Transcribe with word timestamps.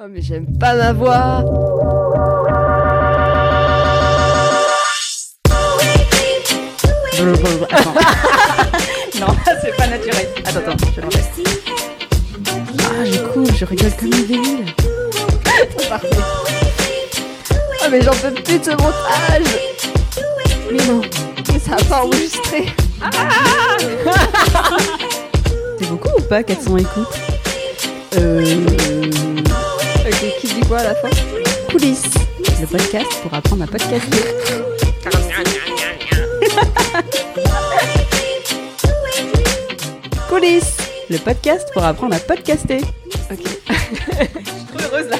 Oh 0.00 0.04
mais 0.08 0.22
j'aime 0.22 0.46
pas 0.58 0.76
ma 0.76 0.92
voix. 0.92 1.42
Attends. 7.72 7.94
non, 9.18 9.26
c'est 9.60 9.76
pas 9.76 9.88
naturel. 9.88 10.28
Attends, 10.44 10.60
attends, 10.60 10.76
je 10.94 11.00
l'enlève. 11.00 11.26
Ah, 12.78 13.02
du 13.10 13.18
coup, 13.24 13.44
je 13.56 13.64
rigole 13.64 13.90
comme 13.98 14.12
une 14.12 14.26
débile. 14.26 14.66
Parfait. 15.88 16.06
Oh 17.50 17.86
mais 17.90 18.00
j'en 18.00 18.12
peux 18.12 18.30
plus 18.30 18.60
de 18.60 18.64
ce 18.64 18.70
montage. 18.70 19.48
Mais 20.70 20.86
non, 20.86 21.00
mais 21.52 21.58
ça 21.58 21.72
a 21.72 21.82
pas 21.82 22.04
enregistré. 22.04 22.66
C'est 25.80 25.88
beaucoup 25.88 26.16
ou 26.16 26.22
pas 26.22 26.44
400 26.44 26.76
écoutes? 26.76 27.18
Euh. 28.16 28.44
Quoi 30.68 30.78
à 30.78 30.84
la 30.84 30.94
fin 30.94 31.08
Coulisses. 31.70 32.04
Le 32.60 32.66
podcast 32.66 33.10
pour 33.22 33.34
apprendre 33.34 33.64
à 33.64 33.66
podcaster. 33.66 34.20
Coulisses. 40.28 40.76
Le 41.10 41.18
podcast 41.18 41.68
pour 41.72 41.84
apprendre 41.84 42.14
à 42.14 42.18
podcaster. 42.18 42.80
Ok. 43.30 43.38
Je 43.40 43.46
suis 43.46 43.56
trop 44.66 44.78
heureuse 44.94 45.08
là. 45.08 45.16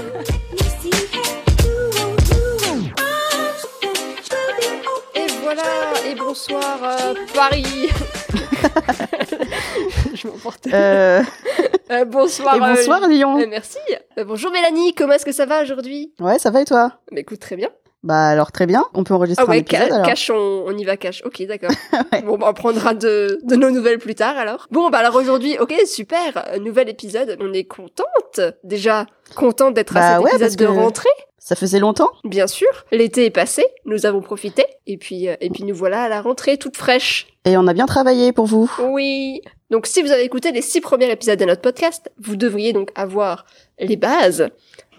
Et 5.15 5.27
voilà, 5.43 5.63
et 6.11 6.15
bonsoir 6.15 6.79
euh, 6.83 7.15
Paris. 7.35 7.65
je 10.15 10.27
m'emporte. 10.27 10.67
Euh, 10.73 11.23
Euh, 11.91 12.05
bonsoir. 12.05 12.57
et 12.57 12.61
bonsoir 12.61 13.03
euh, 13.05 13.09
Lyon. 13.09 13.47
merci. 13.49 13.79
Euh, 14.19 14.25
bonjour 14.25 14.51
Mélanie, 14.51 14.95
comment 14.95 15.13
est-ce 15.15 15.25
que 15.25 15.33
ça 15.33 15.47
va 15.47 15.63
aujourd'hui? 15.63 16.13
Ouais, 16.21 16.39
ça 16.39 16.51
va 16.51 16.61
et 16.63 16.65
toi? 16.65 16.93
Bah 17.13 17.21
écoute, 17.21 17.41
très 17.41 17.57
bien. 17.57 17.69
Bah 18.05 18.29
alors 18.29 18.53
très 18.53 18.67
bien. 18.67 18.85
On 18.95 19.03
peut 19.05 19.13
enregistrer 19.15 19.45
Ah 19.47 19.51
ouais, 19.51 19.57
un 19.57 19.61
épisode 19.61 19.89
ca- 19.89 19.95
alors. 19.95 20.07
cache, 20.07 20.31
on, 20.31 20.65
on 20.67 20.77
y 20.77 20.85
va 20.85 20.97
cache. 20.97 21.23
Ok, 21.25 21.43
d'accord. 21.47 21.71
Ouais. 22.13 22.23
Bon, 22.23 22.39
bah, 22.39 22.47
on 22.51 22.55
prendra 22.55 22.95
de, 22.95 23.39
de 23.43 23.57
nos 23.57 23.71
nouvelles 23.71 23.99
plus 23.99 24.15
tard 24.15 24.37
alors. 24.39 24.67
Bon, 24.71 24.89
bah 24.89 24.99
alors 24.99 25.17
aujourd'hui, 25.17 25.59
ok, 25.59 25.75
super, 25.87 26.45
euh, 26.53 26.59
nouvel 26.59 26.89
épisode. 26.89 27.37
On 27.41 27.53
est 27.53 27.65
contente. 27.65 28.41
Déjà, 28.65 29.07
contente 29.35 29.75
d'être 29.75 29.95
Bah 29.95 30.01
à 30.01 30.15
cet 30.17 30.25
ouais, 30.25 30.31
épisode 30.31 30.41
parce 30.47 30.57
de 30.57 30.67
que- 30.67 30.71
rentrée, 30.71 31.09
Ça 31.39 31.57
faisait 31.57 31.81
longtemps 31.81 32.11
bien 32.25 32.47
sûr. 32.47 32.69
L'été 32.93 33.25
est 33.27 33.31
passé, 33.31 33.65
nous 33.85 34.07
avons 34.07 34.21
profité. 34.21 34.65
Et 34.87 34.97
puis, 34.97 35.29
euh, 35.29 35.35
et 35.41 35.51
puis 35.51 35.65
nous 35.65 35.75
voilà 35.75 36.03
à 36.05 36.09
la 36.09 36.21
rentrée 36.23 36.57
toute 36.57 36.77
fraîche. 36.77 37.27
et 37.45 37.57
on 37.57 37.67
a 37.67 37.73
bien 37.75 37.87
travaillé 37.87 38.33
pour 38.33 38.47
vous. 38.47 38.71
Oui. 38.91 39.41
Donc 39.71 39.87
si 39.87 40.03
vous 40.03 40.11
avez 40.11 40.25
écouté 40.25 40.53
les 40.53 40.63
six 40.63 40.81
premiers 40.81 41.11
épisodes 41.11 41.39
de 41.39 41.45
notre 41.45 41.61
podcast, 41.61 42.11
vous 42.19 42.37
devriez 42.37 42.73
donc 42.73 42.91
avoir 42.95 43.45
les 43.79 43.97
bases 43.97 44.49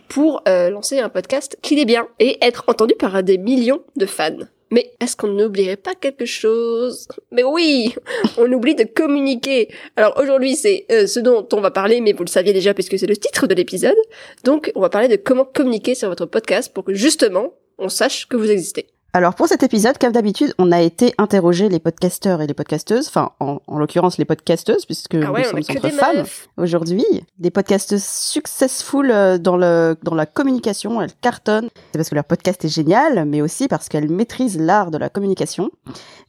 pour 0.09 0.41
euh, 0.47 0.69
lancer 0.69 0.99
un 0.99 1.09
podcast 1.09 1.57
qui 1.61 1.79
est 1.79 1.85
bien 1.85 2.07
et 2.19 2.37
être 2.41 2.63
entendu 2.67 2.93
par 2.95 3.23
des 3.23 3.37
millions 3.37 3.81
de 3.95 4.05
fans. 4.05 4.37
Mais 4.71 4.91
est-ce 4.99 5.15
qu'on 5.15 5.29
n'oublierait 5.29 5.77
pas 5.77 5.95
quelque 5.95 6.25
chose? 6.25 7.07
Mais 7.31 7.43
oui, 7.43 7.95
on 8.37 8.51
oublie 8.51 8.75
de 8.75 8.83
communiquer. 8.83 9.69
Alors 9.95 10.19
aujourd'hui, 10.19 10.55
c'est 10.55 10.85
euh, 10.91 11.07
ce 11.07 11.19
dont 11.19 11.47
on 11.53 11.61
va 11.61 11.71
parler, 11.71 12.01
mais 12.01 12.13
vous 12.13 12.23
le 12.23 12.29
saviez 12.29 12.53
déjà 12.53 12.73
puisque 12.73 12.99
c'est 12.99 13.07
le 13.07 13.17
titre 13.17 13.47
de 13.47 13.55
l'épisode. 13.55 13.97
Donc 14.43 14.71
on 14.75 14.81
va 14.81 14.89
parler 14.89 15.07
de 15.07 15.15
comment 15.15 15.45
communiquer 15.45 15.95
sur 15.95 16.09
votre 16.09 16.25
podcast 16.25 16.71
pour 16.73 16.83
que 16.83 16.93
justement 16.93 17.53
on 17.79 17.89
sache 17.89 18.27
que 18.27 18.37
vous 18.37 18.51
existez. 18.51 18.87
Alors 19.11 19.33
pour 19.33 19.47
cet 19.47 19.63
épisode, 19.63 19.97
comme 19.97 20.11
d'habitude, 20.11 20.53
on 20.59 20.71
a 20.71 20.81
été 20.81 21.15
interroger 21.17 21.67
les 21.67 21.79
podcasteurs 21.79 22.43
et 22.43 22.47
les 22.47 22.53
podcasteuses, 22.53 23.07
enfin 23.07 23.31
en, 23.39 23.59
en 23.65 23.79
l'occurrence 23.79 24.19
les 24.19 24.25
podcasteuses, 24.25 24.85
puisque 24.85 25.15
ah 25.15 25.31
ouais, 25.31 25.41
nous 25.51 25.63
sommes 25.63 25.77
entre 25.77 25.89
femmes 25.89 26.25
aujourd'hui, 26.57 27.05
des 27.39 27.49
podcasteuses 27.49 28.03
successful 28.03 29.09
euh, 29.09 29.39
dans 29.39 29.57
le 29.57 29.97
dans 30.03 30.13
la 30.13 30.27
communication, 30.27 31.01
elles 31.01 31.13
cartonnent. 31.21 31.69
C'est 31.91 31.97
parce 31.97 32.09
que 32.09 32.15
leur 32.15 32.23
podcast 32.23 32.63
est 32.65 32.69
génial, 32.69 33.25
mais 33.25 33.41
aussi 33.41 33.67
parce 33.67 33.89
qu'elles 33.89 34.09
maîtrisent 34.11 34.59
l'art 34.59 34.91
de 34.91 34.99
la 34.99 35.09
communication. 35.09 35.71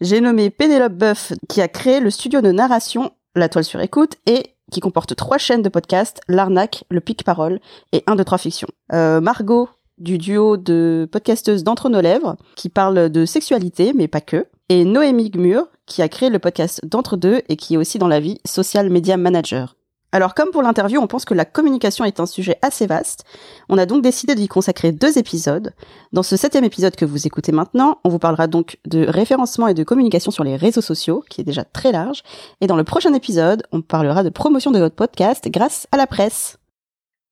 J'ai 0.01 0.23
nommé 0.23 0.49
Pénélope 0.49 0.95
Boeuf, 0.95 1.35
qui 1.51 1.61
a 1.61 1.69
créé 1.69 2.01
le 2.01 2.09
studio 2.09 2.41
de 2.41 2.51
narration 2.51 3.11
La 3.37 3.51
Toile 3.51 3.65
sur 3.65 3.81
écoute 3.83 4.15
et 4.25 4.55
qui 4.71 4.81
comporte 4.81 5.15
trois 5.17 5.37
chaînes 5.39 5.63
de 5.63 5.69
podcasts, 5.69 6.21
L'Arnaque, 6.29 6.85
Le 6.91 7.01
Pic 7.01 7.25
Parole 7.25 7.61
et 7.93 8.03
Un, 8.07 8.17
deux, 8.17 8.25
trois 8.25 8.39
Fiction. 8.39 8.69
Euh, 8.93 9.21
Margot, 9.21 9.69
du 10.01 10.19
duo 10.19 10.57
de 10.57 11.09
podcasteuses 11.11 11.63
d'Entre 11.63 11.89
nos 11.89 12.01
lèvres, 12.01 12.37
qui 12.57 12.69
parle 12.69 13.11
de 13.11 13.25
sexualité, 13.25 13.93
mais 13.95 14.09
pas 14.09 14.21
que. 14.21 14.47
Et 14.69 14.85
Noémie 14.85 15.31
Gmur, 15.31 15.67
qui 15.87 16.03
a 16.03 16.09
créé 16.09 16.31
le 16.31 16.39
podcast 16.39 16.81
d'Entre 16.85 17.17
deux 17.17 17.43
et 17.49 17.57
qui 17.57 17.75
est 17.75 17.77
aussi 17.77 17.99
dans 17.99 18.09
la 18.09 18.21
vie 18.21 18.39
social 18.45 18.91
media 18.91 19.17
manager. 19.17 19.77
Alors 20.13 20.35
comme 20.35 20.51
pour 20.51 20.63
l'interview, 20.63 21.01
on 21.01 21.07
pense 21.07 21.25
que 21.25 21.35
la 21.35 21.45
communication 21.45 22.05
est 22.05 22.19
un 22.19 22.27
sujet 22.27 22.59
assez 22.63 22.87
vaste. 22.87 23.25
On 23.69 23.79
a 23.79 23.87
donc 23.87 24.03
décidé 24.03 24.35
d'y 24.35 24.49
consacrer 24.49 24.91
deux 24.91 25.19
épisodes. 25.19 25.73
Dans 26.13 26.25
ce 26.25 26.37
septième 26.37 26.65
épisode 26.65 26.97
que 26.97 27.05
vous 27.05 27.27
écoutez 27.29 27.53
maintenant, 27.53 27.99
on 28.03 28.09
vous 28.09 28.19
parlera 28.19 28.49
donc 28.49 28.79
de 28.87 29.07
référencement 29.07 29.69
et 29.69 29.75
de 29.75 29.85
communication 29.85 30.33
sur 30.33 30.43
les 30.43 30.57
réseaux 30.57 30.81
sociaux, 30.81 31.23
qui 31.29 31.41
est 31.41 31.45
déjà 31.45 31.63
très 31.63 31.93
large. 31.93 32.23
Et 32.61 32.67
dans 32.67 32.77
le 32.77 32.85
prochain 32.85 33.15
épisode, 33.15 33.63
on 33.71 33.83
parlera 33.83 34.25
de 34.25 34.31
promotion 34.31 34.73
de 34.73 34.81
votre 34.81 34.97
podcast 34.97 35.49
grâce 35.49 35.87
à 35.93 35.97
la 35.97 36.09
presse. 36.09 36.59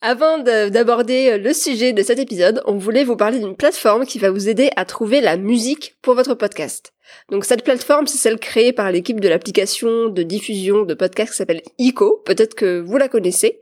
Avant 0.01 0.39
de- 0.39 0.69
d'aborder 0.69 1.31
euh, 1.33 1.39
le 1.39 1.53
sujet 1.53 1.93
de 1.93 2.03
cet 2.05 2.21
épisode, 2.21 2.63
on 2.67 2.77
voulait 2.79 3.03
vous 3.03 3.17
parler 3.17 3.41
d'une 3.41 3.57
plateforme 3.57 4.07
qui 4.07 4.21
va 4.21 4.31
vous 4.31 4.49
aider 4.49 4.71
à 4.77 4.85
trouver 4.85 5.21
la 5.21 5.37
musique 5.37 5.97
pour 6.03 6.15
votre 6.15 6.35
podcast. 6.35 6.93
Donc 7.33 7.45
cette 7.45 7.65
plateforme, 7.65 8.07
c'est 8.07 8.17
celle 8.19 8.39
créée 8.39 8.73
par 8.73 8.93
l'équipe 8.93 9.19
de 9.19 9.29
l'application 9.29 10.09
de 10.09 10.23
diffusion 10.23 10.85
de 10.85 10.95
podcasts 10.95 11.33
qui 11.33 11.39
s'appelle 11.39 11.63
ICO. 11.79 12.23
Peut-être 12.27 12.55
que 12.55 12.79
vous 12.81 12.97
la 12.97 13.09
connaissez. 13.09 13.59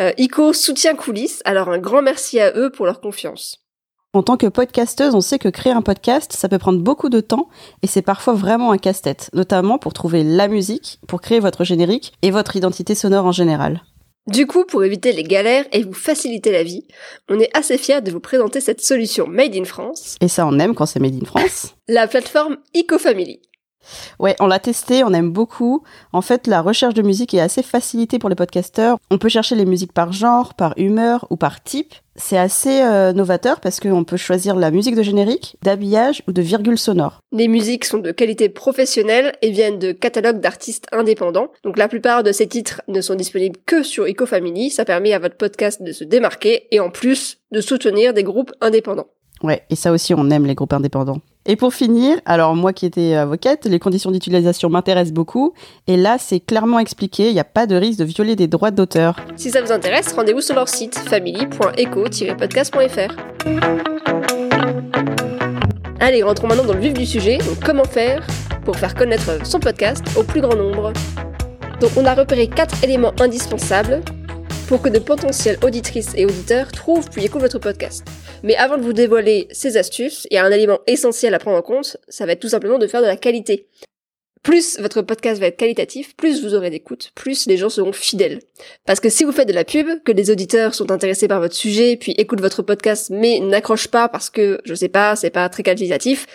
Euh, 0.00 0.12
ICO 0.16 0.54
soutient 0.54 0.94
Coulisses, 0.94 1.42
alors 1.44 1.68
un 1.68 1.78
grand 1.78 2.00
merci 2.00 2.40
à 2.40 2.52
eux 2.56 2.70
pour 2.70 2.86
leur 2.86 3.02
confiance. 3.02 3.58
En 4.14 4.22
tant 4.22 4.38
que 4.38 4.46
podcasteuse, 4.46 5.14
on 5.14 5.20
sait 5.20 5.40
que 5.40 5.48
créer 5.50 5.72
un 5.74 5.82
podcast, 5.82 6.32
ça 6.32 6.48
peut 6.48 6.58
prendre 6.58 6.78
beaucoup 6.80 7.10
de 7.10 7.20
temps 7.20 7.48
et 7.82 7.88
c'est 7.88 8.00
parfois 8.00 8.32
vraiment 8.32 8.70
un 8.72 8.78
casse-tête, 8.78 9.28
notamment 9.34 9.76
pour 9.76 9.92
trouver 9.92 10.22
la 10.24 10.48
musique, 10.48 10.98
pour 11.08 11.20
créer 11.20 11.40
votre 11.40 11.64
générique 11.64 12.14
et 12.22 12.30
votre 12.30 12.56
identité 12.56 12.94
sonore 12.94 13.26
en 13.26 13.32
général. 13.32 13.82
Du 14.26 14.46
coup, 14.46 14.64
pour 14.64 14.82
éviter 14.84 15.12
les 15.12 15.22
galères 15.22 15.66
et 15.72 15.82
vous 15.82 15.92
faciliter 15.92 16.50
la 16.50 16.62
vie, 16.62 16.86
on 17.28 17.38
est 17.38 17.50
assez 17.54 17.76
fiers 17.76 18.00
de 18.00 18.10
vous 18.10 18.20
présenter 18.20 18.60
cette 18.62 18.80
solution 18.80 19.26
made 19.26 19.54
in 19.54 19.64
France, 19.64 20.16
Et 20.22 20.28
ça, 20.28 20.46
on 20.46 20.58
aime 20.58 20.74
quand 20.74 20.86
c'est 20.86 20.98
made 21.00 21.14
in 21.22 21.26
France. 21.26 21.74
la 21.88 22.06
plateforme 22.08 22.56
ICO 22.74 22.98
Family. 22.98 23.40
Ouais, 24.18 24.36
on 24.40 24.46
l'a 24.46 24.58
testé, 24.58 25.04
on 25.04 25.12
aime 25.12 25.30
beaucoup. 25.30 25.82
En 26.12 26.20
fait, 26.20 26.46
la 26.46 26.62
recherche 26.62 26.94
de 26.94 27.02
musique 27.02 27.34
est 27.34 27.40
assez 27.40 27.62
facilitée 27.62 28.18
pour 28.18 28.28
les 28.28 28.34
podcasteurs. 28.36 28.98
On 29.10 29.18
peut 29.18 29.28
chercher 29.28 29.54
les 29.54 29.64
musiques 29.64 29.92
par 29.92 30.12
genre, 30.12 30.54
par 30.54 30.74
humeur 30.76 31.26
ou 31.30 31.36
par 31.36 31.62
type. 31.62 31.94
C'est 32.16 32.38
assez 32.38 32.80
euh, 32.82 33.12
novateur 33.12 33.60
parce 33.60 33.80
qu'on 33.80 34.04
peut 34.04 34.16
choisir 34.16 34.54
la 34.54 34.70
musique 34.70 34.94
de 34.94 35.02
générique, 35.02 35.56
d'habillage 35.62 36.22
ou 36.28 36.32
de 36.32 36.42
virgule 36.42 36.78
sonore. 36.78 37.18
Les 37.32 37.48
musiques 37.48 37.84
sont 37.84 37.98
de 37.98 38.12
qualité 38.12 38.48
professionnelle 38.48 39.32
et 39.42 39.50
viennent 39.50 39.80
de 39.80 39.90
catalogues 39.90 40.40
d'artistes 40.40 40.86
indépendants. 40.92 41.48
Donc 41.64 41.76
la 41.76 41.88
plupart 41.88 42.22
de 42.22 42.30
ces 42.30 42.46
titres 42.46 42.82
ne 42.86 43.00
sont 43.00 43.16
disponibles 43.16 43.58
que 43.66 43.82
sur 43.82 44.06
EcoFamily. 44.06 44.70
Ça 44.70 44.84
permet 44.84 45.12
à 45.12 45.18
votre 45.18 45.36
podcast 45.36 45.82
de 45.82 45.90
se 45.90 46.04
démarquer 46.04 46.68
et 46.70 46.78
en 46.78 46.90
plus 46.90 47.38
de 47.50 47.60
soutenir 47.60 48.14
des 48.14 48.22
groupes 48.22 48.52
indépendants. 48.60 49.08
Ouais, 49.42 49.62
et 49.68 49.76
ça 49.76 49.90
aussi, 49.90 50.14
on 50.14 50.30
aime 50.30 50.46
les 50.46 50.54
groupes 50.54 50.72
indépendants. 50.72 51.20
Et 51.46 51.56
pour 51.56 51.74
finir, 51.74 52.18
alors 52.24 52.56
moi 52.56 52.72
qui 52.72 52.86
étais 52.86 53.12
avocate, 53.14 53.66
les 53.66 53.78
conditions 53.78 54.10
d'utilisation 54.10 54.70
m'intéressent 54.70 55.12
beaucoup. 55.12 55.52
Et 55.86 55.98
là, 55.98 56.16
c'est 56.18 56.40
clairement 56.40 56.78
expliqué, 56.78 57.28
il 57.28 57.34
n'y 57.34 57.40
a 57.40 57.44
pas 57.44 57.66
de 57.66 57.74
risque 57.74 57.98
de 57.98 58.04
violer 58.04 58.34
des 58.34 58.46
droits 58.46 58.70
d'auteur. 58.70 59.16
Si 59.36 59.50
ça 59.50 59.60
vous 59.60 59.70
intéresse, 59.70 60.14
rendez-vous 60.14 60.40
sur 60.40 60.54
leur 60.54 60.70
site 60.70 60.96
family.eco-podcast.fr. 60.96 63.14
Allez, 66.00 66.22
rentrons 66.22 66.46
maintenant 66.46 66.64
dans 66.64 66.72
le 66.72 66.80
vif 66.80 66.94
du 66.94 67.04
sujet. 67.04 67.36
Donc, 67.38 67.62
comment 67.62 67.84
faire 67.84 68.26
pour 68.64 68.76
faire 68.76 68.94
connaître 68.94 69.46
son 69.46 69.60
podcast 69.60 70.02
au 70.18 70.22
plus 70.22 70.40
grand 70.40 70.56
nombre 70.56 70.94
Donc, 71.78 71.90
on 71.98 72.06
a 72.06 72.14
repéré 72.14 72.48
quatre 72.48 72.82
éléments 72.82 73.12
indispensables 73.20 74.00
pour 74.68 74.80
que 74.80 74.88
de 74.88 74.98
potentielles 74.98 75.58
auditrices 75.62 76.12
et 76.16 76.24
auditeurs 76.24 76.72
trouvent 76.72 77.08
puis 77.10 77.24
écoutent 77.24 77.42
votre 77.42 77.58
podcast. 77.58 78.04
Mais 78.42 78.56
avant 78.56 78.76
de 78.76 78.82
vous 78.82 78.92
dévoiler 78.92 79.48
ces 79.50 79.76
astuces, 79.76 80.26
il 80.30 80.34
y 80.34 80.38
a 80.38 80.44
un 80.44 80.50
élément 80.50 80.80
essentiel 80.86 81.34
à 81.34 81.38
prendre 81.38 81.58
en 81.58 81.62
compte, 81.62 81.96
ça 82.08 82.26
va 82.26 82.32
être 82.32 82.40
tout 82.40 82.48
simplement 82.48 82.78
de 82.78 82.86
faire 82.86 83.02
de 83.02 83.06
la 83.06 83.16
qualité. 83.16 83.68
Plus 84.42 84.78
votre 84.78 85.00
podcast 85.00 85.40
va 85.40 85.46
être 85.46 85.56
qualitatif, 85.56 86.14
plus 86.16 86.44
vous 86.44 86.54
aurez 86.54 86.68
d'écoute, 86.68 87.12
plus 87.14 87.46
les 87.46 87.56
gens 87.56 87.70
seront 87.70 87.92
fidèles. 87.92 88.40
Parce 88.84 89.00
que 89.00 89.08
si 89.08 89.24
vous 89.24 89.32
faites 89.32 89.48
de 89.48 89.54
la 89.54 89.64
pub, 89.64 90.02
que 90.04 90.12
les 90.12 90.30
auditeurs 90.30 90.74
sont 90.74 90.90
intéressés 90.90 91.28
par 91.28 91.40
votre 91.40 91.54
sujet, 91.54 91.96
puis 91.96 92.12
écoutent 92.18 92.42
votre 92.42 92.60
podcast, 92.60 93.08
mais 93.08 93.40
n'accrochent 93.40 93.88
pas 93.88 94.08
parce 94.08 94.28
que, 94.28 94.60
je 94.66 94.74
sais 94.74 94.90
pas, 94.90 95.16
c'est 95.16 95.30
pas 95.30 95.48
très 95.48 95.62
qualitatif, 95.62 96.26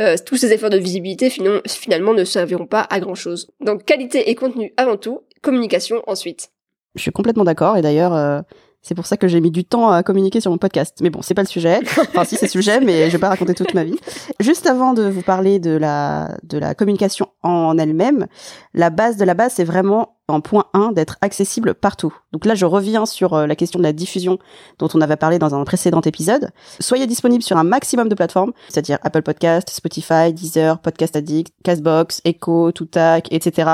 euh, 0.00 0.14
tous 0.24 0.36
ces 0.36 0.52
efforts 0.52 0.70
de 0.70 0.78
visibilité 0.78 1.28
finalement 1.28 2.14
ne 2.14 2.24
serviront 2.24 2.66
pas 2.66 2.86
à 2.88 3.00
grand 3.00 3.16
chose. 3.16 3.48
Donc 3.60 3.84
qualité 3.84 4.30
et 4.30 4.36
contenu 4.36 4.72
avant 4.76 4.96
tout, 4.96 5.22
communication 5.42 6.04
ensuite. 6.06 6.50
Je 6.96 7.02
suis 7.02 7.12
complètement 7.12 7.44
d'accord, 7.44 7.76
et 7.76 7.82
d'ailleurs, 7.82 8.14
euh, 8.14 8.40
c'est 8.82 8.94
pour 8.94 9.06
ça 9.06 9.16
que 9.16 9.26
j'ai 9.26 9.40
mis 9.40 9.50
du 9.50 9.64
temps 9.64 9.90
à 9.90 10.02
communiquer 10.02 10.40
sur 10.40 10.50
mon 10.50 10.58
podcast. 10.58 10.98
Mais 11.02 11.10
bon, 11.10 11.20
c'est 11.20 11.34
pas 11.34 11.42
le 11.42 11.48
sujet. 11.48 11.80
Enfin, 11.98 12.24
si, 12.24 12.36
c'est 12.36 12.46
le 12.46 12.50
sujet, 12.50 12.80
mais 12.80 13.06
je 13.06 13.12
vais 13.12 13.20
pas 13.20 13.28
raconter 13.28 13.54
toute 13.54 13.74
ma 13.74 13.84
vie. 13.84 13.98
Juste 14.40 14.66
avant 14.66 14.94
de 14.94 15.02
vous 15.02 15.22
parler 15.22 15.58
de 15.58 15.72
la, 15.72 16.36
de 16.44 16.56
la 16.58 16.74
communication 16.74 17.26
en 17.42 17.78
elle-même, 17.78 18.26
la 18.74 18.90
base 18.90 19.16
de 19.16 19.24
la 19.24 19.34
base, 19.34 19.54
c'est 19.54 19.64
vraiment 19.64 20.15
en 20.28 20.40
point 20.40 20.66
1 20.74 20.92
d'être 20.92 21.16
accessible 21.20 21.74
partout. 21.74 22.14
Donc 22.32 22.44
là, 22.44 22.54
je 22.54 22.66
reviens 22.66 23.06
sur 23.06 23.34
euh, 23.34 23.46
la 23.46 23.54
question 23.54 23.78
de 23.78 23.84
la 23.84 23.92
diffusion 23.92 24.38
dont 24.78 24.88
on 24.94 25.00
avait 25.00 25.16
parlé 25.16 25.38
dans 25.38 25.54
un 25.54 25.64
précédent 25.64 26.00
épisode. 26.00 26.50
Soyez 26.80 27.06
disponible 27.06 27.42
sur 27.42 27.56
un 27.56 27.64
maximum 27.64 28.08
de 28.08 28.14
plateformes, 28.14 28.52
c'est-à-dire 28.68 28.98
Apple 29.02 29.22
Podcast, 29.22 29.70
Spotify, 29.70 30.32
Deezer, 30.32 30.78
Podcast 30.80 31.16
Addict, 31.16 31.52
Castbox, 31.62 32.20
Echo, 32.24 32.72
Toutac, 32.72 33.28
etc. 33.30 33.70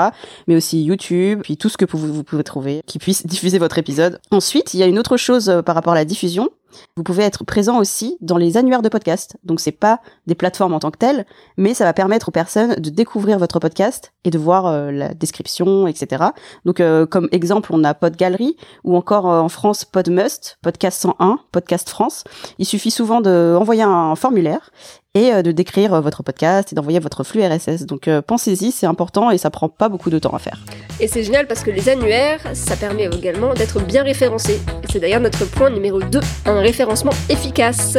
Mais 0.47 0.55
aussi 0.55 0.83
YouTube, 0.83 1.41
puis 1.43 1.57
tout 1.57 1.69
ce 1.69 1.77
que 1.77 1.85
vous, 1.85 2.23
pouvez 2.23 2.43
trouver 2.43 2.81
qui 2.85 2.99
puisse 2.99 3.25
diffuser 3.25 3.57
votre 3.57 3.77
épisode. 3.77 4.19
Ensuite, 4.31 4.73
il 4.73 4.79
y 4.79 4.83
a 4.83 4.87
une 4.87 4.99
autre 4.99 5.17
chose 5.17 5.49
euh, 5.49 5.61
par 5.61 5.75
rapport 5.75 5.93
à 5.93 5.97
la 5.97 6.05
diffusion. 6.05 6.49
Vous 6.95 7.03
pouvez 7.03 7.23
être 7.23 7.43
présent 7.43 7.79
aussi 7.79 8.17
dans 8.21 8.37
les 8.37 8.57
annuaires 8.57 8.81
de 8.81 8.89
podcast. 8.89 9.37
Donc 9.43 9.59
c'est 9.59 9.71
pas 9.71 9.99
des 10.27 10.35
plateformes 10.35 10.73
en 10.73 10.79
tant 10.79 10.91
que 10.91 10.97
telles, 10.97 11.25
mais 11.57 11.73
ça 11.73 11.83
va 11.83 11.93
permettre 11.93 12.29
aux 12.29 12.31
personnes 12.31 12.75
de 12.75 12.89
découvrir 12.89 13.39
votre 13.39 13.59
podcast 13.59 14.13
et 14.23 14.29
de 14.29 14.37
voir 14.37 14.67
euh, 14.67 14.91
la 14.91 15.13
description, 15.13 15.87
etc. 15.87 16.25
Donc 16.65 16.79
euh, 16.79 17.05
comme 17.05 17.27
exemple, 17.31 17.71
on 17.73 17.83
a 17.83 17.93
Podgallery 17.93 18.57
ou 18.83 18.95
encore 18.95 19.29
euh, 19.29 19.39
en 19.39 19.49
France 19.49 19.85
Podmust, 19.85 20.57
Podcast 20.61 21.01
101, 21.01 21.39
Podcast 21.51 21.89
France. 21.89 22.23
Il 22.59 22.65
suffit 22.65 22.91
souvent 22.91 23.21
d'envoyer 23.21 23.83
un 23.83 24.15
formulaire 24.15 24.71
et 25.15 25.43
de 25.43 25.51
décrire 25.51 26.01
votre 26.01 26.23
podcast 26.23 26.71
et 26.71 26.75
d'envoyer 26.75 26.99
votre 26.99 27.23
flux 27.23 27.43
RSS. 27.45 27.85
Donc 27.85 28.09
pensez-y, 28.25 28.71
c'est 28.71 28.87
important 28.87 29.29
et 29.29 29.37
ça 29.37 29.51
prend 29.51 29.69
pas 29.69 29.87
beaucoup 29.87 30.09
de 30.09 30.17
temps 30.17 30.33
à 30.33 30.39
faire. 30.39 30.59
Et 30.99 31.07
c'est 31.07 31.23
génial 31.23 31.47
parce 31.47 31.63
que 31.63 31.69
les 31.69 31.87
annuaires, 31.89 32.41
ça 32.53 32.75
permet 32.75 33.05
également 33.05 33.53
d'être 33.53 33.79
bien 33.79 34.03
référencé. 34.03 34.59
C'est 34.91 34.99
d'ailleurs 34.99 35.21
notre 35.21 35.45
point 35.45 35.69
numéro 35.69 36.01
2, 36.01 36.19
un 36.45 36.59
référencement 36.61 37.13
efficace. 37.29 37.97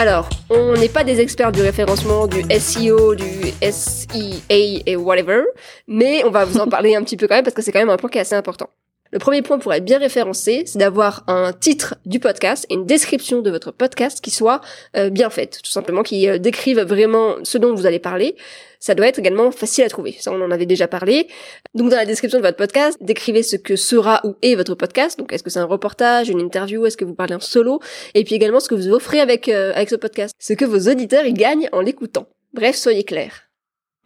Alors, 0.00 0.28
on 0.50 0.72
n'est 0.72 0.88
pas 0.88 1.04
des 1.04 1.20
experts 1.20 1.52
du 1.52 1.62
référencement, 1.62 2.26
du 2.26 2.42
SEO, 2.58 3.14
du 3.14 3.52
SEA 3.62 4.42
et 4.50 4.96
whatever, 4.96 5.42
mais 5.86 6.24
on 6.24 6.30
va 6.30 6.44
vous 6.44 6.58
en 6.58 6.66
parler 6.66 6.96
un 6.96 7.02
petit 7.02 7.16
peu 7.16 7.28
quand 7.28 7.36
même 7.36 7.44
parce 7.44 7.54
que 7.54 7.62
c'est 7.62 7.72
quand 7.72 7.78
même 7.78 7.90
un 7.90 7.96
point 7.96 8.10
qui 8.10 8.18
est 8.18 8.22
assez 8.22 8.34
important. 8.34 8.68
Le 9.14 9.20
premier 9.20 9.42
point 9.42 9.60
pour 9.60 9.72
être 9.72 9.84
bien 9.84 10.00
référencé, 10.00 10.64
c'est 10.66 10.80
d'avoir 10.80 11.22
un 11.28 11.52
titre 11.52 11.94
du 12.04 12.18
podcast 12.18 12.66
et 12.68 12.74
une 12.74 12.84
description 12.84 13.42
de 13.42 13.50
votre 13.52 13.70
podcast 13.70 14.20
qui 14.20 14.32
soit 14.32 14.60
euh, 14.96 15.08
bien 15.08 15.30
faite, 15.30 15.60
tout 15.62 15.70
simplement, 15.70 16.02
qui 16.02 16.28
euh, 16.28 16.38
décrive 16.38 16.80
vraiment 16.80 17.36
ce 17.44 17.56
dont 17.56 17.72
vous 17.72 17.86
allez 17.86 18.00
parler. 18.00 18.34
Ça 18.80 18.96
doit 18.96 19.06
être 19.06 19.20
également 19.20 19.52
facile 19.52 19.84
à 19.84 19.88
trouver. 19.88 20.16
Ça, 20.18 20.32
on 20.32 20.40
en 20.42 20.50
avait 20.50 20.66
déjà 20.66 20.88
parlé. 20.88 21.28
Donc, 21.76 21.90
dans 21.90 21.96
la 21.96 22.06
description 22.06 22.40
de 22.40 22.44
votre 22.44 22.56
podcast, 22.56 22.98
décrivez 23.00 23.44
ce 23.44 23.54
que 23.54 23.76
sera 23.76 24.20
ou 24.24 24.34
est 24.42 24.56
votre 24.56 24.74
podcast. 24.74 25.16
Donc, 25.16 25.32
est-ce 25.32 25.44
que 25.44 25.50
c'est 25.50 25.60
un 25.60 25.64
reportage, 25.64 26.28
une 26.28 26.40
interview, 26.40 26.84
est-ce 26.84 26.96
que 26.96 27.04
vous 27.04 27.14
parlez 27.14 27.36
en 27.36 27.40
solo, 27.40 27.78
et 28.14 28.24
puis 28.24 28.34
également 28.34 28.58
ce 28.58 28.68
que 28.68 28.74
vous 28.74 28.88
offrez 28.88 29.20
avec 29.20 29.48
euh, 29.48 29.70
avec 29.76 29.90
ce 29.90 29.96
podcast, 29.96 30.34
ce 30.40 30.54
que 30.54 30.64
vos 30.64 30.90
auditeurs 30.90 31.24
y 31.24 31.34
gagnent 31.34 31.68
en 31.70 31.82
l'écoutant. 31.82 32.26
Bref, 32.52 32.74
soyez 32.74 33.04
clairs. 33.04 33.43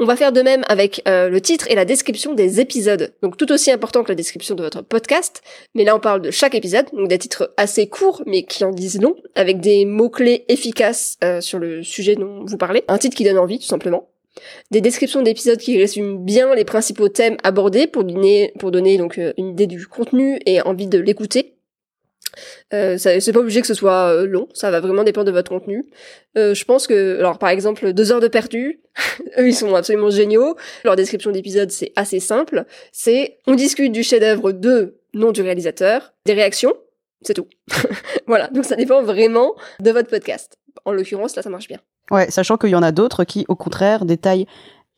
On 0.00 0.04
va 0.04 0.14
faire 0.14 0.30
de 0.30 0.42
même 0.42 0.62
avec 0.68 1.02
euh, 1.08 1.28
le 1.28 1.40
titre 1.40 1.66
et 1.68 1.74
la 1.74 1.84
description 1.84 2.32
des 2.32 2.60
épisodes. 2.60 3.12
Donc 3.20 3.36
tout 3.36 3.50
aussi 3.50 3.72
important 3.72 4.04
que 4.04 4.10
la 4.10 4.14
description 4.14 4.54
de 4.54 4.62
votre 4.62 4.82
podcast, 4.82 5.42
mais 5.74 5.82
là 5.82 5.96
on 5.96 5.98
parle 5.98 6.22
de 6.22 6.30
chaque 6.30 6.54
épisode, 6.54 6.86
donc 6.92 7.08
des 7.08 7.18
titres 7.18 7.52
assez 7.56 7.88
courts 7.88 8.22
mais 8.24 8.44
qui 8.44 8.64
en 8.64 8.70
disent 8.70 9.00
long, 9.00 9.16
avec 9.34 9.58
des 9.58 9.84
mots-clés 9.86 10.44
efficaces 10.46 11.16
euh, 11.24 11.40
sur 11.40 11.58
le 11.58 11.82
sujet 11.82 12.14
dont 12.14 12.44
vous 12.44 12.56
parlez. 12.56 12.84
Un 12.86 12.98
titre 12.98 13.16
qui 13.16 13.24
donne 13.24 13.38
envie 13.38 13.58
tout 13.58 13.66
simplement. 13.66 14.08
Des 14.70 14.80
descriptions 14.80 15.22
d'épisodes 15.22 15.58
qui 15.58 15.76
résument 15.76 16.14
bien 16.14 16.54
les 16.54 16.64
principaux 16.64 17.08
thèmes 17.08 17.36
abordés 17.42 17.88
pour 17.88 18.04
donner, 18.04 18.52
donc 18.98 19.18
euh, 19.18 19.32
une 19.36 19.48
idée 19.48 19.66
du 19.66 19.88
contenu 19.88 20.38
et 20.46 20.60
envie 20.62 20.86
de 20.86 21.00
l'écouter. 21.00 21.57
Euh, 22.73 22.96
c'est 22.99 23.32
pas 23.32 23.40
obligé 23.40 23.61
que 23.61 23.67
ce 23.67 23.75
soit 23.75 24.12
euh, 24.12 24.26
long, 24.26 24.49
ça 24.55 24.70
va 24.70 24.81
vraiment 24.81 25.05
dépendre 25.05 25.26
de 25.26 25.32
votre 25.32 25.50
contenu. 25.50 25.87
Euh, 26.37 26.55
je 26.55 26.64
pense 26.64 26.87
que, 26.87 27.19
alors 27.19 27.38
par 27.38 27.50
exemple, 27.50 27.93
deux 27.93 28.12
heures 28.12 28.20
de 28.20 28.29
perdu, 28.29 28.81
eux 29.38 29.49
ils 29.49 29.55
sont 29.55 29.75
absolument 29.75 30.11
géniaux. 30.11 30.56
Leur 30.85 30.96
description 30.96 31.31
d'épisode 31.31 31.70
c'est 31.70 31.93
assez 31.96 32.20
simple. 32.20 32.64
C'est 32.93 33.38
on 33.46 33.55
discute 33.55 33.93
du 33.93 34.02
chef-d'œuvre 34.02 34.52
de 34.52 34.99
nom 35.14 35.32
du 35.32 35.43
réalisateur, 35.43 36.12
des 36.26 36.35
réactions, 36.35 36.75
c'est 37.23 37.35
tout. 37.35 37.49
voilà, 38.26 38.49
donc 38.49 38.64
ça 38.64 38.76
dépend 38.76 39.02
vraiment 39.02 39.55
de 39.81 39.91
votre 39.91 40.08
podcast. 40.08 40.58
En 40.84 40.93
l'occurrence, 40.93 41.37
là 41.37 41.43
ça 41.43 41.50
marche 41.50 41.69
bien. 41.69 41.79
Ouais, 42.11 42.31
sachant 42.31 42.56
qu'il 42.56 42.70
y 42.70 42.75
en 42.75 42.82
a 42.82 42.93
d'autres 42.93 43.25
qui, 43.25 43.44
au 43.49 43.55
contraire, 43.55 44.05
détaillent 44.05 44.46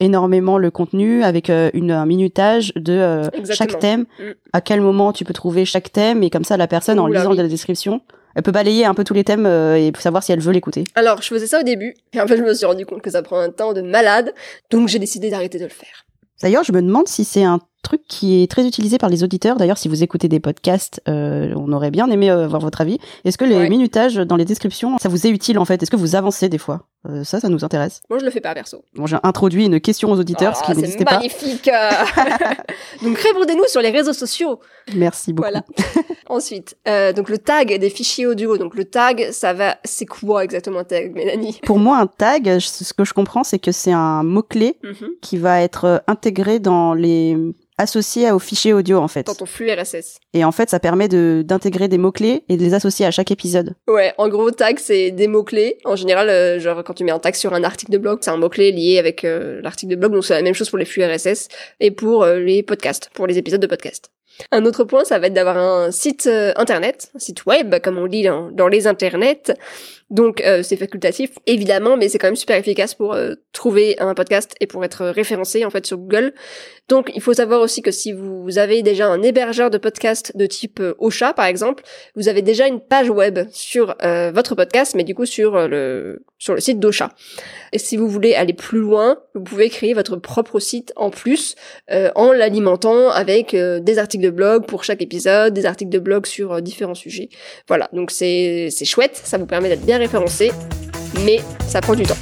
énormément 0.01 0.59
le 0.59 0.71
contenu 0.71 1.23
avec 1.23 1.51
euh, 1.51 1.71
une, 1.75 1.93
un 1.93 2.07
minutage 2.07 2.73
de 2.75 2.95
euh, 2.95 3.29
chaque 3.53 3.79
thème, 3.79 4.07
mm. 4.19 4.31
à 4.53 4.61
quel 4.61 4.81
moment 4.81 5.13
tu 5.13 5.25
peux 5.25 5.35
trouver 5.35 5.65
chaque 5.65 5.93
thème 5.93 6.23
et 6.23 6.31
comme 6.31 6.45
ça 6.45 6.57
la 6.57 6.67
personne 6.67 6.99
en 6.99 7.07
lisant 7.07 7.33
la 7.33 7.47
description, 7.47 8.01
elle 8.35 8.43
peut 8.43 8.53
balayer 8.53 8.85
un 8.85 8.95
peu 8.95 9.05
tous 9.05 9.15
les 9.15 9.25
thèmes 9.25 9.47
euh, 9.47 9.77
et 9.77 9.93
savoir 9.99 10.23
si 10.23 10.33
elle 10.33 10.41
veut 10.41 10.53
l'écouter. 10.53 10.85
Alors 10.95 11.23
je 11.23 11.29
faisais 11.29 11.47
ça 11.47 11.61
au 11.61 11.63
début 11.63 11.95
et 12.13 12.21
en 12.21 12.27
fait 12.27 12.37
je 12.37 12.43
me 12.43 12.55
suis 12.55 12.67
rendu 12.67 12.87
compte 12.87 13.03
que 13.03 13.11
ça 13.11 13.23
prend 13.23 13.39
un 13.39 13.51
temps 13.51 13.73
de 13.73 13.83
malade, 13.83 14.35
donc 14.71 14.89
j'ai 14.89 14.99
décidé 14.99 15.31
d'arrêter 15.31 15.59
de 15.59 15.65
le 15.65 15.71
faire. 15.71 16.07
D'ailleurs, 16.43 16.65
je 16.65 16.73
me 16.73 16.81
demande 16.81 17.07
si 17.07 17.25
c'est 17.25 17.45
un 17.45 17.61
truc 17.83 18.03
qui 18.07 18.43
est 18.43 18.51
très 18.51 18.67
utilisé 18.67 18.99
par 18.99 19.09
les 19.09 19.25
auditeurs. 19.25 19.57
D'ailleurs, 19.57 19.79
si 19.79 19.89
vous 19.89 20.03
écoutez 20.03 20.29
des 20.29 20.41
podcasts, 20.41 21.01
euh, 21.09 21.53
on 21.57 21.73
aurait 21.73 21.91
bien 21.91 22.11
aimé 22.11 22.31
euh, 22.31 22.47
voir 22.47 22.61
votre 22.61 22.81
avis. 22.81 22.99
Est-ce 23.25 23.39
que 23.39 23.45
les 23.45 23.69
minutages 23.69 24.17
dans 24.17 24.37
les 24.37 24.45
descriptions, 24.45 24.99
ça 24.99 25.09
vous 25.09 25.27
est 25.27 25.31
utile 25.31 25.59
en 25.59 25.65
fait? 25.65 25.83
Est-ce 25.83 25.91
que 25.91 25.97
vous 25.97 26.17
avancez 26.17 26.49
des 26.49 26.59
fois? 26.59 26.87
Euh, 27.09 27.25
Ça, 27.25 27.41
ça 27.41 27.49
nous 27.49 27.65
intéresse. 27.65 28.03
Moi, 28.11 28.19
je 28.19 28.25
le 28.25 28.31
fais 28.31 28.43
pas 28.43 28.53
perso. 28.53 28.85
Bon, 28.95 29.07
j'ai 29.07 29.17
introduit 29.23 29.65
une 29.65 29.81
question 29.81 30.13
aux 30.13 30.19
auditeurs, 30.19 30.57
ce 30.57 30.63
qui 30.63 30.73
ah, 30.73 30.75
n'existait 30.75 31.05
pas. 31.05 31.17
magnifique 31.17 31.71
Donc, 33.03 33.19
répondez-nous 33.19 33.67
sur 33.69 33.81
les 33.81 33.91
réseaux 33.91 34.13
sociaux. 34.13 34.61
Merci 34.95 35.33
beaucoup. 35.33 35.49
Voilà. 35.49 35.65
Ensuite, 36.29 36.77
donc 37.17 37.29
le 37.29 37.39
tag 37.39 37.77
des 37.79 37.91
fichiers 37.91 38.27
audio. 38.27 38.59
Donc, 38.59 38.75
le 38.75 38.85
tag, 38.85 39.31
ça 39.33 39.53
va... 39.53 39.79
C'est 39.85 40.07
quoi 40.07 40.45
exactement 40.45 40.81
un 40.81 40.85
tag, 40.85 41.15
Mélanie? 41.15 41.59
Pour 41.65 41.79
moi, 41.79 41.99
un 41.99 42.07
tag, 42.07 42.59
ce 42.59 42.93
que 42.93 43.05
je 43.05 43.15
comprends, 43.15 43.43
c'est 43.43 43.59
que 43.59 43.73
c'est 43.73 43.93
un 43.93 44.23
mot-clé 44.23 44.77
mhm. 44.85 45.09
qui 45.23 45.39
va 45.39 45.61
être 45.63 46.05
intégré 46.07 46.61
dans 46.61 46.95
les 46.95 47.37
associé 47.81 48.31
au 48.31 48.39
fichier 48.39 48.73
audio 48.73 48.99
en 48.99 49.09
fait. 49.09 49.27
Dans 49.27 49.35
ton 49.35 49.47
flux 49.47 49.71
RSS. 49.71 50.19
Et 50.35 50.45
en 50.45 50.53
fait, 50.53 50.71
ça 50.71 50.79
permet 50.79 51.09
de 51.09 51.43
d'intégrer 51.45 51.89
des 51.89 51.99
mots 51.99 52.13
clés 52.13 52.45
et 52.49 52.57
de 52.57 52.63
les 52.63 52.75
associer 52.75 53.07
à 53.07 53.11
chaque 53.11 53.31
épisode. 53.31 53.75
Ouais, 53.89 54.13
en 54.19 54.29
gros, 54.29 54.51
tag 54.51 54.79
c'est 54.79 55.11
des 55.11 55.27
mots 55.27 55.45
clés. 55.45 55.79
En 55.85 55.97
général, 55.97 56.29
euh, 56.29 56.61
genre 56.61 56.85
quand 56.85 56.95
tu 56.95 57.05
mets 57.05 57.13
un 57.13 57.19
tag 57.19 57.35
sur 57.35 57.55
un 57.55 57.65
article 57.65 57.93
de 57.93 57.99
blog, 57.99 58.19
c'est 58.21 58.31
un 58.31 58.37
mot 58.37 58.49
clé 58.49 58.73
lié 58.73 58.99
avec 58.99 59.25
euh, 59.25 59.61
l'article 59.63 59.93
de 59.93 59.97
blog. 59.97 60.13
Donc 60.13 60.25
c'est 60.25 60.35
la 60.35 60.43
même 60.43 60.55
chose 60.55 60.71
pour 60.71 60.79
les 60.79 60.85
flux 60.85 61.05
RSS 61.05 61.49
et 61.81 61.91
pour 61.91 62.23
euh, 62.23 62.39
les 62.39 62.63
podcasts, 62.63 63.11
pour 63.15 63.27
les 63.27 63.39
épisodes 63.39 63.61
de 63.61 63.67
podcast. 63.67 64.11
Un 64.53 64.65
autre 64.65 64.85
point, 64.85 65.05
ça 65.05 65.19
va 65.19 65.27
être 65.27 65.35
d'avoir 65.35 65.59
un 65.59 65.91
site 65.91 66.27
internet, 66.57 67.11
un 67.15 67.19
site 67.19 67.45
web, 67.45 67.75
comme 67.83 67.99
on 67.99 68.07
dit 68.07 68.23
dans, 68.23 68.51
dans 68.51 68.69
les 68.69 68.87
internets, 68.87 69.53
donc 70.11 70.41
euh, 70.41 70.63
c'est 70.65 70.77
facultatif 70.77 71.31
évidemment, 71.47 71.97
mais 71.97 72.09
c'est 72.09 72.19
quand 72.19 72.27
même 72.27 72.37
super 72.37 72.57
efficace 72.57 72.95
pour 72.95 73.15
euh, 73.15 73.35
trouver 73.53 73.97
un 74.01 74.13
podcast 74.15 74.55
et 74.61 74.67
pour 74.67 74.85
être 74.85 75.07
référencé 75.07 75.65
en 75.65 75.71
fait 75.71 75.87
sur 75.87 75.99
Google. 75.99 76.35
Donc 76.89 77.13
il 77.15 77.23
faut 77.23 77.33
savoir 77.33 77.61
aussi 77.61 77.81
que 77.81 77.93
si 77.93 78.13
vous 78.13 78.59
avez 78.59 78.83
déjà 78.83 79.07
un 79.07 79.23
hébergeur 79.23 79.71
de 79.71 79.79
podcast 79.79 80.37
de 80.37 80.47
type 80.47 80.81
euh, 80.81 80.95
Ocha 80.99 81.33
par 81.33 81.47
exemple, 81.47 81.85
vous 82.17 82.29
avez 82.29 82.43
déjà 82.43 82.67
une 82.67 82.81
page 82.81 83.09
web 83.09 83.39
sur 83.53 83.97
votre 84.35 84.55
podcast, 84.55 84.95
mais 84.97 85.05
du 85.05 85.15
coup 85.15 85.27
sur 85.27 85.69
le 85.69 86.25
sur 86.39 86.55
le 86.55 86.61
site 86.61 86.81
d'Ocha. 86.81 87.11
Et 87.73 87.79
si 87.79 87.97
vous 87.97 88.09
voulez 88.09 88.35
aller 88.35 88.53
plus 88.53 88.79
loin, 88.79 89.19
vous 89.35 89.43
pouvez 89.43 89.69
créer 89.69 89.95
votre 89.95 90.17
propre 90.17 90.59
site 90.59 90.93
en 90.97 91.11
plus 91.11 91.55
en 91.89 92.33
l'alimentant 92.33 93.11
avec 93.11 93.55
des 93.55 93.99
articles 93.99 94.25
de 94.25 94.31
blog 94.31 94.67
pour 94.67 94.83
chaque 94.83 95.03
épisode, 95.03 95.55
des 95.55 95.67
articles 95.67 95.91
de 95.91 95.99
blog 95.99 96.27
sur 96.27 96.61
différents 96.63 96.95
sujets. 96.95 97.29
Voilà, 97.69 97.89
donc 97.93 98.11
c'est 98.11 98.69
c'est 98.71 98.85
chouette, 98.85 99.21
ça 99.23 99.39
vous 99.39 99.47
permet 99.47 99.69
d'être 99.69 99.85
bien 99.85 100.00
référencé, 100.01 100.51
mais 101.25 101.41
ça 101.69 101.81
prend 101.81 101.95
du 101.95 102.03
temps. 102.03 102.17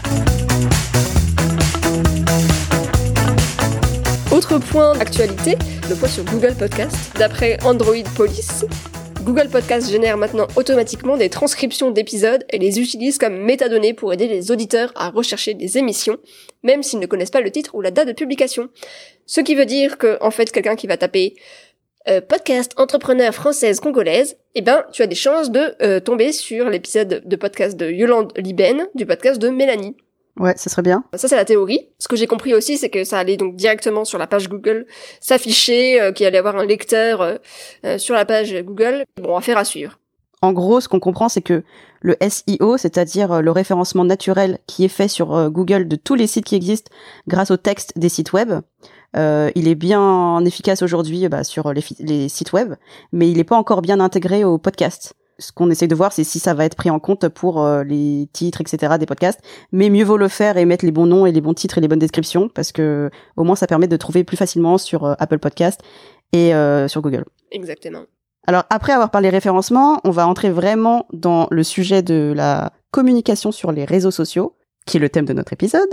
Autre 4.33 4.59
point 4.59 4.97
d'actualité, 4.97 5.57
le 5.89 5.95
point 5.95 6.09
sur 6.09 6.25
Google 6.25 6.55
Podcast. 6.55 6.95
D'après 7.19 7.59
Android 7.65 7.95
Police, 8.17 8.67
Google 9.23 9.49
Podcast 9.49 9.91
génère 9.91 10.17
maintenant 10.17 10.47
automatiquement 10.57 11.17
des 11.17 11.29
transcriptions 11.29 11.91
d'épisodes 11.91 12.45
et 12.51 12.59
les 12.59 12.81
utilise 12.81 13.19
comme 13.19 13.37
métadonnées 13.37 13.95
pour 13.95 14.13
aider 14.13 14.27
les 14.27 14.51
auditeurs 14.51 14.93
à 14.97 15.11
rechercher 15.11 15.55
des 15.55 15.77
émissions, 15.77 16.17
même 16.63 16.83
s'ils 16.83 16.99
ne 16.99 17.07
connaissent 17.07 17.31
pas 17.31 17.41
le 17.41 17.51
titre 17.51 17.75
ou 17.75 17.81
la 17.81 17.91
date 17.91 18.09
de 18.09 18.13
publication. 18.13 18.69
Ce 19.27 19.41
qui 19.41 19.55
veut 19.55 19.67
dire 19.67 19.99
que, 19.99 20.17
en 20.23 20.31
fait, 20.31 20.51
quelqu'un 20.51 20.77
qui 20.77 20.87
va 20.87 20.97
taper 20.97 21.35
euh, 22.09 22.23
podcast 22.23 22.73
entrepreneur 22.79 23.35
française 23.35 23.81
congolaise, 23.81 24.39
eh 24.55 24.63
ben 24.63 24.83
tu 24.93 25.03
as 25.03 25.07
des 25.07 25.15
chances 25.15 25.51
de 25.51 25.75
euh, 25.83 26.01
tomber 26.01 26.33
sur 26.33 26.71
l'épisode 26.71 27.23
de 27.23 27.37
podcast 27.37 27.77
de 27.77 27.91
Yolande 27.91 28.33
Liben, 28.37 28.87
du 28.95 29.05
podcast 29.05 29.39
de 29.39 29.51
Mélanie. 29.51 29.95
Ouais, 30.39 30.55
ça 30.57 30.71
serait 30.71 30.81
bien. 30.81 31.05
Ça 31.15 31.29
c'est 31.29 31.37
la 31.37 31.45
théorie. 31.45 31.91
Ce 31.99 32.09
que 32.09 32.17
j'ai 32.17 32.27
compris 32.27 32.55
aussi, 32.55 32.79
c'est 32.79 32.89
que 32.89 33.05
ça 33.05 33.19
allait 33.19 33.37
donc 33.37 33.57
directement 33.57 34.07
sur 34.07 34.19
la 34.19 34.27
page 34.27 34.49
Google 34.49 34.87
s'afficher, 35.21 36.01
euh, 36.01 36.13
qu'il 36.13 36.25
allait 36.25 36.39
avoir 36.39 36.57
un 36.57 36.65
lecteur 36.65 37.39
sur 37.99 38.15
la 38.15 38.25
page 38.25 38.55
Google. 38.63 39.05
Bon, 39.21 39.37
affaire 39.37 39.59
à 39.59 39.65
suivre. 39.65 39.99
En 40.41 40.53
gros, 40.53 40.81
ce 40.81 40.89
qu'on 40.89 41.01
comprend, 41.01 41.29
c'est 41.29 41.43
que 41.43 41.63
le 42.01 42.17
SEO, 42.23 42.79
c'est-à-dire 42.79 43.43
le 43.43 43.51
référencement 43.51 44.05
naturel 44.05 44.61
qui 44.67 44.85
est 44.85 44.89
fait 44.89 45.09
sur 45.09 45.51
Google 45.51 45.89
de 45.89 45.97
tous 45.97 46.15
les 46.15 46.29
sites 46.29 46.45
qui 46.45 46.55
existent 46.55 46.93
grâce 47.27 47.51
au 47.51 47.57
texte 47.57 47.99
des 47.99 48.09
sites 48.09 48.33
web, 48.33 48.61
euh, 49.17 49.51
il 49.55 49.69
est 49.69 49.75
bien 49.75 50.45
efficace 50.45 50.83
aujourd'hui 50.83 51.29
bah, 51.29 51.45
sur 51.45 51.73
les, 51.73 51.83
les, 52.01 52.29
sites 52.29 52.53
web, 52.53 52.75
mais 53.13 53.31
il 53.31 53.37
n'est 53.39 53.45
pas 53.45 53.57
encore 53.57 53.83
bien 53.83 54.01
intégré 54.01 54.45
au 54.45 54.59
podcast. 54.59 55.15
ce 55.39 55.53
qu'on 55.53 55.71
essaye 55.71 55.89
de 55.89 55.95
voir, 55.95 56.13
c'est 56.13 56.25
si 56.25 56.39
ça 56.39 56.55
va 56.55 56.65
être 56.65 56.75
pris 56.75 56.91
en 56.91 56.99
compte 56.99 57.29
pour 57.29 57.63
euh, 57.63 57.85
les 57.85 58.29
titres, 58.33 58.61
etc. 58.61 58.95
des 58.99 59.07
podcasts. 59.07 59.41
Mais 59.73 59.89
mieux 59.89 60.05
vaut 60.05 60.17
le 60.17 60.29
faire 60.29 60.57
et 60.57 60.65
mettre 60.65 60.85
les 60.85 60.93
bons 60.93 61.07
noms 61.07 61.27
et 61.27 61.33
les 61.33 61.41
bons 61.41 61.55
titres 61.55 61.79
et 61.79 61.81
les 61.81 61.89
bonnes 61.89 61.99
descriptions 61.99 62.49
parce 62.49 62.73
que 62.73 63.11
au 63.37 63.45
moins 63.45 63.57
ça 63.57 63.67
permet 63.67 63.89
de 63.89 63.97
trouver 63.97 64.25
plus 64.25 64.37
facilement 64.37 64.79
sur 64.79 65.05
euh, 65.05 65.15
Apple 65.19 65.39
Podcast 65.39 65.81
et 66.33 66.55
euh, 66.55 66.89
sur 66.89 67.03
Google. 67.03 67.25
Exactement. 67.51 68.03
Alors 68.47 68.65
après 68.71 68.93
avoir 68.93 69.11
parlé 69.11 69.29
référencement, 69.29 70.01
on 70.05 70.11
va 70.11 70.27
entrer 70.27 70.51
vraiment 70.51 71.07
dans 71.13 71.47
le 71.51 71.63
sujet 71.63 72.03
de 72.03 72.33
la 72.35 72.73
communication 72.91 73.53
sur 73.53 73.73
les 73.73 73.85
réseaux 73.85 74.11
sociaux 74.11 74.55
qui 74.89 74.97
est 74.97 75.01
le 75.01 75.11
thème 75.11 75.27
de 75.27 75.33
notre 75.33 75.53
épisode. 75.53 75.89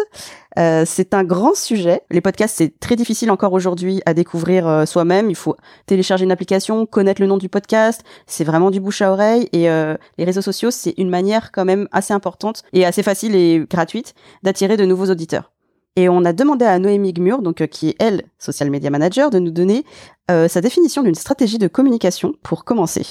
Euh, 0.58 0.84
c'est 0.88 1.14
un 1.14 1.24
grand 1.24 1.54
sujet. 1.54 2.02
Les 2.10 2.22
podcasts, 2.22 2.56
c'est 2.58 2.80
très 2.80 2.96
difficile 2.96 3.30
encore 3.30 3.54
aujourd'hui 3.54 4.02
à 4.06 4.14
découvrir 4.14 4.68
euh, 4.68 4.86
soi-même. 4.86 5.30
Il 5.30 5.36
faut 5.36 5.58
télécharger 5.86 6.24
une 6.24 6.32
application, 6.32 6.86
connaître 6.86 7.22
le 7.22 7.28
nom 7.28 7.38
du 7.38 7.50
podcast. 7.50 8.04
C'est 8.26 8.46
vraiment 8.46 8.72
du 8.72 8.80
bouche 8.80 9.02
à 9.02 9.12
oreille. 9.12 9.50
Et 9.52 9.70
euh, 9.70 9.96
les 10.18 10.24
réseaux 10.24 10.42
sociaux, 10.42 10.72
c'est 10.72 10.94
une 10.98 11.10
manière 11.10 11.52
quand 11.52 11.66
même 11.66 11.88
assez 11.92 12.14
importante 12.14 12.64
et 12.74 12.86
assez 12.86 13.04
facile 13.04 13.36
et 13.36 13.66
gratuite 13.70 14.16
d'attirer 14.44 14.78
de 14.78 14.86
nouveaux 14.86 15.12
auditeurs. 15.12 15.52
Et 15.98 16.10
on 16.10 16.26
a 16.26 16.34
demandé 16.34 16.66
à 16.66 16.80
Noémie 16.80 17.14
Gmur, 17.14 17.42
donc 17.42 17.66
qui 17.68 17.90
est 17.90 17.96
elle 18.00 18.24
social 18.40 18.70
media 18.70 18.90
manager, 18.90 19.30
de 19.30 19.40
nous 19.40 19.52
donner 19.52 19.86
sa 20.28 20.60
définition 20.60 21.04
d'une 21.04 21.16
stratégie 21.16 21.58
de 21.58 21.70
communication 21.70 22.34
pour 22.44 22.66
commencer. 22.66 23.06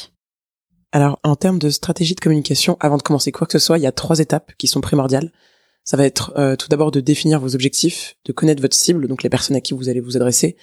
Alors, 0.93 1.19
en 1.25 1.35
termes 1.35 1.59
de 1.59 1.71
stratégie 1.71 2.15
de 2.15 2.21
communication, 2.21 2.77
avant 2.81 2.99
de 2.99 3.03
commencer 3.03 3.33
quoi 3.33 3.47
que 3.47 3.59
ce 3.59 3.59
soit, 3.59 3.79
il 3.79 3.85
y 3.85 3.87
a 3.87 3.93
trois 3.93 4.19
étapes 4.19 4.53
qui 4.59 4.67
sont 4.67 4.83
primordiales. 4.83 5.33
Ça 5.85 5.97
va 5.97 6.07
être 6.07 6.33
euh, 6.37 6.57
tout 6.57 6.69
d'abord 6.69 6.91
de 6.91 7.01
définir 7.01 7.41
vos 7.41 7.55
objectifs, 7.55 8.17
de 8.25 8.33
connaître 8.33 8.63
votre 8.63 8.75
cible, 8.75 9.07
donc 9.07 9.23
les 9.23 9.29
personnes 9.29 9.57
à 9.57 9.61
qui 9.61 9.75
vous 9.75 9.89
allez 9.89 10.01
vous 10.01 10.17
adresser, 10.17 10.57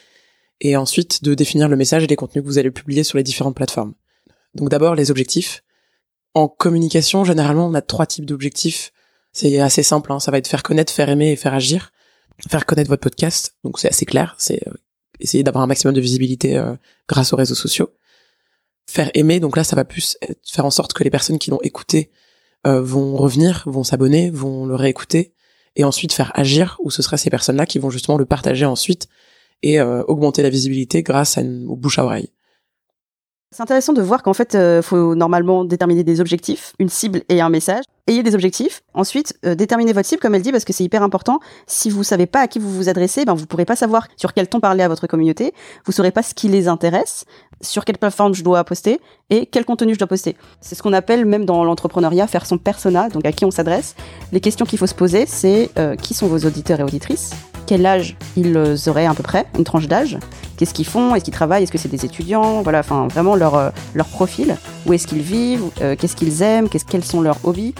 et 0.59 0.75
ensuite 0.75 1.23
de 1.23 1.35
définir 1.35 1.69
le 1.69 1.75
message 1.75 2.03
et 2.03 2.07
les 2.07 2.15
contenus 2.15 2.43
que 2.43 2.47
vous 2.47 2.57
allez 2.57 2.71
publier 2.71 3.03
sur 3.03 3.17
les 3.17 3.23
différentes 3.23 3.55
plateformes. 3.55 3.93
Donc 4.55 4.69
d'abord 4.69 4.95
les 4.95 5.11
objectifs. 5.11 5.63
En 6.33 6.47
communication, 6.47 7.23
généralement, 7.23 7.67
on 7.67 7.73
a 7.73 7.81
trois 7.81 8.05
types 8.05 8.25
d'objectifs. 8.25 8.91
C'est 9.31 9.59
assez 9.59 9.83
simple, 9.83 10.11
hein. 10.11 10.19
ça 10.19 10.31
va 10.31 10.39
être 10.39 10.47
faire 10.47 10.63
connaître, 10.63 10.91
faire 10.91 11.09
aimer 11.09 11.31
et 11.31 11.35
faire 11.35 11.53
agir. 11.53 11.91
Faire 12.49 12.65
connaître 12.65 12.89
votre 12.89 13.01
podcast, 13.01 13.55
donc 13.63 13.79
c'est 13.79 13.89
assez 13.89 14.05
clair, 14.05 14.35
c'est 14.39 14.67
euh, 14.67 14.73
essayer 15.19 15.43
d'avoir 15.43 15.63
un 15.63 15.67
maximum 15.67 15.93
de 15.93 16.01
visibilité 16.01 16.57
euh, 16.57 16.73
grâce 17.07 17.33
aux 17.33 17.35
réseaux 17.35 17.55
sociaux. 17.55 17.91
Faire 18.87 19.11
aimer, 19.13 19.39
donc 19.39 19.55
là 19.55 19.63
ça 19.63 19.75
va 19.75 19.85
plus 19.85 20.17
faire 20.43 20.65
en 20.65 20.71
sorte 20.71 20.93
que 20.93 21.03
les 21.03 21.11
personnes 21.11 21.37
qui 21.37 21.51
l'ont 21.51 21.61
écouté 21.61 22.09
euh, 22.67 22.81
vont 22.81 23.15
revenir, 23.15 23.63
vont 23.65 23.83
s'abonner, 23.83 24.29
vont 24.29 24.65
le 24.65 24.75
réécouter, 24.75 25.33
et 25.75 25.83
ensuite 25.83 26.13
faire 26.13 26.31
agir, 26.35 26.77
où 26.83 26.91
ce 26.91 27.01
seraient 27.01 27.17
ces 27.17 27.29
personnes-là 27.29 27.65
qui 27.65 27.79
vont 27.79 27.89
justement 27.89 28.17
le 28.17 28.25
partager 28.25 28.65
ensuite 28.65 29.07
et 29.63 29.79
euh, 29.79 30.03
augmenter 30.03 30.43
la 30.43 30.49
visibilité 30.49 31.03
grâce 31.03 31.37
à 31.37 31.41
une, 31.41 31.65
bouche 31.65 31.99
à 31.99 32.05
oreille. 32.05 32.29
C'est 33.53 33.63
intéressant 33.63 33.91
de 33.91 34.01
voir 34.01 34.23
qu'en 34.23 34.33
fait, 34.33 34.55
euh, 34.55 34.81
faut 34.81 35.13
normalement 35.13 35.65
déterminer 35.65 36.05
des 36.05 36.21
objectifs, 36.21 36.71
une 36.79 36.87
cible 36.87 37.23
et 37.27 37.41
un 37.41 37.49
message. 37.49 37.83
Ayez 38.07 38.23
des 38.23 38.33
objectifs. 38.33 38.81
Ensuite, 38.93 39.37
euh, 39.45 39.55
déterminez 39.55 39.91
votre 39.91 40.07
cible, 40.07 40.21
comme 40.21 40.33
elle 40.35 40.41
dit, 40.41 40.53
parce 40.53 40.63
que 40.63 40.71
c'est 40.71 40.85
hyper 40.85 41.03
important. 41.03 41.41
Si 41.67 41.89
vous 41.89 42.05
savez 42.05 42.27
pas 42.27 42.39
à 42.39 42.47
qui 42.47 42.59
vous 42.59 42.73
vous 42.73 42.87
adressez, 42.87 43.25
ben 43.25 43.33
vous 43.33 43.45
pourrez 43.45 43.65
pas 43.65 43.75
savoir 43.75 44.07
sur 44.15 44.33
quel 44.33 44.47
ton 44.47 44.61
parler 44.61 44.83
à 44.83 44.87
votre 44.87 45.05
communauté. 45.05 45.53
Vous 45.85 45.91
saurez 45.91 46.11
pas 46.11 46.23
ce 46.23 46.33
qui 46.33 46.47
les 46.47 46.69
intéresse, 46.69 47.25
sur 47.59 47.83
quelle 47.83 47.97
plateforme 47.97 48.33
je 48.33 48.41
dois 48.41 48.63
poster 48.63 49.01
et 49.29 49.45
quel 49.47 49.65
contenu 49.65 49.95
je 49.95 49.99
dois 49.99 50.07
poster. 50.07 50.37
C'est 50.61 50.75
ce 50.75 50.81
qu'on 50.81 50.93
appelle 50.93 51.25
même 51.25 51.43
dans 51.43 51.65
l'entrepreneuriat 51.65 52.27
faire 52.27 52.45
son 52.45 52.57
persona, 52.57 53.09
donc 53.09 53.25
à 53.25 53.33
qui 53.33 53.43
on 53.43 53.51
s'adresse. 53.51 53.95
Les 54.31 54.39
questions 54.39 54.65
qu'il 54.65 54.79
faut 54.79 54.87
se 54.87 54.95
poser, 54.95 55.25
c'est 55.25 55.71
euh, 55.77 55.97
qui 55.97 56.13
sont 56.13 56.27
vos 56.27 56.39
auditeurs 56.39 56.79
et 56.79 56.83
auditrices? 56.83 57.31
Quel 57.65 57.85
âge 57.85 58.15
ils 58.35 58.57
auraient 58.87 59.05
à 59.05 59.13
peu 59.13 59.23
près, 59.23 59.45
une 59.57 59.63
tranche 59.63 59.87
d'âge, 59.87 60.17
qu'est-ce 60.61 60.75
qu'ils 60.75 60.85
font, 60.85 61.15
est-ce 61.15 61.23
qu'ils 61.23 61.33
travaillent, 61.33 61.63
est-ce 61.63 61.71
que 61.71 61.79
c'est 61.79 61.89
des 61.89 62.05
étudiants, 62.05 62.61
voilà, 62.61 62.79
enfin 62.81 63.07
vraiment 63.07 63.35
leur, 63.35 63.55
euh, 63.55 63.69
leur 63.95 64.05
profil, 64.05 64.57
où 64.85 64.93
est-ce 64.93 65.07
qu'ils 65.07 65.23
vivent, 65.23 65.63
euh, 65.81 65.95
qu'est-ce 65.97 66.15
qu'ils 66.15 66.43
aiment, 66.43 66.69
qu'est-ce, 66.69 66.85
quels 66.85 67.03
sont 67.03 67.19
leurs 67.19 67.39
hobbies? 67.43 67.73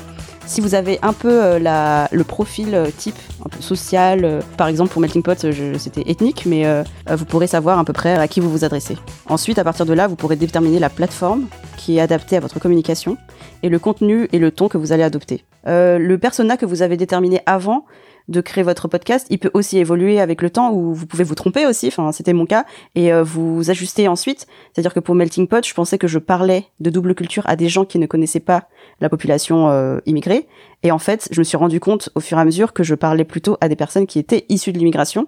Si 0.48 0.62
vous 0.62 0.74
avez 0.74 0.98
un 1.04 1.14
peu 1.14 1.30
euh, 1.32 1.60
la, 1.60 2.10
le 2.12 2.24
profil 2.24 2.76
type 2.98 3.20
un 3.46 3.50
peu 3.50 3.62
social, 3.62 4.40
par 4.58 4.68
exemple 4.68 4.92
pour 4.92 5.00
Melting 5.00 5.22
Pot, 5.22 5.46
c'était 5.78 6.04
ethnique, 6.10 6.48
mais 6.48 6.66
vous 7.08 7.26
pourrez 7.26 7.48
savoir 7.48 7.78
à 7.78 7.86
peu 7.86 7.94
près 7.94 8.16
à 8.16 8.28
qui 8.28 8.40
vous 8.40 8.50
vous 8.52 8.66
adressez. 8.66 8.98
Ensuite, 9.30 9.60
à 9.60 9.64
partir 9.64 9.86
de 9.86 9.94
là, 9.94 10.08
vous 10.08 10.16
pourrez 10.16 10.36
déterminer 10.36 10.80
la 10.80 10.90
plateforme 10.90 11.46
qui 11.78 11.98
est 11.98 12.02
adaptée 12.02 12.38
à 12.38 12.40
votre 12.40 12.60
communication 12.60 13.18
et 13.64 13.70
le 13.70 13.80
contenu 13.80 14.28
et 14.32 14.40
le 14.40 14.52
ton 14.52 14.68
que 14.68 14.78
vous 14.78 14.92
allez 14.92 15.04
adopter. 15.04 15.44
Le 15.66 16.16
persona 16.18 16.58
que 16.58 16.66
vous 16.66 16.82
avez 16.82 16.98
déterminé 16.98 17.42
avant 17.46 17.86
de 18.32 18.42
créer 18.42 18.64
votre 18.64 18.88
podcast, 18.88 19.28
il 19.30 19.38
peut 19.38 19.52
aussi 19.54 19.78
évoluer 19.78 20.20
avec 20.20 20.42
le 20.42 20.50
temps 20.50 20.72
où 20.72 20.94
vous 20.94 21.06
pouvez 21.06 21.24
vous 21.24 21.36
tromper 21.36 21.66
aussi, 21.66 21.88
enfin 21.88 22.12
c'était 22.12 22.34
mon 22.34 22.46
cas, 22.46 22.66
et 22.96 23.14
euh, 23.14 23.24
vous 23.24 23.70
ajuster 23.70 24.08
ensuite. 24.08 24.48
C'est-à-dire 24.74 24.94
que 24.94 25.00
pour 25.00 25.14
Melting 25.16 25.48
Pot, 25.48 25.66
je 25.68 25.74
pensais 25.74 25.98
que 25.98 26.08
je 26.08 26.18
parlais 26.18 26.66
de 26.80 26.90
double 26.90 27.14
culture 27.14 27.44
à 27.46 27.56
des 27.56 27.70
gens 27.70 27.86
qui 27.86 28.00
ne 28.00 28.06
connaissaient 28.06 28.40
pas 28.40 28.68
la 29.00 29.10
population 29.10 29.70
euh, 29.70 30.00
immigrée, 30.06 30.48
et 30.84 30.92
en 30.92 31.00
fait 31.00 31.28
je 31.32 31.40
me 31.40 31.44
suis 31.44 31.58
rendu 31.58 31.80
compte 31.80 32.10
au 32.16 32.20
fur 32.20 32.38
et 32.38 32.42
à 32.42 32.46
mesure 32.46 32.74
que 32.74 32.84
je 32.84 32.96
parlais 32.96 33.26
plutôt 33.26 33.58
à 33.62 33.70
des 33.70 33.76
personnes 33.76 34.08
qui 34.08 34.18
étaient 34.18 34.46
issues 34.50 34.72
de 34.72 34.78
l'immigration, 34.80 35.28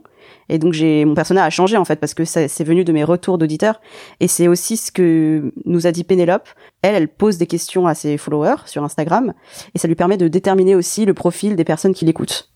et 0.49 0.57
donc 0.57 0.73
j'ai 0.73 1.05
mon 1.05 1.13
persona 1.13 1.43
a 1.43 1.49
changé 1.49 1.77
en 1.77 1.85
fait 1.85 1.99
parce 1.99 2.13
que 2.13 2.25
c'est 2.25 2.63
venu 2.63 2.83
de 2.83 2.93
mes 2.93 3.03
retours 3.03 3.37
d'auditeurs, 3.37 3.81
et 4.19 4.27
c'est 4.27 4.47
aussi 4.47 4.77
ce 4.77 4.91
que 4.91 5.53
nous 5.65 5.85
a 5.87 5.91
dit 5.91 6.03
Pénélope. 6.03 6.47
Elle, 6.81 6.95
elle 6.95 7.07
pose 7.07 7.37
des 7.37 7.47
questions 7.47 7.87
à 7.87 7.93
ses 7.95 8.17
followers 8.17 8.63
sur 8.65 8.83
Instagram, 8.83 9.33
et 9.75 9.79
ça 9.79 9.87
lui 9.87 9.95
permet 9.95 10.17
de 10.17 10.27
déterminer 10.27 10.75
aussi 10.75 11.05
le 11.05 11.13
profil 11.13 11.55
des 11.55 11.63
personnes 11.63 11.93
qui 11.93 12.05
l'écoutent. 12.05 12.52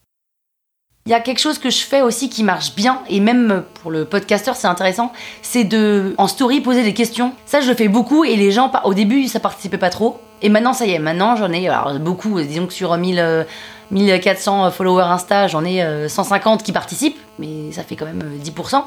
Il 1.08 1.12
y 1.12 1.14
a 1.14 1.22
quelque 1.22 1.40
chose 1.40 1.58
que 1.58 1.70
je 1.70 1.86
fais 1.86 2.02
aussi 2.02 2.30
qui 2.30 2.44
marche 2.44 2.76
bien, 2.76 3.00
et 3.08 3.22
même 3.22 3.64
pour 3.82 3.92
le 3.92 4.04
podcasteur, 4.04 4.58
c'est 4.58 4.68
intéressant, 4.68 5.14
c'est 5.42 5.64
de, 5.64 6.14
en 6.18 6.28
story, 6.28 6.60
poser 6.60 6.84
des 6.84 6.94
questions. 6.94 7.32
Ça, 7.46 7.62
je 7.62 7.70
le 7.70 7.76
fais 7.76 7.88
beaucoup, 7.88 8.26
et 8.26 8.36
les 8.36 8.52
gens, 8.52 8.70
au 8.84 8.94
début, 8.94 9.26
ça 9.30 9.40
participait 9.40 9.78
pas 9.78 9.90
trop. 9.90 10.20
Et 10.42 10.50
maintenant, 10.50 10.74
ça 10.74 10.86
y 10.86 10.92
est, 10.92 11.00
maintenant, 11.00 11.38
j'en 11.38 11.54
ai 11.54 11.70
beaucoup. 12.02 12.42
Disons 12.42 12.68
que 12.68 12.74
sur 12.74 12.98
1000, 12.98 13.20
euh, 13.20 13.46
1400 13.92 14.70
followers 14.72 15.06
Insta, 15.06 15.48
j'en 15.48 15.64
ai 15.64 15.82
euh, 15.82 16.10
150 16.10 16.62
qui 16.62 16.74
participent, 16.74 17.20
mais 17.40 17.72
ça 17.72 17.84
fait 17.84 17.96
quand 17.96 18.06
même 18.06 18.22
euh, 18.22 18.44
10%. 18.44 18.84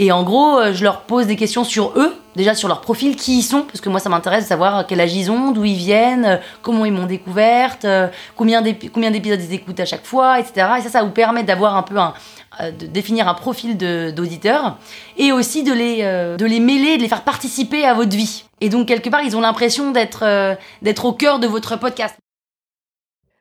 Et 0.00 0.12
en 0.12 0.22
gros, 0.22 0.60
euh, 0.60 0.72
je 0.72 0.84
leur 0.84 1.00
pose 1.00 1.26
des 1.26 1.34
questions 1.34 1.64
sur 1.64 1.92
eux, 1.98 2.14
déjà 2.36 2.54
sur 2.54 2.68
leur 2.68 2.80
profil, 2.80 3.16
qui 3.16 3.38
ils 3.38 3.42
sont, 3.42 3.62
parce 3.62 3.80
que 3.80 3.88
moi, 3.88 3.98
ça 3.98 4.08
m'intéresse 4.08 4.44
de 4.44 4.48
savoir 4.48 4.86
quel 4.86 5.00
âge 5.00 5.12
ils 5.12 5.28
ont, 5.28 5.50
d'où 5.50 5.64
ils 5.64 5.74
viennent, 5.74 6.24
euh, 6.24 6.36
comment 6.62 6.84
ils 6.84 6.92
m'ont 6.92 7.06
découverte, 7.06 7.84
euh, 7.84 8.06
combien 8.36 8.62
d'épi- 8.62 8.90
combien 8.90 9.10
d'épisodes 9.10 9.42
ils 9.42 9.52
écoutent 9.52 9.80
à 9.80 9.84
chaque 9.84 10.06
fois, 10.06 10.38
etc. 10.38 10.68
Et 10.78 10.82
ça, 10.82 10.88
ça 10.88 11.02
vous 11.02 11.10
permet 11.10 11.42
d'avoir 11.42 11.76
un 11.76 11.82
peu 11.82 11.98
un 11.98 12.14
de 12.76 12.86
définir 12.86 13.28
un 13.28 13.34
profil 13.34 13.76
d'auditeur 13.76 14.78
et 15.16 15.30
aussi 15.30 15.62
de 15.62 15.72
les, 15.72 16.02
de 16.02 16.44
les 16.44 16.58
mêler, 16.58 16.96
de 16.96 17.02
les 17.02 17.08
faire 17.08 17.22
participer 17.22 17.84
à 17.84 17.94
votre 17.94 18.16
vie. 18.16 18.44
Et 18.60 18.68
donc, 18.68 18.88
quelque 18.88 19.08
part, 19.10 19.22
ils 19.22 19.36
ont 19.36 19.40
l'impression 19.40 19.92
d'être 19.92 20.56
d'être 20.82 21.04
au 21.04 21.12
cœur 21.12 21.38
de 21.38 21.46
votre 21.46 21.76
podcast. 21.78 22.16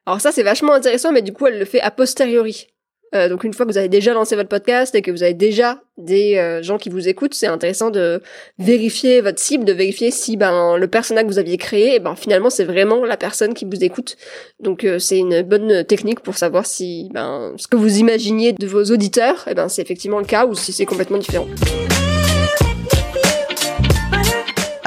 Alors 0.06 0.22
ça, 0.22 0.32
c'est 0.32 0.44
vachement 0.44 0.74
intéressant, 0.74 1.12
mais 1.12 1.24
du 1.24 1.34
coup, 1.34 1.48
elle 1.48 1.58
le 1.58 1.66
fait 1.66 1.82
a 1.82 1.90
posteriori. 1.90 2.68
Euh, 3.16 3.30
donc 3.30 3.44
une 3.44 3.54
fois 3.54 3.66
que 3.66 3.72
vous 3.72 3.78
avez 3.78 3.90
déjà 3.90 4.14
lancé 4.14 4.36
votre 4.36 4.50
podcast 4.50 4.94
et 4.96 5.02
que 5.02 5.12
vous 5.12 5.24
avez 5.24 5.34
déjà 5.34 5.82
des 5.98 6.38
euh, 6.38 6.62
gens 6.62 6.78
qui 6.78 6.90
vous 6.90 7.08
écoutent, 7.08 7.34
c'est 7.34 7.48
intéressant 7.48 7.90
de 7.90 8.22
vérifier 8.60 9.22
votre 9.22 9.40
cible, 9.40 9.66
de 9.66 9.74
vérifier 9.74 10.12
si 10.12 10.38
ben 10.38 10.78
le 10.78 10.88
persona 10.88 11.24
que 11.24 11.28
vous 11.28 11.40
aviez 11.40 11.58
créé, 11.58 11.96
eh 11.96 12.00
ben 12.00 12.16
finalement 12.16 12.50
c'est 12.50 12.66
vraiment 12.66 13.04
la 13.06 13.18
personne 13.18 13.54
qui 13.54 13.66
vous 13.66 13.84
écoute. 13.84 14.18
Donc 14.60 14.84
euh, 14.84 15.00
c'est 15.00 15.18
une 15.18 15.42
bonne 15.42 15.84
technique 15.86 16.20
pour 16.20 16.38
savoir 16.38 16.66
si 16.66 17.10
ben 17.14 17.54
ce 17.58 17.68
que 17.68 17.78
vous 17.78 17.98
imaginiez 17.98 18.54
de 18.54 18.68
vos 18.68 18.84
auditeurs, 18.84 19.46
eh 19.50 19.56
ben 19.56 19.70
c'est 19.70 19.82
effectivement 19.82 20.20
le 20.20 20.26
cas 20.26 20.46
ou 20.46 20.54
si 20.54 20.74
c'est 20.74 20.86
complètement 20.86 21.18
différent. 21.18 21.48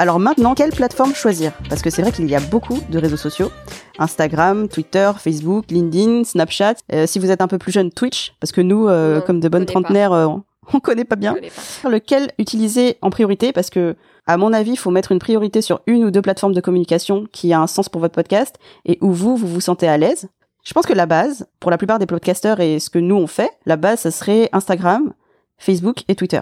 Alors 0.01 0.19
maintenant, 0.19 0.55
quelle 0.55 0.71
plateforme 0.71 1.13
choisir? 1.13 1.51
Parce 1.69 1.83
que 1.83 1.91
c'est 1.91 2.01
vrai 2.01 2.11
qu'il 2.11 2.27
y 2.27 2.33
a 2.33 2.39
beaucoup 2.39 2.79
de 2.89 2.97
réseaux 2.97 3.17
sociaux. 3.17 3.51
Instagram, 3.99 4.67
Twitter, 4.67 5.11
Facebook, 5.15 5.65
LinkedIn, 5.69 6.23
Snapchat. 6.23 6.73
Euh, 6.91 7.05
si 7.05 7.19
vous 7.19 7.29
êtes 7.29 7.39
un 7.39 7.47
peu 7.47 7.59
plus 7.59 7.71
jeune, 7.71 7.91
Twitch. 7.91 8.33
Parce 8.39 8.51
que 8.51 8.61
nous, 8.61 8.87
euh, 8.87 9.17
Non, 9.17 9.21
comme 9.21 9.39
de 9.39 9.45
on 9.45 9.51
bonnes 9.51 9.67
trentenaires, 9.67 10.11
euh, 10.11 10.25
on 10.73 10.79
connaît 10.79 11.05
pas 11.05 11.17
bien. 11.17 11.35
Pas. 11.83 11.89
Lequel 11.89 12.31
utiliser 12.39 12.97
en 13.03 13.11
priorité? 13.11 13.53
Parce 13.53 13.69
que, 13.69 13.95
à 14.25 14.37
mon 14.37 14.53
avis, 14.53 14.71
il 14.71 14.75
faut 14.75 14.89
mettre 14.89 15.11
une 15.11 15.19
priorité 15.19 15.61
sur 15.61 15.81
une 15.85 16.03
ou 16.03 16.09
deux 16.09 16.23
plateformes 16.23 16.53
de 16.53 16.61
communication 16.61 17.27
qui 17.31 17.53
a 17.53 17.59
un 17.59 17.67
sens 17.67 17.87
pour 17.87 18.01
votre 18.01 18.15
podcast 18.15 18.55
et 18.85 18.97
où 19.01 19.11
vous, 19.11 19.35
vous 19.35 19.47
vous 19.47 19.61
sentez 19.61 19.87
à 19.87 19.99
l'aise. 19.99 20.29
Je 20.63 20.73
pense 20.73 20.87
que 20.87 20.93
la 20.93 21.05
base, 21.05 21.45
pour 21.59 21.69
la 21.69 21.77
plupart 21.77 21.99
des 21.99 22.07
podcasteurs 22.07 22.59
et 22.59 22.79
ce 22.79 22.89
que 22.89 22.97
nous 22.97 23.17
on 23.17 23.27
fait, 23.27 23.51
la 23.67 23.77
base, 23.77 23.99
ça 23.99 24.09
serait 24.09 24.49
Instagram, 24.51 25.13
Facebook 25.59 26.05
et 26.07 26.15
Twitter. 26.15 26.41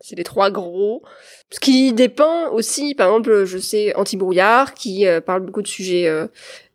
C'est 0.00 0.16
les 0.16 0.24
trois 0.24 0.50
gros. 0.50 1.02
Ce 1.50 1.58
qui 1.58 1.92
dépend 1.92 2.50
aussi, 2.50 2.94
par 2.94 3.08
exemple, 3.08 3.44
je 3.44 3.58
sais 3.58 3.94
Anti-Brouillard, 3.96 4.74
qui 4.74 5.06
euh, 5.06 5.20
parle 5.20 5.44
beaucoup 5.44 5.62
de 5.62 5.68
sujets 5.68 6.06
euh, 6.06 6.26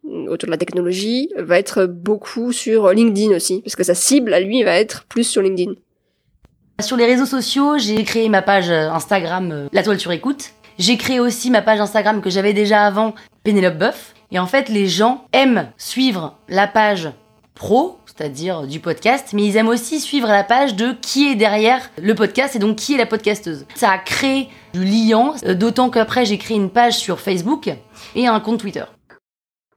autour 0.04 0.48
de 0.48 0.52
la 0.52 0.58
technologie, 0.58 1.30
va 1.38 1.58
être 1.58 1.86
beaucoup 1.86 2.52
sur 2.52 2.92
LinkedIn 2.92 3.36
aussi, 3.36 3.62
parce 3.62 3.76
que 3.76 3.84
sa 3.84 3.96
cible, 3.96 4.34
à 4.34 4.40
lui, 4.40 4.64
va 4.64 4.78
être 4.78 5.06
plus 5.06 5.24
sur 5.24 5.42
LinkedIn. 5.42 5.74
Sur 6.82 6.98
les 6.98 7.06
réseaux 7.06 7.26
sociaux, 7.26 7.78
j'ai 7.78 8.04
créé 8.04 8.30
ma 8.30 8.42
page 8.42 8.70
euh, 8.70 8.90
Instagram 8.90 9.52
euh, 9.52 9.68
La 9.72 9.84
Toile 9.84 10.00
sur 10.00 10.12
écoute. 10.12 10.50
J'ai 10.80 10.98
créé 10.98 11.20
aussi 11.20 11.52
ma 11.52 11.62
page 11.62 11.80
Instagram 11.80 12.20
que 12.20 12.32
j'avais 12.32 12.54
déjà 12.54 12.86
avant, 12.86 13.14
Pénélope 13.44 13.78
Boeuf. 13.78 14.16
Et 14.32 14.40
en 14.40 14.48
fait, 14.48 14.70
les 14.70 14.88
gens 14.88 15.26
aiment 15.32 15.72
suivre 15.78 16.38
la 16.50 16.68
page 16.68 17.10
pro, 17.56 17.98
c'est-à-dire 18.06 18.68
du 18.68 18.80
podcast, 18.80 19.30
mais 19.34 19.46
ils 19.46 19.58
aiment 19.58 19.68
aussi 19.68 20.00
suivre 20.00 20.28
la 20.28 20.44
page 20.44 20.76
de 20.76 20.94
qui 20.94 21.30
est 21.30 21.36
derrière 21.36 21.92
le 22.02 22.16
podcast 22.16 22.56
et 22.56 22.60
donc 22.60 22.78
qui 22.78 22.94
est 22.94 22.98
la 22.98 23.06
podcasteuse. 23.06 23.66
Ça 23.76 23.92
a 23.92 23.98
créé 23.98 24.50
du 24.74 24.84
lien, 24.84 25.34
euh, 25.46 25.54
d'autant 25.54 25.90
qu'après 25.90 26.26
j'ai 26.26 26.38
créé 26.38 26.58
une 26.58 26.70
page 26.70 26.98
sur 26.98 27.20
Facebook 27.20 27.70
et 28.16 28.28
un 28.28 28.40
compte 28.40 28.60
Twitter. 28.60 28.86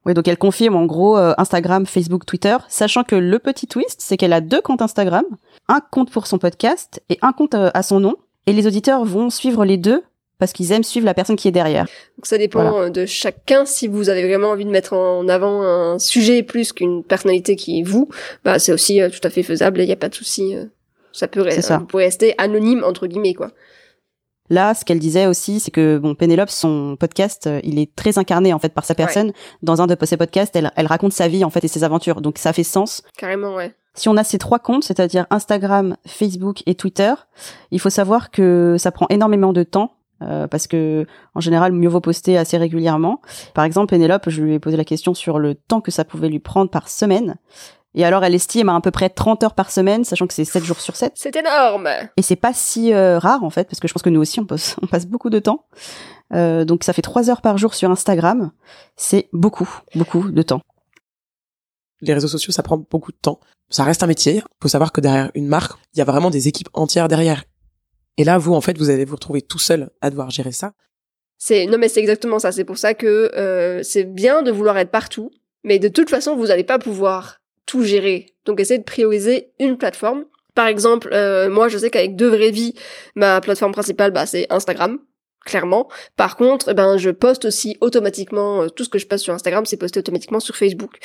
Oui, 0.07 0.15
donc 0.15 0.29
elle 0.29 0.39
confirme 0.39 0.77
en 0.77 0.87
gros 0.87 1.19
euh, 1.19 1.35
Instagram, 1.37 1.85
Facebook, 1.85 2.25
Twitter, 2.25 2.57
sachant 2.69 3.03
que 3.03 3.17
le 3.17 3.39
petit 3.41 3.67
twist, 3.67 4.01
c'est 4.01 4.17
qu'elle 4.17 4.33
a 4.33 4.41
deux 4.41 4.61
comptes 4.61 4.81
Instagram, 4.81 5.25
un 5.69 5.81
compte 5.81 6.11
pour 6.13 6.29
son 6.29 6.39
podcast 6.39 7.03
et 7.09 7.19
un 7.23 7.33
compte 7.33 7.55
euh, 7.55 7.71
à 7.75 7.83
son 7.83 7.99
nom, 7.99 8.15
et 8.47 8.53
les 8.53 8.69
auditeurs 8.69 9.05
vont 9.05 9.31
suivre 9.31 9.65
les 9.65 9.77
deux 9.77 10.05
parce 10.39 10.53
qu'ils 10.53 10.73
aiment 10.73 10.85
suivre 10.85 11.07
la 11.07 11.15
personne 11.15 11.37
qui 11.37 11.49
est 11.49 11.53
derrière. 11.53 11.85
Donc 12.19 12.27
ça 12.27 12.39
dépend 12.39 12.63
Voilà. 12.63 12.87
euh, 12.87 12.91
de 12.91 13.07
chacun. 13.07 13.65
Si 13.65 13.89
vous 13.89 14.09
avez 14.09 14.27
vraiment 14.27 14.49
envie 14.51 14.65
de 14.65 14.71
mettre 14.71 14.93
en 14.93 15.29
avant 15.29 15.63
un 15.63 15.99
sujet 15.99 16.43
plus 16.43 16.73
qu'une 16.73 17.03
personnalité 17.05 17.57
qui 17.57 17.81
est 17.81 17.83
vous, 17.83 18.09
bah 18.45 18.59
c'est 18.59 18.73
aussi 18.73 19.01
euh, 19.01 19.09
tout 19.09 19.21
à 19.23 19.31
fait 19.31 19.43
faisable. 19.43 19.81
Il 19.81 19.87
n'y 19.87 19.93
a 19.93 19.97
pas 19.97 20.09
de 20.09 20.15
souci. 20.15 20.55
euh, 20.55 20.65
ça 21.13 21.29
peut, 21.29 21.47
C'est 21.51 21.63
ça. 21.63 21.79
vous 21.79 21.87
pouvez 21.87 22.05
rester 22.05 22.35
anonyme 22.39 22.85
entre 22.85 23.07
guillemets 23.07 23.35
quoi. 23.35 23.51
Là, 24.49 24.75
ce 24.75 24.85
qu'elle 24.85 25.01
disait 25.01 25.27
aussi, 25.27 25.59
c'est 25.59 25.73
que 25.73 25.99
bon, 25.99 26.15
Pénélope, 26.15 26.51
son 26.51 26.97
podcast, 27.01 27.49
euh, 27.49 27.61
il 27.65 27.81
est 27.81 27.93
très 27.97 28.17
incarné 28.17 28.53
en 28.53 28.61
fait 28.61 28.69
par 28.73 28.85
sa 28.85 28.95
personne. 28.95 29.33
Dans 29.63 29.83
un 29.83 29.89
de 29.89 29.97
ses 30.05 30.17
podcasts, 30.17 30.55
elle, 30.55 30.71
elle 30.77 30.87
raconte 30.87 31.13
sa 31.13 31.27
vie 31.27 31.43
en 31.43 31.51
fait 31.51 31.65
et 31.65 31.69
ses 31.69 31.83
aventures, 31.83 32.21
donc 32.21 32.39
ça 32.39 32.53
fait 32.53 32.63
sens. 32.63 33.03
Carrément 33.19 33.57
ouais. 33.57 33.75
Si 33.95 34.09
on 34.09 34.17
a 34.17 34.23
ces 34.23 34.39
trois 34.39 34.59
comptes, 34.61 34.85
c'est-à-dire 34.85 35.27
Instagram, 35.31 35.97
Facebook 36.07 36.63
et 36.67 36.75
Twitter, 36.77 37.13
il 37.73 37.81
faut 37.81 37.91
savoir 37.91 38.31
que 38.31 38.77
ça 38.79 38.93
prend 38.93 39.07
énormément 39.11 39.53
de 39.53 39.63
temps. 39.65 39.95
Euh, 40.23 40.47
parce 40.47 40.67
que 40.67 41.07
en 41.35 41.41
général, 41.41 41.73
mieux 41.73 41.89
vaut 41.89 42.01
poster 42.01 42.39
assez 42.39 42.57
régulièrement. 42.57 43.21
Par 43.55 43.65
exemple, 43.65 43.91
Pénélope, 43.91 44.29
je 44.29 44.43
lui 44.43 44.55
ai 44.55 44.59
posé 44.59 44.77
la 44.77 44.85
question 44.85 45.15
sur 45.15 45.39
le 45.39 45.55
temps 45.55 45.81
que 45.81 45.91
ça 45.91 46.05
pouvait 46.05 46.29
lui 46.29 46.39
prendre 46.39 46.71
par 46.71 46.89
semaine. 46.89 47.37
Et 47.97 48.05
alors, 48.05 48.23
elle 48.25 48.35
estime 48.35 48.69
à 48.69 48.77
à 48.77 48.81
peu 48.83 48.91
près 48.91 49.09
30 49.09 49.43
heures 49.43 49.55
par 49.55 49.71
semaine, 49.71 50.05
sachant 50.05 50.27
que 50.27 50.35
c'est 50.35 50.45
7 50.45 50.63
jours 50.63 50.81
sur 50.81 50.95
7. 50.97 51.13
C'est 51.15 51.35
énorme. 51.35 51.89
Et 52.19 52.23
c'est 52.23 52.37
pas 52.37 52.53
si 52.53 52.93
euh, 52.93 53.19
rare 53.19 53.43
en 53.43 53.49
fait, 53.49 53.65
parce 53.65 53.81
que 53.81 53.89
je 53.89 53.95
pense 53.95 54.03
que 54.03 54.11
nous 54.11 54.21
aussi 54.21 54.39
on 54.39 54.45
passe, 54.45 54.77
on 54.83 54.87
passe 54.87 55.07
beaucoup 55.07 55.31
de 55.31 55.39
temps. 55.39 55.65
Euh, 56.35 56.65
donc 56.65 56.85
ça 56.85 56.93
fait 56.93 57.03
trois 57.03 57.31
heures 57.31 57.41
par 57.41 57.57
jour 57.57 57.75
sur 57.75 57.91
Instagram. 57.91 58.53
C'est 58.97 59.29
beaucoup, 59.33 59.69
beaucoup 59.95 60.31
de 60.31 60.43
temps. 60.43 60.61
Les 62.03 62.13
réseaux 62.13 62.29
sociaux, 62.29 62.53
ça 62.53 62.63
prend 62.63 62.77
beaucoup 62.77 63.13
de 63.13 63.17
temps. 63.17 63.41
Ça 63.71 63.83
reste 63.83 64.03
un 64.03 64.07
métier. 64.07 64.43
Faut 64.63 64.69
savoir 64.69 64.93
que 64.93 65.01
derrière 65.01 65.31
une 65.35 65.49
marque, 65.49 65.79
il 65.95 65.99
y 65.99 66.03
a 66.03 66.05
vraiment 66.05 66.29
des 66.29 66.49
équipes 66.49 66.69
entières 66.75 67.09
derrière. 67.09 67.45
Et 68.17 68.25
là, 68.25 68.39
vous, 68.39 68.55
en 68.55 68.61
fait, 68.61 68.79
vous 68.79 68.91
allez 68.91 69.05
vous 69.05 69.17
retrouver 69.17 69.43
tout 69.43 69.59
seul 69.59 69.91
à 70.01 70.11
devoir 70.11 70.31
gérer 70.31 70.53
ça. 70.53 70.73
C'est 71.39 71.67
non 71.67 71.79
mais 71.79 71.89
c'est 71.89 72.01
exactement 72.01 72.39
ça. 72.39 72.53
C'est 72.53 72.65
pour 72.65 72.79
ça 72.79 72.95
que 72.95 73.31
euh, 73.35 73.83
c'est 73.83 74.05
bien 74.05 74.43
de 74.43 74.51
vouloir 74.51 74.79
être 74.79 74.91
partout, 74.91 75.31
mais 75.65 75.79
de 75.79 75.89
toute 75.89 76.11
façon 76.11 76.35
vous 76.35 76.47
n'allez 76.47 76.65
pas 76.65 76.79
pouvoir 76.79 77.41
tout 77.67 77.83
gérer. 77.83 78.35
Donc 78.45 78.61
essayez 78.61 78.79
de 78.79 78.85
prioriser 78.85 79.51
une 79.59 79.77
plateforme. 79.77 80.25
Par 80.55 80.67
exemple, 80.67 81.11
euh, 81.13 81.51
moi 81.51 81.69
je 81.69 81.77
sais 81.77 81.91
qu'avec 81.91 82.17
deux 82.17 82.29
vraies 82.29 82.51
vies, 82.51 82.75
ma 83.15 83.41
plateforme 83.41 83.73
principale 83.73 84.13
bah 84.13 84.27
c'est 84.27 84.51
Instagram. 84.51 84.99
Clairement. 85.45 85.89
Par 86.17 86.37
contre, 86.37 86.71
eh 86.71 86.75
ben 86.75 86.97
je 86.97 87.11
poste 87.11 87.45
aussi 87.45 87.77
automatiquement 87.81 88.63
euh, 88.63 88.69
tout 88.69 88.83
ce 88.83 88.89
que 88.89 88.99
je 88.99 89.07
poste 89.07 89.23
sur 89.23 89.35
Instagram, 89.35 89.65
c'est 89.65 89.77
posté 89.77 90.01
automatiquement 90.01 90.41
sur 90.41 90.57
Facebook. 90.57 90.99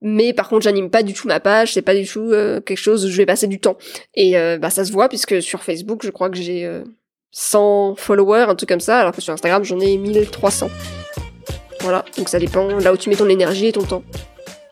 Mais 0.00 0.32
par 0.32 0.48
contre, 0.48 0.62
j'anime 0.62 0.90
pas 0.90 1.02
du 1.02 1.12
tout 1.12 1.26
ma 1.26 1.40
page, 1.40 1.74
c'est 1.74 1.82
pas 1.82 1.94
du 1.94 2.06
tout 2.06 2.30
euh, 2.32 2.60
quelque 2.60 2.78
chose 2.78 3.04
où 3.04 3.08
je 3.08 3.16
vais 3.16 3.26
passer 3.26 3.46
du 3.46 3.58
temps. 3.58 3.76
Et 4.14 4.38
euh, 4.38 4.58
bah 4.58 4.70
ça 4.70 4.84
se 4.84 4.92
voit 4.92 5.08
puisque 5.08 5.42
sur 5.42 5.62
Facebook, 5.62 6.02
je 6.04 6.10
crois 6.10 6.30
que 6.30 6.36
j'ai 6.36 6.64
euh, 6.64 6.84
100 7.32 7.96
followers, 7.96 8.46
un 8.48 8.54
truc 8.54 8.68
comme 8.68 8.80
ça, 8.80 9.00
alors 9.00 9.12
que 9.12 9.20
sur 9.20 9.32
Instagram, 9.32 9.64
j'en 9.64 9.80
ai 9.80 9.96
1300. 9.96 10.70
Voilà, 11.80 12.04
donc 12.16 12.28
ça 12.28 12.38
dépend 12.38 12.66
là 12.78 12.92
où 12.92 12.96
tu 12.96 13.08
mets 13.08 13.16
ton 13.16 13.28
énergie 13.28 13.66
et 13.66 13.72
ton 13.72 13.82
temps. 13.82 14.02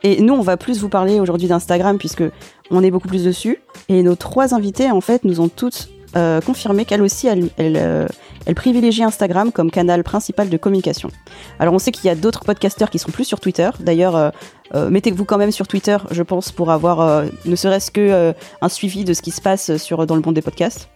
Et 0.02 0.20
nous, 0.20 0.34
on 0.34 0.42
va 0.42 0.56
plus 0.56 0.80
vous 0.80 0.88
parler 0.88 1.18
aujourd'hui 1.18 1.48
d'Instagram 1.48 1.98
puisque 1.98 2.22
on 2.70 2.82
est 2.82 2.90
beaucoup 2.90 3.08
plus 3.08 3.24
dessus. 3.24 3.60
Et 3.88 4.02
nos 4.02 4.14
trois 4.14 4.54
invités, 4.54 4.90
en 4.90 5.00
fait, 5.00 5.24
nous 5.24 5.40
ont 5.40 5.48
toutes 5.48 5.88
euh, 6.16 6.40
confirmé 6.40 6.84
qu'elles 6.84 7.02
aussi, 7.02 7.26
elles, 7.28 7.50
euh, 7.58 8.06
elles 8.46 8.54
privilégient 8.54 9.04
Instagram 9.04 9.52
comme 9.52 9.70
canal 9.70 10.02
principal 10.02 10.48
de 10.48 10.56
communication. 10.56 11.10
Alors, 11.58 11.74
on 11.74 11.78
sait 11.78 11.92
qu'il 11.92 12.06
y 12.06 12.10
a 12.10 12.14
d'autres 12.14 12.44
podcasteurs 12.44 12.90
qui 12.90 12.98
sont 12.98 13.10
plus 13.10 13.24
sur 13.24 13.38
Twitter. 13.38 13.68
D'ailleurs, 13.80 14.16
euh, 14.16 14.30
euh, 14.74 14.88
mettez-vous 14.88 15.24
quand 15.24 15.36
même 15.36 15.52
sur 15.52 15.68
Twitter, 15.68 15.96
je 16.10 16.22
pense, 16.22 16.52
pour 16.52 16.70
avoir 16.70 17.24
ne 17.44 17.56
serait-ce 17.56 17.90
que 17.90 18.34
un 18.60 18.68
suivi 18.68 19.04
de 19.04 19.12
ce 19.12 19.22
qui 19.22 19.30
se 19.30 19.40
passe 19.40 19.76
sur 19.76 20.06
dans 20.06 20.16
le 20.16 20.22
monde 20.22 20.34
des 20.34 20.42
podcasts. 20.42 20.88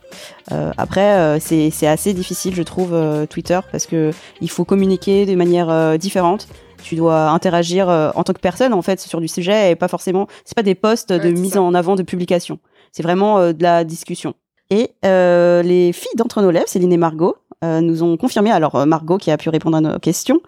Après, 0.77 1.39
c'est 1.41 1.87
assez 1.87 2.13
difficile, 2.15 2.55
je 2.55 2.63
trouve, 2.63 2.97
Twitter, 3.29 3.61
parce 3.71 3.87
que 3.87 4.11
il 4.41 4.51
faut 4.51 4.65
communiquer 4.65 5.27
de 5.27 5.35
manière 5.35 5.99
différente. 5.99 6.49
Tu 6.83 6.97
dois 6.97 7.29
interagir 7.31 7.89
en 7.89 8.25
tant 8.25 8.33
que 8.33 8.41
personne, 8.41 8.73
en 8.73 8.83
fait, 8.83 9.01
sur 9.01 9.21
du 9.21 9.29
sujet, 9.29 9.71
et 9.71 9.77
pas 9.77 9.89
forcément. 9.89 10.27
C'est 10.45 10.57
pas 10.57 10.63
des 10.65 10.75
posts 10.75 11.13
de 11.13 11.29
Ouais, 11.29 11.33
mise 11.33 11.53
ça. 11.53 11.63
en 11.63 11.75
avant 11.75 11.95
de 11.95 12.03
publication. 12.03 12.59
C'est 12.91 13.05
vraiment 13.05 13.53
de 13.53 13.63
la 13.63 13.85
discussion. 13.85 14.35
Et 14.71 14.91
euh, 15.05 15.63
les 15.63 15.93
filles 15.93 16.17
d'entre 16.17 16.43
nos 16.43 16.51
lèvres, 16.51 16.69
Céline 16.69 16.93
et 16.93 16.97
Margot, 16.97 17.37
euh, 17.65 17.81
nous 17.81 18.03
ont 18.03 18.17
confirmé, 18.17 18.51
alors 18.51 18.77
euh, 18.77 18.87
Margot 18.87 19.19
qui 19.19 19.31
a 19.31 19.37
pu 19.37 19.49
répondre 19.49 19.77
à 19.77 19.81
nos 19.81 19.99
questions, 19.99 20.41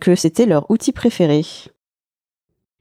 que 0.00 0.14
c'était 0.14 0.46
leur 0.46 0.70
outil 0.70 0.92
préféré. 0.92 1.42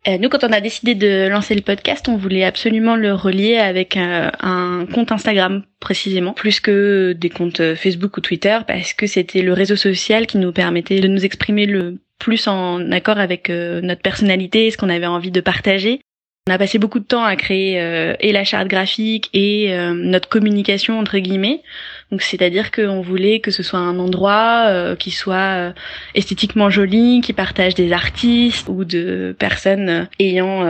Nous, 0.08 0.30
quand 0.30 0.46
on 0.46 0.54
a 0.54 0.62
décidé 0.62 0.96
de 0.96 1.28
lancer 1.28 1.54
le 1.54 1.62
podcast, 1.62 2.08
on 2.08 2.16
voulait 2.16 2.46
absolument 2.46 2.96
le 2.96 3.14
relier 3.14 3.58
avec 3.58 3.98
un 3.98 4.86
compte 4.94 5.12
Instagram 5.12 5.64
précisément, 5.82 6.32
plus 6.32 6.62
que 6.62 7.12
des 7.12 7.30
comptes 7.30 7.76
Facebook 7.76 8.16
ou 8.16 8.22
Twitter, 8.22 8.58
parce 8.66 8.94
que 8.94 9.06
c'était 9.06 9.42
le 9.42 9.52
réseau 9.52 9.76
social 9.76 10.26
qui 10.26 10.38
nous 10.38 10.54
permettait 10.54 11.02
de 11.02 11.10
nous 11.10 11.26
exprimer 11.26 11.66
le 11.66 12.00
plus 12.20 12.48
en 12.48 12.90
accord 12.94 13.18
avec 13.18 13.50
notre 13.50 14.02
personnalité 14.02 14.72
ce 14.72 14.78
qu'on 14.78 14.90
avait 14.90 15.08
envie 15.08 15.32
de 15.32 15.42
partager. 15.42 16.00
On 16.48 16.50
a 16.50 16.58
passé 16.58 16.78
beaucoup 16.78 17.00
de 17.00 17.04
temps 17.04 17.26
à 17.26 17.36
créer 17.36 17.82
euh, 17.82 18.16
et 18.22 18.32
la 18.32 18.46
charte 18.46 18.70
graphique 18.70 19.30
et 19.34 19.74
euh, 19.74 19.94
notre 19.94 20.30
communication 20.30 20.98
entre 20.98 21.18
guillemets. 21.18 21.62
Donc 22.10 22.22
c'est-à-dire 22.22 22.72
qu'on 22.72 23.02
voulait 23.02 23.42
que 23.42 23.52
ce 23.52 23.64
soit 23.64 23.80
un 23.80 24.00
endroit 24.00 24.68
euh, 24.68 24.96
qui 24.96 25.12
soit 25.12 25.74
esthétiquement 26.16 26.70
joli, 26.70 27.20
qui 27.20 27.34
partage 27.34 27.76
des 27.76 27.92
artistes 27.92 28.70
ou 28.70 28.86
de 28.86 29.36
personnes 29.38 30.08
ayant 30.20 30.64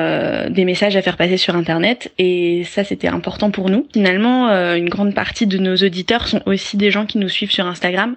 des 0.49 0.65
messages 0.65 0.95
à 0.95 1.03
faire 1.03 1.15
passer 1.15 1.37
sur 1.37 1.55
Internet. 1.55 2.11
Et 2.17 2.63
ça, 2.63 2.83
c'était 2.83 3.07
important 3.07 3.51
pour 3.51 3.69
nous. 3.69 3.87
Finalement, 3.93 4.49
une 4.73 4.89
grande 4.89 5.13
partie 5.13 5.45
de 5.45 5.59
nos 5.59 5.75
auditeurs 5.75 6.27
sont 6.27 6.41
aussi 6.47 6.75
des 6.77 6.89
gens 6.89 7.05
qui 7.05 7.19
nous 7.19 7.29
suivent 7.29 7.51
sur 7.51 7.67
Instagram. 7.67 8.15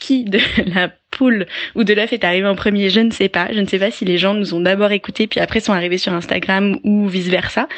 Qui 0.00 0.24
de 0.24 0.38
la 0.74 0.90
ou 1.20 1.84
de 1.84 1.94
l'œuf 1.94 2.12
est 2.12 2.24
arrivé 2.24 2.46
en 2.46 2.54
premier, 2.54 2.90
je 2.90 3.00
ne 3.00 3.10
sais 3.10 3.28
pas. 3.28 3.48
Je 3.52 3.60
ne 3.60 3.66
sais 3.66 3.78
pas 3.78 3.90
si 3.90 4.04
les 4.04 4.18
gens 4.18 4.34
nous 4.34 4.54
ont 4.54 4.60
d'abord 4.60 4.92
écoutés 4.92 5.26
puis 5.26 5.40
après 5.40 5.60
sont 5.60 5.72
arrivés 5.72 5.98
sur 5.98 6.12
Instagram 6.12 6.78
ou 6.84 7.08
vice 7.08 7.28
versa. 7.28 7.68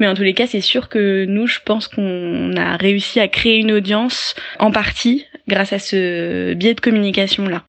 Mais 0.00 0.08
en 0.08 0.14
tous 0.14 0.22
les 0.22 0.34
cas, 0.34 0.46
c'est 0.46 0.60
sûr 0.60 0.88
que 0.88 1.24
nous, 1.26 1.46
je 1.46 1.60
pense 1.64 1.88
qu'on 1.88 2.56
a 2.56 2.76
réussi 2.76 3.20
à 3.20 3.28
créer 3.28 3.58
une 3.58 3.72
audience 3.72 4.34
en 4.58 4.70
partie 4.70 5.26
grâce 5.48 5.72
à 5.72 5.78
ce 5.78 6.54
biais 6.54 6.74
de 6.74 6.80
communication 6.80 7.46
là. 7.46 7.64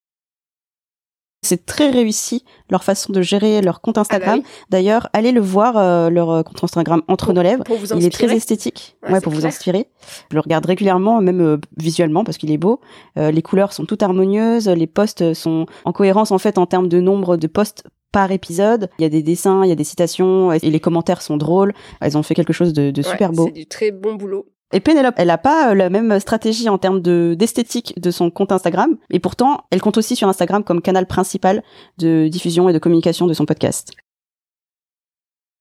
C'est 1.48 1.66
très 1.66 1.90
réussi 1.90 2.44
leur 2.70 2.84
façon 2.84 3.14
de 3.14 3.22
gérer 3.22 3.62
leur 3.62 3.82
compte 3.82 3.98
Instagram. 3.98 4.42
Ah 4.44 4.44
bah 4.44 4.66
D'ailleurs, 4.70 5.10
allez 5.14 5.32
le 5.32 5.40
voir, 5.40 5.78
euh, 5.78 6.10
leur 6.10 6.30
euh, 6.30 6.44
compte 6.44 6.64
Instagram 6.64 7.02
entre 7.08 7.32
nos 7.34 7.42
lèvres. 7.42 7.64
Pour 7.64 7.78
vous 7.78 7.94
Il 7.96 8.06
est 8.06 8.10
très 8.10 8.36
esthétique, 8.36 8.98
Ouais, 9.10 9.22
pour 9.22 9.32
vous 9.32 9.46
inspirer. 9.46 9.88
Je 10.30 10.36
le 10.36 10.42
regarde 10.42 10.66
régulièrement, 10.66 11.22
même 11.22 11.42
euh, 11.42 11.58
visuellement, 11.78 12.24
parce 12.24 12.38
qu'il 12.38 12.52
est 12.52 12.58
beau. 12.58 12.82
Euh, 13.18 13.32
les 13.32 13.42
couleurs 13.42 13.72
sont 13.72 13.86
toutes 13.86 14.04
harmonieuses, 14.04 14.68
les 14.68 14.88
posts 14.88 15.34
sont 15.34 15.66
en 15.86 15.94
cohérence 15.94 16.32
en 16.32 16.38
fait 16.38 16.58
en 16.58 16.66
termes 16.66 16.90
de 16.90 17.00
nombre 17.00 17.38
de 17.38 17.48
posts 17.48 17.84
par 18.12 18.32
épisode. 18.32 18.90
Il 19.00 19.04
y 19.04 19.06
a 19.06 19.10
des 19.10 19.24
dessins, 19.24 19.64
il 19.64 19.70
y 19.70 19.72
a 19.72 19.76
des 19.76 19.84
citations, 19.84 20.52
et 20.52 20.60
les 20.60 20.80
commentaires 20.80 21.22
sont 21.22 21.38
drôles. 21.38 21.74
Elles 22.02 22.18
ont 22.18 22.24
fait 22.24 22.36
quelque 22.36 22.54
chose 22.54 22.74
de, 22.74 22.92
de 22.92 23.02
Ouais, 23.02 23.10
super 23.10 23.32
beau. 23.32 23.46
C'est 23.48 23.52
du 23.52 23.66
très 23.66 23.92
bon 23.92 24.16
boulot. 24.16 24.48
Et 24.74 24.80
Pénélope, 24.82 25.16
elle 25.18 25.30
a 25.30 25.38
pas 25.38 25.72
euh, 25.72 25.76
la 25.76 25.90
même 25.90 26.20
stratégie 26.20 26.68
en 26.68 26.78
termes 26.78 27.02
de 27.02 27.36
d'esthétique 27.38 27.94
de 28.00 28.12
son 28.12 28.30
compte 28.30 28.52
Instagram, 28.52 28.98
et 29.10 29.20
pourtant, 29.20 29.62
elle 29.72 29.82
compte 29.82 29.98
aussi 29.98 30.16
sur 30.16 30.28
Instagram 30.28 30.64
comme 30.64 30.82
canal 30.82 31.06
principal 31.06 31.64
de 32.00 32.28
diffusion 32.28 32.68
et 32.68 32.74
de 32.74 32.80
communication 32.80 33.28
de 33.28 33.34
son 33.34 33.46
podcast. 33.46 33.94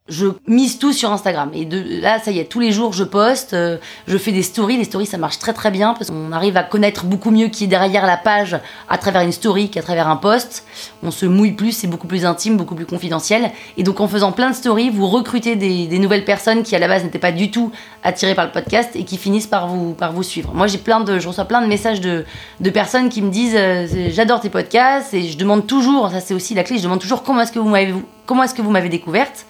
Je 0.09 0.27
mise 0.47 0.79
tout 0.79 0.93
sur 0.93 1.13
Instagram. 1.13 1.51
Et 1.53 1.65
là, 2.01 2.21
ça 2.21 2.31
y 2.31 2.39
est, 2.39 2.45
tous 2.45 2.61
les 2.61 2.71
jours, 2.71 2.93
je 2.93 3.03
poste, 3.03 3.55
euh, 3.55 3.79
je 4.07 4.17
fais 4.17 4.31
des 4.31 4.43
stories. 4.43 4.77
Les 4.77 4.85
stories, 4.85 5.07
ça 5.07 5.19
marche 5.19 5.39
très 5.39 5.53
très 5.53 5.71
bien 5.71 5.95
parce 5.95 6.11
qu'on 6.11 6.31
arrive 6.33 6.57
à 6.57 6.63
connaître 6.63 7.05
beaucoup 7.05 7.31
mieux 7.31 7.49
qui 7.49 7.65
est 7.65 7.67
derrière 7.67 8.07
la 8.07 8.17
page 8.17 8.57
à 8.89 8.99
travers 8.99 9.23
une 9.23 9.33
story 9.33 9.69
qu'à 9.69 9.83
travers 9.83 10.09
un 10.09 10.17
post. 10.17 10.65
On 11.03 11.11
se 11.11 11.27
mouille 11.27 11.53
plus, 11.53 11.73
c'est 11.73 11.89
beaucoup 11.89 12.07
plus 12.07 12.25
intime, 12.25 12.57
beaucoup 12.57 12.77
plus 12.77 12.87
confidentiel. 12.87 13.51
Et 13.77 13.83
donc, 13.83 14.01
en 14.01 14.07
faisant 14.07 14.31
plein 14.31 14.51
de 14.51 14.55
stories, 14.55 14.91
vous 14.91 15.09
recrutez 15.09 15.57
des, 15.57 15.99
nouvelles 15.99 16.25
personnes 16.25 16.63
qui 16.63 16.77
à 16.77 16.79
la 16.79 16.87
base 16.87 17.03
n'étaient 17.03 17.19
pas 17.19 17.33
du 17.33 17.51
tout 17.51 17.73
attirées 18.05 18.35
par 18.35 18.45
le 18.45 18.53
podcast 18.53 18.91
et 18.95 19.05
qui 19.05 19.17
finissent 19.17 19.49
par 19.49 19.67
vous 19.67 19.93
par 19.95 20.13
vous 20.13 20.23
suivre. 20.23 20.53
Moi, 20.55 20.69
j'ai 20.69 20.79
plein 20.79 21.01
de, 21.01 21.19
je 21.19 21.27
reçois 21.27 21.47
plein 21.47 21.63
de 21.63 21.67
messages 21.67 22.01
de 22.01 22.25
de 22.61 22.71
personnes 22.71 23.09
qui 23.09 23.23
me 23.23 23.31
disent 23.31 23.57
euh, 23.57 23.87
j'adore 24.11 24.41
tes 24.41 24.51
podcasts 24.51 25.15
et 25.15 25.29
je 25.29 25.37
demande 25.37 25.67
toujours, 25.67 26.11
ça 26.11 26.21
c'est 26.21 26.35
aussi 26.35 26.55
la 26.55 26.63
clé, 26.63 26.79
je 26.79 26.85
demande 26.85 27.01
toujours 27.01 27.23
comment 27.23 27.41
est-ce 27.41 27.53
que 27.53 27.59
vous 27.59 27.69
m'avez 27.69 27.95
comment 28.25 28.45
est-ce 28.45 28.55
que 28.55 28.63
vous 28.63 28.71
m'avez 28.71 28.89
découverte 28.89 29.47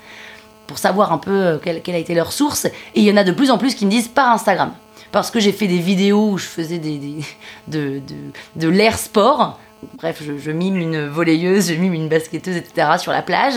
pour 0.67 0.79
savoir 0.79 1.13
un 1.13 1.19
peu 1.19 1.31
euh, 1.31 1.59
quelle, 1.59 1.95
a 1.95 1.99
été 1.99 2.15
leur 2.15 2.33
source. 2.33 2.67
Et 2.67 2.73
il 2.95 3.05
y 3.05 3.13
en 3.13 3.17
a 3.17 3.25
de 3.25 3.33
plus 3.33 3.51
en 3.51 3.59
plus 3.59 3.75
qui 3.75 3.87
me 3.87 3.91
disent 3.91 4.09
par 4.09 4.31
Instagram. 4.31 4.73
Parce 5.13 5.31
que 5.31 5.41
j'ai 5.41 5.53
fait 5.53 5.69
des 5.69 5.79
vidéos 5.79 6.31
où 6.31 6.39
je 6.39 6.47
faisais 6.47 6.79
des, 6.79 6.99
de, 7.69 8.01
de, 8.01 8.15
de 8.57 8.69
l'air 8.69 8.99
sport, 8.99 9.59
bref, 9.95 10.23
je, 10.25 10.39
je, 10.39 10.51
mime 10.51 10.77
une 10.77 11.07
volleyeuse, 11.07 11.69
je 11.69 11.75
mime 11.75 11.95
une 11.95 12.09
basketteuse, 12.09 12.57
etc. 12.57 12.89
sur 12.99 13.13
la 13.13 13.23
plage. 13.23 13.55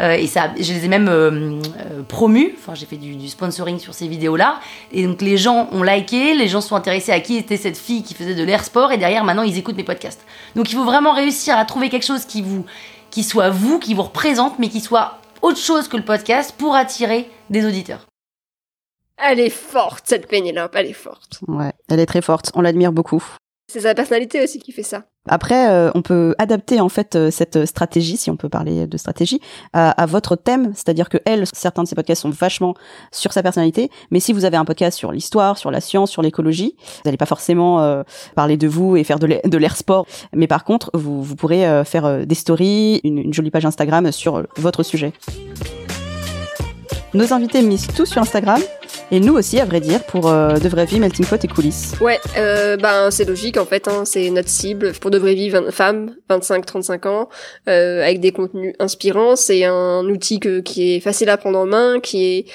Euh, 0.00 0.12
et 0.12 0.26
ça, 0.26 0.50
je 0.58 0.72
les 0.72 0.84
ai 0.84 0.88
même 0.88 1.08
euh, 1.08 1.30
euh, 1.30 2.02
promus. 2.06 2.54
Enfin, 2.58 2.74
j'ai 2.74 2.86
fait 2.86 2.96
du, 2.96 3.16
du, 3.16 3.28
sponsoring 3.28 3.78
sur 3.78 3.94
ces 3.94 4.08
vidéos-là. 4.08 4.60
Et 4.92 5.06
donc 5.06 5.22
les 5.22 5.36
gens 5.36 5.68
ont 5.72 5.82
liké, 5.82 6.34
les 6.34 6.48
gens 6.48 6.60
sont 6.60 6.76
intéressés 6.76 7.12
à 7.12 7.20
qui 7.20 7.36
était 7.36 7.56
cette 7.56 7.76
fille 7.76 8.02
qui 8.02 8.14
faisait 8.14 8.34
de 8.34 8.44
l'air 8.44 8.64
sport. 8.64 8.92
Et 8.92 8.98
derrière, 8.98 9.24
maintenant, 9.24 9.42
ils 9.42 9.58
écoutent 9.58 9.76
mes 9.76 9.84
podcasts. 9.84 10.24
Donc 10.56 10.70
il 10.70 10.76
faut 10.76 10.84
vraiment 10.84 11.12
réussir 11.12 11.56
à 11.56 11.64
trouver 11.64 11.88
quelque 11.88 12.06
chose 12.06 12.24
qui 12.24 12.42
vous, 12.42 12.64
qui 13.10 13.22
soit 13.22 13.50
vous, 13.50 13.78
qui 13.78 13.94
vous 13.94 14.02
représente, 14.02 14.58
mais 14.58 14.68
qui 14.68 14.80
soit 14.80 15.18
autre 15.44 15.58
chose 15.58 15.88
que 15.88 15.98
le 15.98 16.04
podcast 16.04 16.54
pour 16.56 16.74
attirer 16.74 17.30
des 17.50 17.66
auditeurs. 17.66 18.06
Elle 19.18 19.38
est 19.38 19.50
forte, 19.50 20.06
cette 20.08 20.26
Pénélope, 20.26 20.74
elle 20.74 20.86
est 20.86 20.94
forte. 20.94 21.40
Ouais, 21.46 21.72
elle 21.88 22.00
est 22.00 22.06
très 22.06 22.22
forte, 22.22 22.50
on 22.54 22.62
l'admire 22.62 22.92
beaucoup. 22.92 23.22
C'est 23.70 23.80
sa 23.82 23.94
personnalité 23.94 24.42
aussi 24.42 24.58
qui 24.58 24.72
fait 24.72 24.82
ça. 24.82 25.04
Après, 25.28 25.70
euh, 25.70 25.90
on 25.94 26.02
peut 26.02 26.34
adapter 26.38 26.80
en 26.80 26.88
fait 26.88 27.16
euh, 27.16 27.30
cette 27.30 27.64
stratégie, 27.66 28.16
si 28.16 28.30
on 28.30 28.36
peut 28.36 28.48
parler 28.48 28.86
de 28.86 28.96
stratégie, 28.96 29.40
à, 29.72 29.90
à 29.90 30.06
votre 30.06 30.36
thème. 30.36 30.72
C'est-à-dire 30.74 31.08
que 31.08 31.18
elle, 31.24 31.44
certains 31.52 31.82
de 31.82 31.88
ses 31.88 31.94
podcasts 31.94 32.22
sont 32.22 32.30
vachement 32.30 32.74
sur 33.10 33.32
sa 33.32 33.42
personnalité, 33.42 33.90
mais 34.10 34.20
si 34.20 34.32
vous 34.32 34.44
avez 34.44 34.56
un 34.56 34.64
podcast 34.64 34.98
sur 34.98 35.12
l'histoire, 35.12 35.58
sur 35.58 35.70
la 35.70 35.80
science, 35.80 36.10
sur 36.10 36.22
l'écologie, 36.22 36.74
vous 36.78 37.02
n'allez 37.06 37.16
pas 37.16 37.26
forcément 37.26 37.80
euh, 37.80 38.02
parler 38.34 38.56
de 38.56 38.68
vous 38.68 38.96
et 38.96 39.04
faire 39.04 39.18
de 39.18 39.56
l'air 39.56 39.76
sport. 39.76 40.06
Mais 40.34 40.46
par 40.46 40.64
contre, 40.64 40.90
vous, 40.94 41.22
vous 41.22 41.36
pourrez 41.36 41.66
euh, 41.66 41.84
faire 41.84 42.04
euh, 42.04 42.24
des 42.24 42.34
stories, 42.34 43.00
une, 43.04 43.18
une 43.18 43.34
jolie 43.34 43.50
page 43.50 43.64
Instagram 43.64 44.10
sur 44.12 44.42
votre 44.56 44.82
sujet. 44.82 45.12
Nos 47.14 47.32
invités 47.32 47.62
misent 47.62 47.86
tout 47.94 48.06
sur 48.06 48.20
Instagram. 48.20 48.60
Et 49.10 49.20
nous 49.20 49.34
aussi, 49.34 49.60
à 49.60 49.64
vrai 49.64 49.80
dire, 49.80 50.02
pour 50.04 50.28
euh, 50.28 50.56
De 50.56 50.68
Vraie 50.68 50.86
Vie, 50.86 50.98
Melting 50.98 51.26
Pot 51.26 51.44
et 51.44 51.48
Coulisses. 51.48 51.94
Ouais, 52.00 52.18
euh, 52.36 52.76
ben 52.76 53.10
c'est 53.10 53.24
logique 53.24 53.58
en 53.58 53.66
fait, 53.66 53.86
hein, 53.86 54.04
c'est 54.04 54.30
notre 54.30 54.48
cible 54.48 54.92
pour 54.94 55.10
De 55.10 55.18
Vraie 55.18 55.34
Vie, 55.34 55.50
20, 55.50 55.70
femmes, 55.70 56.14
25-35 56.30 57.08
ans, 57.08 57.28
euh, 57.68 58.02
avec 58.02 58.20
des 58.20 58.32
contenus 58.32 58.74
inspirants. 58.78 59.36
C'est 59.36 59.64
un 59.64 60.04
outil 60.06 60.40
que, 60.40 60.60
qui 60.60 60.94
est 60.94 61.00
facile 61.00 61.28
à 61.28 61.36
prendre 61.36 61.58
en 61.58 61.66
main, 61.66 62.00
qui 62.00 62.24
est 62.24 62.46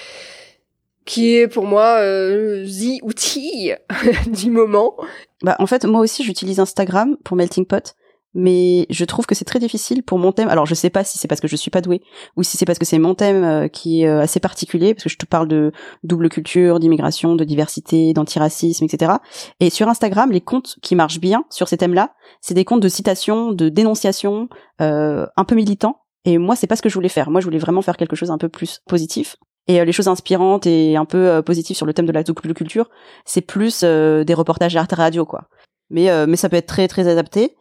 qui 1.05 1.35
est 1.35 1.47
pour 1.47 1.65
moi 1.65 1.97
euh, 2.01 2.65
the 2.65 3.01
outil 3.03 3.71
du 4.27 4.51
moment. 4.51 4.95
Bah 5.41 5.55
en 5.59 5.65
fait, 5.65 5.85
moi 5.85 6.01
aussi, 6.01 6.23
j'utilise 6.23 6.59
Instagram 6.59 7.17
pour 7.23 7.37
Melting 7.37 7.65
Pot 7.65 7.95
mais 8.33 8.85
je 8.89 9.05
trouve 9.05 9.25
que 9.25 9.33
c'est 9.33 9.45
très 9.45 9.59
difficile 9.59 10.03
pour 10.03 10.19
mon 10.19 10.31
thème. 10.31 10.49
Alors 10.49 10.65
je 10.65 10.75
sais 10.75 10.89
pas 10.89 11.03
si 11.03 11.17
c'est 11.17 11.27
parce 11.27 11.41
que 11.41 11.47
je 11.47 11.55
suis 11.55 11.71
pas 11.71 11.81
douée 11.81 12.01
ou 12.35 12.43
si 12.43 12.57
c'est 12.57 12.65
parce 12.65 12.77
que 12.77 12.85
c'est 12.85 12.99
mon 12.99 13.15
thème 13.15 13.43
euh, 13.43 13.67
qui 13.67 14.03
est 14.03 14.07
euh, 14.07 14.21
assez 14.21 14.39
particulier 14.39 14.93
parce 14.93 15.03
que 15.03 15.09
je 15.09 15.17
te 15.17 15.25
parle 15.25 15.47
de 15.47 15.71
double 16.03 16.29
culture, 16.29 16.79
d'immigration, 16.79 17.35
de 17.35 17.43
diversité, 17.43 18.13
d'antiracisme, 18.13 18.85
etc. 18.85 19.13
Et 19.59 19.69
sur 19.69 19.87
Instagram, 19.87 20.31
les 20.31 20.41
comptes 20.41 20.77
qui 20.81 20.95
marchent 20.95 21.19
bien 21.19 21.43
sur 21.49 21.67
ces 21.67 21.77
thèmes-là, 21.77 22.13
c'est 22.41 22.53
des 22.53 22.65
comptes 22.65 22.81
de 22.81 22.89
citation, 22.89 23.51
de 23.51 23.69
dénonciation, 23.69 24.47
euh, 24.81 25.25
un 25.35 25.43
peu 25.43 25.55
militants. 25.55 26.01
Et 26.25 26.37
moi, 26.37 26.55
c'est 26.55 26.67
pas 26.67 26.75
ce 26.75 26.81
que 26.81 26.89
je 26.89 26.93
voulais 26.93 27.09
faire. 27.09 27.31
Moi, 27.31 27.41
je 27.41 27.45
voulais 27.45 27.59
vraiment 27.59 27.81
faire 27.81 27.97
quelque 27.97 28.15
chose 28.15 28.29
un 28.29 28.37
peu 28.37 28.49
plus 28.49 28.81
positif. 28.87 29.37
Et 29.67 29.79
euh, 29.79 29.85
les 29.85 29.91
choses 29.91 30.07
inspirantes 30.07 30.67
et 30.67 30.97
un 30.97 31.05
peu 31.05 31.41
positives 31.41 31.77
sur 31.77 31.85
le 31.85 31.93
thème 31.93 32.05
de 32.05 32.11
la 32.11 32.23
double 32.23 32.53
culture, 32.53 32.89
c'est 33.25 33.41
plus 33.41 33.83
des 33.83 34.33
reportages 34.33 34.75
art 34.75 34.87
radio, 34.91 35.25
quoi. 35.25 35.47
Mais, 35.89 36.27
mais 36.27 36.35
ça 36.35 36.49
peut 36.49 36.57
être 36.57 36.67
très 36.67 36.87
très 36.87 37.07
adapté. 37.07 37.55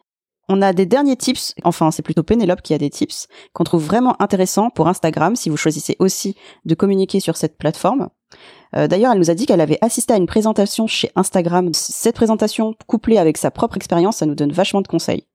On 0.51 0.63
a 0.63 0.73
des 0.73 0.87
derniers 0.87 1.15
tips, 1.15 1.53
enfin 1.63 1.91
c'est 1.91 2.01
plutôt 2.01 2.23
Pénélope 2.23 2.63
qui 2.63 2.73
a 2.73 2.79
des 2.79 2.89
tips 2.89 3.27
qu'on 3.53 3.63
trouve 3.63 3.85
vraiment 3.85 4.19
intéressants 4.19 4.71
pour 4.71 4.87
Instagram 4.87 5.35
si 5.35 5.49
vous 5.49 5.57
choisissez 5.57 5.95
aussi 5.99 6.35
de 6.65 6.73
communiquer 6.73 7.19
sur 7.19 7.37
cette 7.37 7.57
plateforme. 7.57 8.09
Euh, 8.75 8.87
D'ailleurs, 8.87 9.13
elle 9.13 9.19
nous 9.19 9.29
a 9.29 9.35
dit 9.35 9.45
qu'elle 9.45 9.61
avait 9.61 9.77
assisté 9.81 10.13
à 10.13 10.17
une 10.17 10.25
présentation 10.25 10.87
chez 10.87 11.11
Instagram. 11.15 11.69
Cette 11.73 12.15
présentation, 12.15 12.73
couplée 12.87 13.17
avec 13.19 13.37
sa 13.37 13.51
propre 13.51 13.77
expérience, 13.77 14.17
ça 14.17 14.25
nous 14.25 14.35
donne 14.35 14.51
vachement 14.51 14.81
de 14.81 14.87
conseils. 14.87 15.28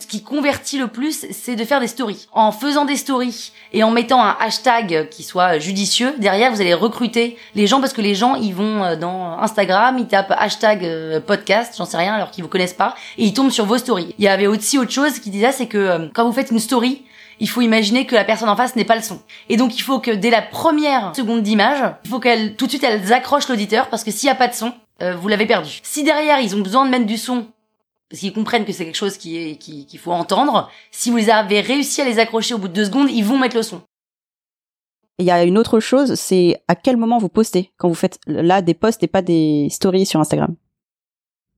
Ce 0.00 0.06
qui 0.06 0.22
convertit 0.22 0.78
le 0.78 0.86
plus, 0.86 1.26
c'est 1.32 1.56
de 1.56 1.64
faire 1.64 1.80
des 1.80 1.88
stories. 1.88 2.28
En 2.32 2.52
faisant 2.52 2.84
des 2.84 2.94
stories 2.94 3.50
et 3.72 3.82
en 3.82 3.90
mettant 3.90 4.22
un 4.22 4.36
hashtag 4.38 5.08
qui 5.10 5.24
soit 5.24 5.58
judicieux, 5.58 6.14
derrière, 6.18 6.52
vous 6.52 6.60
allez 6.60 6.72
recruter 6.72 7.36
les 7.56 7.66
gens 7.66 7.80
parce 7.80 7.92
que 7.92 8.00
les 8.00 8.14
gens, 8.14 8.36
ils 8.36 8.54
vont 8.54 8.84
euh, 8.84 8.94
dans 8.94 9.36
Instagram, 9.40 9.98
ils 9.98 10.06
tapent 10.06 10.34
hashtag 10.38 10.84
euh, 10.84 11.18
podcast, 11.20 11.74
j'en 11.76 11.84
sais 11.84 11.96
rien, 11.96 12.14
alors 12.14 12.30
qu'ils 12.30 12.44
vous 12.44 12.48
connaissent 12.48 12.74
pas, 12.74 12.94
et 13.16 13.24
ils 13.24 13.34
tombent 13.34 13.50
sur 13.50 13.66
vos 13.66 13.76
stories. 13.76 14.14
Il 14.18 14.24
y 14.24 14.28
avait 14.28 14.46
aussi 14.46 14.78
autre 14.78 14.92
chose 14.92 15.18
qui 15.18 15.30
disait, 15.30 15.50
c'est 15.50 15.66
que 15.66 15.78
euh, 15.78 16.08
quand 16.14 16.24
vous 16.24 16.32
faites 16.32 16.52
une 16.52 16.60
story, 16.60 17.02
il 17.40 17.48
faut 17.48 17.60
imaginer 17.60 18.06
que 18.06 18.14
la 18.14 18.24
personne 18.24 18.48
en 18.48 18.56
face 18.56 18.76
n'est 18.76 18.84
pas 18.84 18.96
le 18.96 19.02
son. 19.02 19.20
Et 19.48 19.56
donc 19.56 19.76
il 19.76 19.82
faut 19.82 19.98
que 19.98 20.12
dès 20.12 20.30
la 20.30 20.42
première 20.42 21.12
seconde 21.16 21.42
d'image, 21.42 21.82
il 22.04 22.10
faut 22.10 22.20
qu'elle 22.20 22.54
tout 22.54 22.66
de 22.66 22.70
suite 22.70 22.84
elles 22.84 23.12
accrochent 23.12 23.48
l'auditeur 23.48 23.88
parce 23.88 24.04
que 24.04 24.12
s'il 24.12 24.28
y 24.28 24.30
a 24.30 24.36
pas 24.36 24.48
de 24.48 24.54
son, 24.54 24.72
vous 25.00 25.28
l'avez 25.28 25.46
perdu. 25.46 25.78
Si 25.84 26.02
derrière 26.02 26.40
ils 26.40 26.56
ont 26.56 26.60
besoin 26.60 26.84
de 26.84 26.90
mettre 26.90 27.06
du 27.06 27.16
son 27.16 27.46
parce 28.08 28.20
qu'ils 28.20 28.32
comprennent 28.32 28.64
que 28.64 28.72
c'est 28.72 28.84
quelque 28.84 28.94
chose 28.94 29.18
qui 29.18 29.36
est 29.36 29.56
qu'il 29.56 29.86
qui 29.86 29.98
faut 29.98 30.12
entendre. 30.12 30.70
Si 30.90 31.10
vous 31.10 31.30
avez 31.30 31.60
réussi 31.60 32.00
à 32.00 32.04
les 32.04 32.18
accrocher 32.18 32.54
au 32.54 32.58
bout 32.58 32.68
de 32.68 32.72
deux 32.72 32.86
secondes, 32.86 33.10
ils 33.10 33.24
vont 33.24 33.38
mettre 33.38 33.56
le 33.56 33.62
son. 33.62 33.82
Il 35.18 35.26
y 35.26 35.30
a 35.30 35.42
une 35.42 35.58
autre 35.58 35.80
chose, 35.80 36.14
c'est 36.14 36.62
à 36.68 36.76
quel 36.76 36.96
moment 36.96 37.18
vous 37.18 37.28
postez 37.28 37.72
quand 37.76 37.88
vous 37.88 37.94
faites 37.94 38.20
là 38.26 38.62
des 38.62 38.74
posts 38.74 39.02
et 39.02 39.08
pas 39.08 39.20
des 39.20 39.68
stories 39.70 40.06
sur 40.06 40.20
Instagram? 40.20 40.54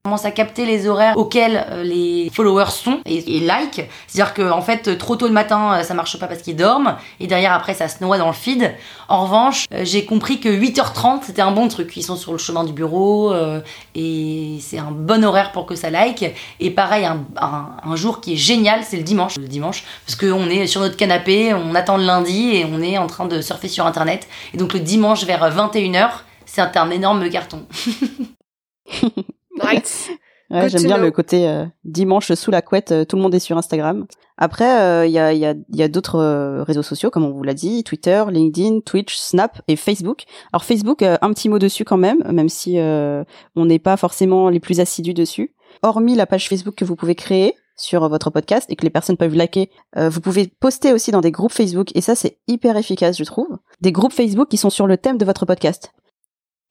Commence 0.04 0.24
à 0.24 0.30
capter 0.30 0.64
les 0.64 0.88
horaires 0.88 1.18
auxquels 1.18 1.66
euh, 1.70 1.82
les 1.82 2.30
followers 2.32 2.70
sont 2.70 3.00
et, 3.04 3.38
like. 3.40 3.86
C'est-à-dire 4.06 4.32
que 4.32 4.50
en 4.50 4.62
fait 4.62 4.96
trop 4.96 5.14
tôt 5.14 5.26
le 5.26 5.34
matin 5.34 5.74
euh, 5.74 5.82
ça 5.82 5.92
marche 5.92 6.18
pas 6.18 6.26
parce 6.26 6.40
qu'ils 6.40 6.56
dorment 6.56 6.96
et 7.20 7.26
derrière 7.26 7.52
après 7.52 7.74
ça 7.74 7.86
se 7.86 8.02
noie 8.02 8.16
dans 8.16 8.28
le 8.28 8.32
feed. 8.32 8.74
En 9.10 9.24
revanche, 9.24 9.66
euh, 9.74 9.82
j'ai 9.84 10.06
compris 10.06 10.40
que 10.40 10.48
8h30 10.48 11.20
c'était 11.24 11.42
un 11.42 11.50
bon 11.52 11.68
truc. 11.68 11.94
Ils 11.98 12.02
sont 12.02 12.16
sur 12.16 12.32
le 12.32 12.38
chemin 12.38 12.64
du 12.64 12.72
bureau 12.72 13.30
euh, 13.34 13.60
et 13.94 14.56
c'est 14.62 14.78
un 14.78 14.90
bon 14.90 15.22
horaire 15.22 15.52
pour 15.52 15.66
que 15.66 15.74
ça 15.74 15.90
like. 15.90 16.24
Et 16.60 16.70
pareil 16.70 17.04
un, 17.04 17.96
jour 17.96 18.22
qui 18.22 18.32
est 18.32 18.38
génial 18.38 18.84
c'est 18.84 18.96
le 18.96 19.02
dimanche. 19.02 19.36
Le 19.36 19.48
dimanche 19.48 19.84
parce 20.06 20.16
qu'on 20.16 20.48
est 20.48 20.66
sur 20.66 20.80
notre 20.80 20.96
canapé, 20.96 21.52
on 21.52 21.74
attend 21.74 21.98
le 21.98 22.04
lundi 22.04 22.56
et 22.56 22.64
on 22.64 22.80
est 22.80 22.96
en 22.96 23.06
train 23.06 23.26
de 23.26 23.42
surfer 23.42 23.68
sur 23.68 23.86
internet. 23.86 24.26
Et 24.54 24.56
donc 24.56 24.72
le 24.72 24.80
dimanche 24.80 25.24
vers 25.24 25.54
21h 25.54 26.08
c'est 26.46 26.76
un 26.78 26.90
énorme 26.90 27.28
carton. 27.28 27.66
Right. 29.60 30.10
Ouais, 30.52 30.68
j'aime 30.68 30.82
bien 30.82 30.96
know. 30.96 31.04
le 31.04 31.10
côté 31.12 31.48
euh, 31.48 31.64
dimanche 31.84 32.32
sous 32.32 32.50
la 32.50 32.60
couette, 32.60 32.90
euh, 32.90 33.04
tout 33.04 33.14
le 33.14 33.22
monde 33.22 33.32
est 33.32 33.38
sur 33.38 33.56
Instagram. 33.56 34.06
Après, 34.36 34.80
euh, 34.80 35.06
il 35.06 35.12
y 35.12 35.18
a, 35.20 35.32
il 35.32 35.38
y 35.38 35.46
a, 35.46 35.52
il 35.52 35.76
y 35.76 35.82
a 35.84 35.86
d'autres 35.86 36.16
euh, 36.16 36.64
réseaux 36.64 36.82
sociaux, 36.82 37.08
comme 37.10 37.24
on 37.24 37.30
vous 37.30 37.44
l'a 37.44 37.54
dit, 37.54 37.84
Twitter, 37.84 38.24
LinkedIn, 38.28 38.80
Twitch, 38.80 39.16
Snap 39.16 39.62
et 39.68 39.76
Facebook. 39.76 40.24
Alors 40.52 40.64
Facebook, 40.64 41.02
euh, 41.02 41.16
un 41.22 41.32
petit 41.32 41.48
mot 41.48 41.60
dessus 41.60 41.84
quand 41.84 41.98
même, 41.98 42.24
même 42.32 42.48
si 42.48 42.80
euh, 42.80 43.22
on 43.54 43.66
n'est 43.66 43.78
pas 43.78 43.96
forcément 43.96 44.48
les 44.48 44.58
plus 44.58 44.80
assidus 44.80 45.14
dessus. 45.14 45.54
Hormis 45.82 46.16
la 46.16 46.26
page 46.26 46.48
Facebook 46.48 46.74
que 46.74 46.84
vous 46.84 46.96
pouvez 46.96 47.14
créer 47.14 47.54
sur 47.76 48.08
votre 48.08 48.30
podcast 48.30 48.66
et 48.70 48.76
que 48.76 48.82
les 48.82 48.90
personnes 48.90 49.16
peuvent 49.16 49.34
liker, 49.34 49.70
euh, 49.96 50.08
vous 50.08 50.20
pouvez 50.20 50.48
poster 50.60 50.92
aussi 50.92 51.12
dans 51.12 51.20
des 51.20 51.30
groupes 51.30 51.52
Facebook 51.52 51.88
et 51.94 52.00
ça 52.00 52.14
c'est 52.14 52.38
hyper 52.48 52.76
efficace, 52.76 53.16
je 53.16 53.24
trouve. 53.24 53.58
Des 53.80 53.92
groupes 53.92 54.12
Facebook 54.12 54.48
qui 54.48 54.56
sont 54.56 54.68
sur 54.70 54.86
le 54.86 54.96
thème 54.96 55.16
de 55.16 55.24
votre 55.24 55.46
podcast. 55.46 55.92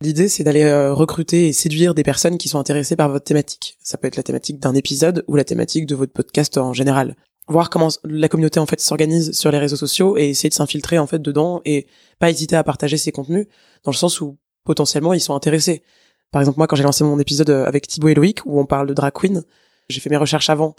L'idée, 0.02 0.30
c'est 0.30 0.46
d'aller 0.46 0.64
euh, 0.64 0.94
recruter 0.94 1.50
et 1.50 1.54
séduire 1.54 1.94
des 1.94 2.04
personnes 2.04 2.38
qui 2.38 2.48
sont 2.48 2.58
intéressées 2.58 2.96
par 2.96 3.10
votre 3.10 3.26
thématique. 3.26 3.78
Ça 3.84 3.98
peut 3.98 4.08
être 4.08 4.16
la 4.16 4.24
thématique 4.24 4.58
d'un 4.58 4.74
épisode 4.74 5.26
ou 5.28 5.36
la 5.36 5.44
thématique 5.44 5.86
de 5.86 5.94
votre 5.94 6.14
podcast 6.14 6.58
en 6.58 6.72
général. 6.72 7.18
Voir 7.50 7.70
comment 7.70 7.90
la 8.06 8.30
communauté 8.30 8.62
en 8.62 8.66
fait 8.66 8.80
s'organise 8.80 9.34
sur 9.34 9.52
les 9.52 9.58
réseaux 9.58 9.76
sociaux 9.76 10.18
et 10.18 10.30
essayer 10.30 10.48
de 10.48 10.54
s'infiltrer 10.54 11.00
en 11.00 11.08
fait 11.08 11.22
dedans 11.22 11.62
et 11.66 11.86
pas 12.18 12.30
hésiter 12.30 12.56
à 12.56 12.64
partager 12.64 12.96
ses 12.96 13.12
contenus 13.12 13.48
dans 13.84 13.92
le 13.92 13.98
sens 13.98 14.22
où 14.22 14.38
potentiellement 14.64 15.14
ils 15.14 15.20
sont 15.20 15.36
intéressés. 15.36 15.84
Par 16.32 16.42
exemple, 16.42 16.60
moi, 16.60 16.68
quand 16.68 16.78
j'ai 16.78 16.84
lancé 16.84 17.04
mon 17.04 17.20
épisode 17.20 17.50
euh, 17.50 17.66
avec 17.66 17.86
Thibaut 17.86 18.08
et 18.08 18.14
Loïc 18.14 18.46
où 18.46 18.58
on 18.58 18.66
parle 18.66 18.88
de 18.88 18.94
drag 18.94 19.12
queen, 19.12 19.44
j'ai 19.90 20.00
fait 20.00 20.10
mes 20.10 20.16
recherches 20.16 20.50
avant, 20.50 20.78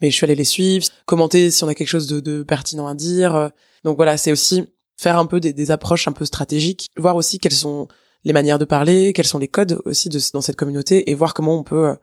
mais 0.00 0.08
je 0.08 0.14
suis 0.14 0.24
allé 0.24 0.36
les 0.36 0.44
suivre, 0.44 0.86
commenter 1.06 1.50
si 1.50 1.64
on 1.64 1.68
a 1.68 1.74
quelque 1.74 1.88
chose 1.88 2.06
de, 2.06 2.44
pertinent 2.44 2.86
à 2.86 2.94
dire. 2.94 3.50
Donc 3.82 3.96
voilà, 3.96 4.16
c'est 4.16 4.30
aussi 4.30 4.66
faire 4.96 5.18
un 5.18 5.26
peu 5.26 5.40
des, 5.40 5.52
des 5.52 5.72
approches 5.72 6.06
un 6.06 6.12
peu 6.12 6.26
stratégiques, 6.26 6.90
voir 6.96 7.16
aussi 7.16 7.40
quelles 7.40 7.50
sont 7.50 7.88
les 8.24 8.32
manières 8.32 8.58
de 8.58 8.64
parler, 8.64 9.12
quels 9.12 9.26
sont 9.26 9.38
les 9.38 9.48
codes 9.48 9.80
aussi 9.84 10.08
de, 10.08 10.20
dans 10.32 10.40
cette 10.40 10.56
communauté 10.56 11.10
et 11.10 11.14
voir 11.14 11.34
comment 11.34 11.58
on 11.58 11.62
peut 11.62 11.88
euh, 11.88 11.94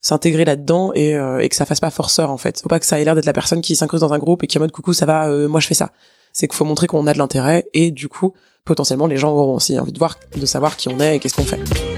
s'intégrer 0.00 0.44
là-dedans 0.44 0.92
et, 0.94 1.14
euh, 1.14 1.40
et 1.40 1.48
que 1.48 1.56
ça 1.56 1.66
fasse 1.66 1.80
pas 1.80 1.90
forceur 1.90 2.30
en 2.30 2.38
fait. 2.38 2.60
Faut 2.60 2.68
pas 2.68 2.80
que 2.80 2.86
ça 2.86 3.00
ait 3.00 3.04
l'air 3.04 3.14
d'être 3.14 3.26
la 3.26 3.32
personne 3.32 3.60
qui 3.60 3.76
s'incruse 3.76 4.00
dans 4.00 4.12
un 4.12 4.18
groupe 4.18 4.42
et 4.42 4.46
qui 4.46 4.56
est 4.56 4.60
en 4.60 4.62
mode 4.62 4.72
coucou 4.72 4.92
ça 4.92 5.06
va, 5.06 5.28
euh, 5.28 5.48
moi 5.48 5.60
je 5.60 5.66
fais 5.66 5.74
ça. 5.74 5.92
C'est 6.32 6.46
qu'il 6.46 6.56
faut 6.56 6.64
montrer 6.64 6.86
qu'on 6.86 7.06
a 7.06 7.12
de 7.12 7.18
l'intérêt 7.18 7.68
et 7.74 7.90
du 7.90 8.08
coup 8.08 8.34
potentiellement 8.64 9.06
les 9.06 9.16
gens 9.16 9.30
auront 9.32 9.56
aussi 9.56 9.78
envie 9.78 9.92
de 9.92 9.98
voir, 9.98 10.18
de 10.36 10.46
savoir 10.46 10.76
qui 10.76 10.88
on 10.88 11.00
est 11.00 11.16
et 11.16 11.18
qu'est-ce 11.18 11.34
qu'on 11.34 11.44
fait. 11.44 11.97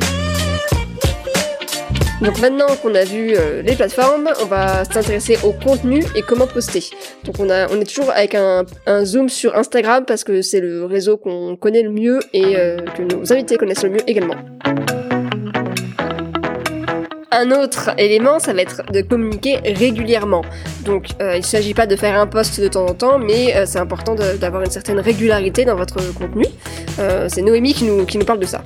Donc 2.21 2.39
maintenant 2.39 2.67
qu'on 2.83 2.95
a 2.95 3.05
vu 3.05 3.33
euh, 3.35 3.63
les 3.63 3.75
plateformes, 3.75 4.29
on 4.43 4.45
va 4.45 4.85
s'intéresser 4.85 5.39
au 5.43 5.53
contenu 5.53 6.05
et 6.15 6.21
comment 6.21 6.47
poster. 6.47 6.85
Donc 7.25 7.37
on, 7.39 7.49
a, 7.49 7.67
on 7.71 7.81
est 7.81 7.87
toujours 7.87 8.11
avec 8.11 8.35
un, 8.35 8.65
zoom 9.05 9.31
sur 9.31 9.57
Instagram 9.57 10.05
parce 10.07 10.23
que 10.23 10.43
c'est 10.43 10.61
le 10.61 10.85
réseau 10.85 11.17
qu'on 11.17 11.57
connaît 11.57 11.83
le 11.83 11.91
mieux 11.91 12.21
et 12.35 12.57
euh, 12.57 12.77
que 12.97 13.03
nos 13.03 13.33
invités 13.33 13.57
connaissent 13.57 13.83
le 13.85 13.91
mieux 13.91 14.11
également. 14.11 14.35
Un 17.33 17.53
autre 17.53 17.93
élément, 17.97 18.39
ça 18.39 18.53
va 18.53 18.63
être 18.63 18.83
de 18.93 19.01
communiquer 19.01 19.57
régulièrement. 19.65 20.43
Donc 20.85 21.07
euh, 21.23 21.37
il 21.37 21.41
ne 21.41 21.45
s'agit 21.45 21.73
pas 21.73 21.87
de 21.87 21.97
faire 21.97 22.21
un 22.21 22.27
post 22.27 22.61
de 22.61 22.69
temps 22.69 22.85
en 22.85 22.93
temps, 22.93 23.19
mais 23.19 23.65
c'est 23.65 23.79
important 23.79 24.15
d'avoir 24.15 24.63
une 24.63 24.71
certaine 24.71 25.01
régularité 25.01 25.65
dans 25.65 25.77
votre 25.77 25.97
contenu. 26.13 26.45
C'est 27.29 27.41
Noémie 27.41 27.73
qui 27.73 27.85
nous, 27.85 28.05
qui 28.05 28.19
nous 28.19 28.27
parle 28.27 28.41
de 28.41 28.47
ça. 28.47 28.63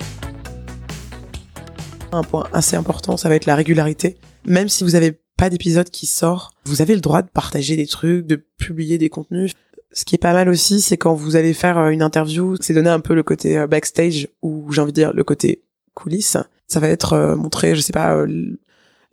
Un 2.15 2.23
point 2.23 2.47
assez 2.53 2.77
important, 2.77 3.17
ça 3.17 3.27
va 3.27 3.35
être 3.35 3.45
la 3.45 3.55
régularité. 3.55 4.17
Même 4.45 4.69
si 4.69 4.85
vous 4.85 4.95
avez 4.95 5.19
pas 5.37 5.49
d'épisode 5.49 5.89
qui 5.89 6.05
sort, 6.05 6.51
vous 6.63 6.81
avez 6.81 6.95
le 6.95 7.01
droit 7.01 7.21
de 7.21 7.29
partager 7.29 7.75
des 7.75 7.87
trucs, 7.87 8.25
de 8.25 8.37
publier 8.57 8.97
des 8.97 9.09
contenus. 9.09 9.51
Ce 9.91 10.05
qui 10.05 10.15
est 10.15 10.19
pas 10.19 10.31
mal 10.31 10.47
aussi, 10.47 10.79
c'est 10.79 10.97
quand 10.97 11.13
vous 11.13 11.35
allez 11.35 11.53
faire 11.53 11.77
euh, 11.77 11.89
une 11.89 12.01
interview, 12.01 12.55
c'est 12.61 12.73
donner 12.73 12.89
un 12.89 13.01
peu 13.01 13.15
le 13.15 13.23
côté 13.23 13.57
euh, 13.57 13.67
backstage 13.67 14.29
ou 14.41 14.71
j'ai 14.71 14.81
envie 14.81 14.91
de 14.91 14.95
dire 14.95 15.13
le 15.13 15.23
côté 15.23 15.63
coulisses. 15.93 16.37
Ça 16.67 16.79
va 16.79 16.87
être 16.87 17.13
euh, 17.13 17.35
montrer, 17.35 17.75
je 17.75 17.81
sais 17.81 17.93
pas, 17.93 18.15
euh, 18.15 18.57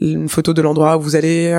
une 0.01 0.29
photo 0.29 0.53
de 0.53 0.62
l'endroit 0.62 0.97
où 0.97 1.01
vous 1.01 1.17
allez, 1.17 1.55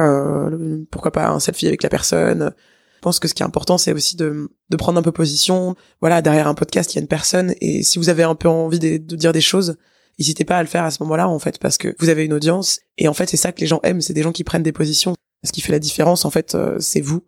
pourquoi 0.92 1.12
pas 1.12 1.30
un 1.30 1.40
selfie 1.40 1.68
avec 1.68 1.84
la 1.84 1.90
personne. 1.90 2.52
Je 2.98 3.02
pense 3.02 3.20
que 3.20 3.28
ce 3.28 3.34
qui 3.34 3.44
est 3.44 3.46
important, 3.46 3.78
c'est 3.78 3.94
aussi 3.94 4.18
de, 4.18 4.50
prendre 4.78 5.00
un 5.00 5.02
peu 5.02 5.14
position. 5.14 5.76
Voilà, 6.02 6.22
derrière 6.22 6.50
un 6.50 6.54
podcast, 6.54 6.94
il 6.94 6.98
y 6.98 7.00
a 7.00 7.02
une 7.02 7.08
personne 7.08 7.54
et 7.62 7.84
si 7.84 8.00
vous 8.00 8.10
avez 8.10 8.24
un 8.24 8.36
peu 8.36 8.50
envie 8.50 8.80
de 8.80 8.98
dire 8.98 9.32
des 9.32 9.40
choses, 9.40 9.78
n'hésitez 10.20 10.46
pas 10.46 10.58
à 10.58 10.64
le 10.64 10.68
faire 10.68 10.84
à 10.84 10.92
ce 10.92 11.02
moment-là 11.04 11.28
en 11.28 11.40
fait 11.40 11.60
parce 11.60 11.78
que 11.78 11.96
vous 12.00 12.10
avez 12.10 12.26
une 12.26 12.34
audience 12.34 12.80
et 12.98 13.08
en 13.08 13.14
fait 13.14 13.30
c'est 13.30 13.38
ça 13.38 13.52
que 13.52 13.62
les 13.62 13.68
gens 13.68 13.80
aiment, 13.84 14.02
c'est 14.02 14.14
des 14.14 14.24
gens 14.24 14.32
qui 14.32 14.44
prennent 14.44 14.64
des 14.64 14.72
positions. 14.72 15.16
Ce 15.46 15.52
qui 15.52 15.62
fait 15.62 15.74
la 15.74 15.80
différence 15.80 16.24
en 16.24 16.30
fait, 16.30 16.56
euh, 16.56 16.78
c'est 16.80 17.02
vous. 17.02 17.24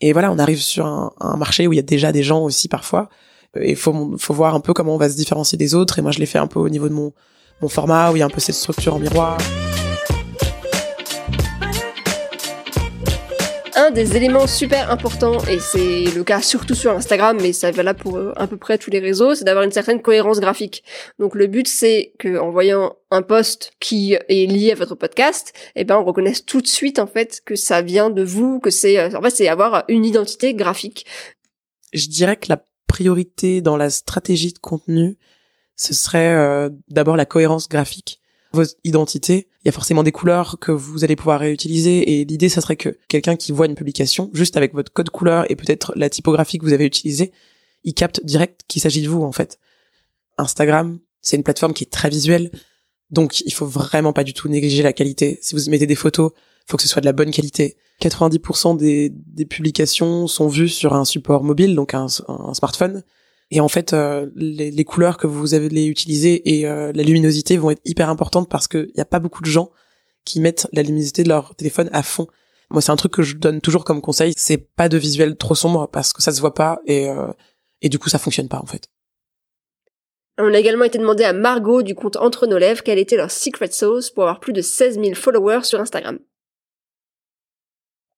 Et 0.00 0.12
voilà, 0.12 0.32
on 0.32 0.38
arrive 0.38 0.60
sur 0.60 0.86
un, 0.86 1.12
un 1.20 1.36
marché 1.36 1.66
où 1.66 1.72
il 1.72 1.76
y 1.76 1.80
a 1.80 1.82
déjà 1.82 2.12
des 2.12 2.22
gens 2.22 2.42
aussi 2.42 2.68
parfois 2.68 3.08
et 3.60 3.70
il 3.70 3.76
faut 3.76 4.16
faut 4.18 4.34
voir 4.34 4.54
un 4.54 4.60
peu 4.60 4.72
comment 4.72 4.94
on 4.94 4.98
va 4.98 5.10
se 5.10 5.16
différencier 5.16 5.58
des 5.58 5.74
autres 5.74 5.98
et 5.98 6.02
moi 6.02 6.10
je 6.10 6.18
l'ai 6.18 6.26
fait 6.26 6.38
un 6.38 6.46
peu 6.46 6.58
au 6.58 6.68
niveau 6.68 6.88
de 6.88 6.94
mon 6.94 7.12
mon 7.60 7.68
format 7.68 8.10
où 8.10 8.16
il 8.16 8.20
y 8.20 8.22
a 8.22 8.26
un 8.26 8.30
peu 8.30 8.40
cette 8.40 8.54
structure 8.54 8.94
en 8.94 8.98
miroir. 8.98 9.38
Des 13.92 14.16
éléments 14.16 14.46
super 14.46 14.90
importants, 14.90 15.38
et 15.44 15.58
c'est 15.58 16.04
le 16.04 16.24
cas 16.24 16.40
surtout 16.40 16.74
sur 16.74 16.92
Instagram, 16.92 17.38
mais 17.40 17.52
ça 17.52 17.70
va 17.70 17.82
là 17.82 17.94
pour 17.94 18.16
euh, 18.16 18.32
à 18.36 18.46
peu 18.46 18.56
près 18.56 18.78
tous 18.78 18.90
les 18.90 18.98
réseaux, 18.98 19.34
c'est 19.34 19.44
d'avoir 19.44 19.64
une 19.64 19.70
certaine 19.70 20.00
cohérence 20.00 20.40
graphique. 20.40 20.82
Donc 21.18 21.34
le 21.34 21.46
but 21.46 21.68
c'est 21.68 22.14
que 22.18 22.38
en 22.38 22.50
voyant 22.50 22.96
un 23.10 23.22
post 23.22 23.72
qui 23.80 24.14
est 24.14 24.46
lié 24.50 24.72
à 24.72 24.74
votre 24.74 24.94
podcast, 24.94 25.52
eh 25.76 25.84
ben 25.84 25.96
on 25.98 26.04
reconnaisse 26.04 26.44
tout 26.44 26.62
de 26.62 26.66
suite 26.66 26.98
en 26.98 27.06
fait 27.06 27.42
que 27.44 27.54
ça 27.54 27.82
vient 27.82 28.10
de 28.10 28.22
vous, 28.22 28.60
que 28.60 28.70
c'est 28.70 28.98
euh, 28.98 29.16
en 29.16 29.22
fait 29.22 29.30
c'est 29.30 29.48
avoir 29.48 29.84
une 29.88 30.04
identité 30.04 30.54
graphique. 30.54 31.06
Je 31.92 32.06
dirais 32.08 32.36
que 32.36 32.46
la 32.48 32.64
priorité 32.86 33.60
dans 33.60 33.76
la 33.76 33.90
stratégie 33.90 34.52
de 34.52 34.58
contenu, 34.58 35.18
ce 35.76 35.92
serait 35.92 36.34
euh, 36.34 36.70
d'abord 36.88 37.16
la 37.16 37.26
cohérence 37.26 37.68
graphique 37.68 38.22
votre 38.52 38.74
identité, 38.84 39.48
il 39.64 39.66
y 39.66 39.70
a 39.70 39.72
forcément 39.72 40.02
des 40.02 40.12
couleurs 40.12 40.58
que 40.60 40.72
vous 40.72 41.04
allez 41.04 41.14
pouvoir 41.14 41.40
réutiliser 41.40 42.20
et 42.20 42.24
l'idée 42.24 42.48
ça 42.48 42.60
serait 42.60 42.76
que 42.76 42.98
quelqu'un 43.08 43.36
qui 43.36 43.52
voit 43.52 43.66
une 43.66 43.76
publication 43.76 44.30
juste 44.32 44.56
avec 44.56 44.74
votre 44.74 44.92
code 44.92 45.10
couleur 45.10 45.48
et 45.50 45.56
peut-être 45.56 45.92
la 45.94 46.10
typographie 46.10 46.58
que 46.58 46.64
vous 46.64 46.72
avez 46.72 46.84
utilisée, 46.84 47.32
il 47.84 47.94
capte 47.94 48.24
direct 48.24 48.62
qu'il 48.66 48.82
s'agit 48.82 49.02
de 49.02 49.08
vous 49.08 49.22
en 49.22 49.32
fait. 49.32 49.58
Instagram, 50.36 50.98
c'est 51.20 51.36
une 51.36 51.44
plateforme 51.44 51.74
qui 51.74 51.84
est 51.84 51.92
très 51.92 52.10
visuelle, 52.10 52.50
donc 53.10 53.40
il 53.42 53.52
faut 53.52 53.66
vraiment 53.66 54.12
pas 54.12 54.24
du 54.24 54.34
tout 54.34 54.48
négliger 54.48 54.82
la 54.82 54.92
qualité. 54.92 55.38
Si 55.42 55.54
vous 55.54 55.70
mettez 55.70 55.86
des 55.86 55.94
photos, 55.94 56.32
faut 56.66 56.76
que 56.76 56.82
ce 56.82 56.88
soit 56.88 57.00
de 57.00 57.06
la 57.06 57.12
bonne 57.12 57.30
qualité. 57.30 57.76
90% 58.00 58.76
des, 58.76 59.12
publications 59.46 60.26
sont 60.26 60.48
vues 60.48 60.68
sur 60.68 60.94
un 60.94 61.04
support 61.04 61.44
mobile, 61.44 61.76
donc 61.76 61.94
un 61.94 62.08
smartphone. 62.08 63.04
Et 63.54 63.60
en 63.60 63.68
fait, 63.68 63.92
euh, 63.92 64.30
les, 64.34 64.84
couleurs 64.84 65.18
que 65.18 65.26
vous 65.26 65.52
allez 65.52 65.84
utiliser 65.84 66.56
et 66.56 66.66
euh, 66.66 66.90
la 66.94 67.02
luminosité 67.02 67.58
vont 67.58 67.70
être 67.70 67.82
hyper 67.84 68.08
importantes 68.08 68.48
parce 68.48 68.66
qu'il 68.66 68.90
n'y 68.94 69.02
a 69.02 69.04
pas 69.04 69.18
beaucoup 69.18 69.42
de 69.42 69.46
gens 69.46 69.70
qui 70.24 70.40
mettent 70.40 70.68
la 70.72 70.82
luminosité 70.82 71.22
de 71.22 71.28
leur 71.28 71.54
téléphone 71.54 71.90
à 71.92 72.02
fond. 72.02 72.28
Moi, 72.70 72.80
c'est 72.80 72.92
un 72.92 72.96
truc 72.96 73.12
que 73.12 73.22
je 73.22 73.36
donne 73.36 73.60
toujours 73.60 73.84
comme 73.84 74.00
conseil, 74.00 74.32
c'est 74.38 74.56
pas 74.56 74.88
de 74.88 74.96
visuel 74.96 75.36
trop 75.36 75.54
sombre 75.54 75.86
parce 75.86 76.14
que 76.14 76.22
ça 76.22 76.32
se 76.32 76.40
voit 76.40 76.54
pas 76.54 76.80
et, 76.86 77.10
euh, 77.10 77.30
et 77.82 77.90
du 77.90 77.98
coup, 77.98 78.08
ça 78.08 78.18
fonctionne 78.18 78.48
pas 78.48 78.58
en 78.58 78.64
fait. 78.64 78.88
On 80.38 80.54
a 80.54 80.58
également 80.58 80.84
été 80.84 80.96
demandé 80.96 81.22
à 81.22 81.34
Margot 81.34 81.82
du 81.82 81.94
compte 81.94 82.16
Entre 82.16 82.46
nos 82.46 82.56
lèvres 82.56 82.82
quelle 82.82 82.98
était 82.98 83.18
leur 83.18 83.30
secret 83.30 83.70
sauce 83.70 84.08
pour 84.08 84.22
avoir 84.22 84.40
plus 84.40 84.54
de 84.54 84.62
16 84.62 84.94
000 84.94 85.14
followers 85.14 85.64
sur 85.64 85.78
Instagram. 85.78 86.18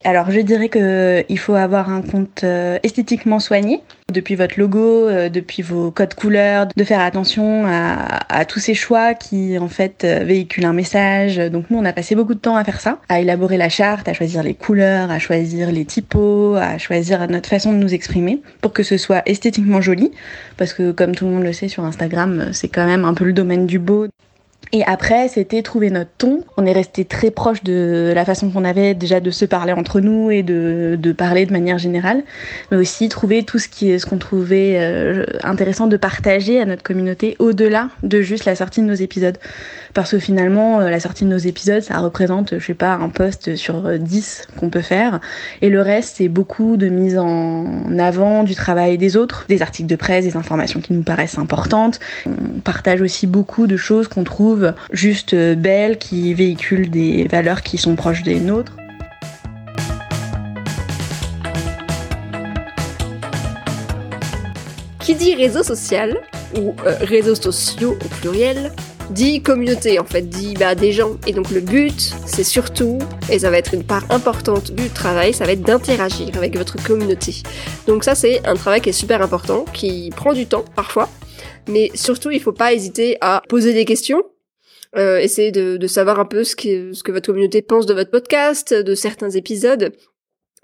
Alors 0.06 0.30
je 0.30 0.40
dirais 0.40 0.68
que 0.68 1.24
il 1.30 1.38
faut 1.38 1.54
avoir 1.54 1.88
un 1.88 2.02
compte 2.02 2.44
euh, 2.44 2.78
esthétiquement 2.82 3.40
soigné, 3.40 3.80
depuis 4.12 4.34
votre 4.34 4.60
logo, 4.60 5.08
euh, 5.08 5.30
depuis 5.30 5.62
vos 5.62 5.90
codes 5.90 6.12
couleurs, 6.12 6.66
de 6.76 6.84
faire 6.84 7.00
attention 7.00 7.64
à, 7.66 8.20
à, 8.28 8.44
tous 8.44 8.58
ces 8.58 8.74
choix 8.74 9.14
qui 9.14 9.58
en 9.58 9.68
fait 9.68 10.04
euh, 10.04 10.22
véhiculent 10.22 10.66
un 10.66 10.74
message. 10.74 11.38
Donc 11.38 11.70
nous 11.70 11.78
on 11.78 11.86
a 11.86 11.94
passé 11.94 12.14
beaucoup 12.14 12.34
de 12.34 12.38
temps 12.38 12.54
à 12.54 12.64
faire 12.64 12.82
ça, 12.82 12.98
à 13.08 13.20
élaborer 13.20 13.56
la 13.56 13.70
charte, 13.70 14.06
à 14.06 14.12
choisir 14.12 14.42
les 14.42 14.52
couleurs, 14.52 15.10
à 15.10 15.18
choisir 15.18 15.72
les 15.72 15.86
typos, 15.86 16.56
à 16.56 16.76
choisir 16.76 17.26
notre 17.28 17.48
façon 17.48 17.72
de 17.72 17.78
nous 17.78 17.94
exprimer 17.94 18.42
pour 18.60 18.74
que 18.74 18.82
ce 18.82 18.98
soit 18.98 19.22
esthétiquement 19.24 19.80
joli, 19.80 20.12
parce 20.58 20.74
que 20.74 20.92
comme 20.92 21.14
tout 21.14 21.24
le 21.24 21.30
monde 21.30 21.44
le 21.44 21.54
sait 21.54 21.68
sur 21.68 21.82
Instagram, 21.82 22.50
c'est 22.52 22.68
quand 22.68 22.84
même 22.84 23.06
un 23.06 23.14
peu 23.14 23.24
le 23.24 23.32
domaine 23.32 23.64
du 23.66 23.78
beau. 23.78 24.08
Et 24.74 24.82
après, 24.86 25.28
c'était 25.28 25.62
trouver 25.62 25.88
notre 25.88 26.10
ton. 26.18 26.40
On 26.56 26.66
est 26.66 26.72
resté 26.72 27.04
très 27.04 27.30
proche 27.30 27.62
de 27.62 28.10
la 28.12 28.24
façon 28.24 28.50
qu'on 28.50 28.64
avait 28.64 28.94
déjà 28.94 29.20
de 29.20 29.30
se 29.30 29.44
parler 29.44 29.72
entre 29.72 30.00
nous 30.00 30.32
et 30.32 30.42
de, 30.42 31.14
parler 31.16 31.46
de 31.46 31.52
manière 31.52 31.78
générale, 31.78 32.24
mais 32.72 32.78
aussi 32.78 33.08
trouver 33.08 33.44
tout 33.44 33.60
ce 33.60 34.04
qu'on 34.04 34.18
trouvait 34.18 34.78
euh, 34.80 35.26
intéressant 35.44 35.86
de 35.86 35.96
partager 35.96 36.60
à 36.60 36.64
notre 36.64 36.82
communauté 36.82 37.36
au-delà 37.38 37.90
de 38.02 38.20
juste 38.20 38.46
la 38.46 38.56
sortie 38.56 38.80
de 38.80 38.86
nos 38.86 38.94
épisodes. 38.94 39.38
Parce 39.94 40.10
que 40.10 40.18
finalement, 40.18 40.80
euh, 40.80 40.90
la 40.90 40.98
sortie 40.98 41.24
de 41.24 41.30
nos 41.30 41.38
épisodes, 41.38 41.80
ça 41.80 41.98
représente, 42.00 42.58
je 42.58 42.64
sais 42.64 42.74
pas, 42.74 42.94
un 42.94 43.08
post 43.08 43.54
sur 43.54 43.96
10 43.96 44.48
qu'on 44.58 44.68
peut 44.68 44.82
faire. 44.82 45.20
Et 45.62 45.70
le 45.70 45.80
reste, 45.80 46.16
c'est 46.16 46.26
beaucoup 46.26 46.76
de 46.76 46.88
mise 46.88 47.16
en 47.16 47.96
avant 48.00 48.42
du 48.42 48.56
travail 48.56 48.98
des 48.98 49.16
autres, 49.16 49.44
des 49.48 49.62
articles 49.62 49.88
de 49.88 49.94
presse, 49.94 50.24
des 50.24 50.36
informations 50.36 50.80
qui 50.80 50.92
nous 50.94 51.04
paraissent 51.04 51.38
importantes. 51.38 52.00
On 52.26 52.60
partage 52.60 53.00
aussi 53.02 53.28
beaucoup 53.28 53.68
de 53.68 53.76
choses 53.76 54.08
qu'on 54.08 54.24
trouve 54.24 54.74
juste 54.92 55.32
belles, 55.34 55.96
qui 55.98 56.34
véhiculent 56.34 56.90
des 56.90 57.28
valeurs 57.28 57.62
qui 57.62 57.78
sont 57.78 57.94
proches 57.94 58.24
des 58.24 58.40
nôtres. 58.40 58.76
Qui 64.98 65.14
dit 65.14 65.36
réseau 65.36 65.62
social, 65.62 66.18
ou 66.58 66.74
euh, 66.84 66.96
réseaux 67.02 67.34
sociaux 67.34 67.96
au 68.04 68.08
pluriel, 68.20 68.72
dit 69.10 69.42
communauté 69.42 69.98
en 69.98 70.04
fait, 70.04 70.22
dit 70.22 70.54
bah, 70.54 70.74
des 70.74 70.92
gens. 70.92 71.16
Et 71.26 71.32
donc 71.32 71.50
le 71.50 71.60
but, 71.60 72.14
c'est 72.26 72.44
surtout, 72.44 72.98
et 73.30 73.40
ça 73.40 73.50
va 73.50 73.58
être 73.58 73.74
une 73.74 73.84
part 73.84 74.04
importante 74.10 74.72
du 74.72 74.88
travail, 74.88 75.32
ça 75.32 75.44
va 75.44 75.52
être 75.52 75.62
d'interagir 75.62 76.36
avec 76.36 76.56
votre 76.56 76.82
communauté. 76.82 77.42
Donc 77.86 78.04
ça 78.04 78.14
c'est 78.14 78.46
un 78.46 78.54
travail 78.54 78.80
qui 78.80 78.90
est 78.90 78.92
super 78.92 79.22
important, 79.22 79.64
qui 79.72 80.10
prend 80.14 80.32
du 80.32 80.46
temps 80.46 80.64
parfois, 80.74 81.08
mais 81.68 81.90
surtout 81.94 82.30
il 82.30 82.40
faut 82.40 82.52
pas 82.52 82.72
hésiter 82.72 83.16
à 83.20 83.42
poser 83.48 83.74
des 83.74 83.84
questions. 83.84 84.22
Euh, 84.96 85.18
essayer 85.18 85.50
de, 85.50 85.76
de, 85.76 85.86
savoir 85.88 86.20
un 86.20 86.24
peu 86.24 86.44
ce 86.44 86.54
que, 86.54 86.92
ce 86.92 87.02
que 87.02 87.10
votre 87.10 87.26
communauté 87.26 87.62
pense 87.62 87.84
de 87.84 87.94
votre 87.94 88.12
podcast, 88.12 88.72
de 88.72 88.94
certains 88.94 89.30
épisodes, 89.30 89.92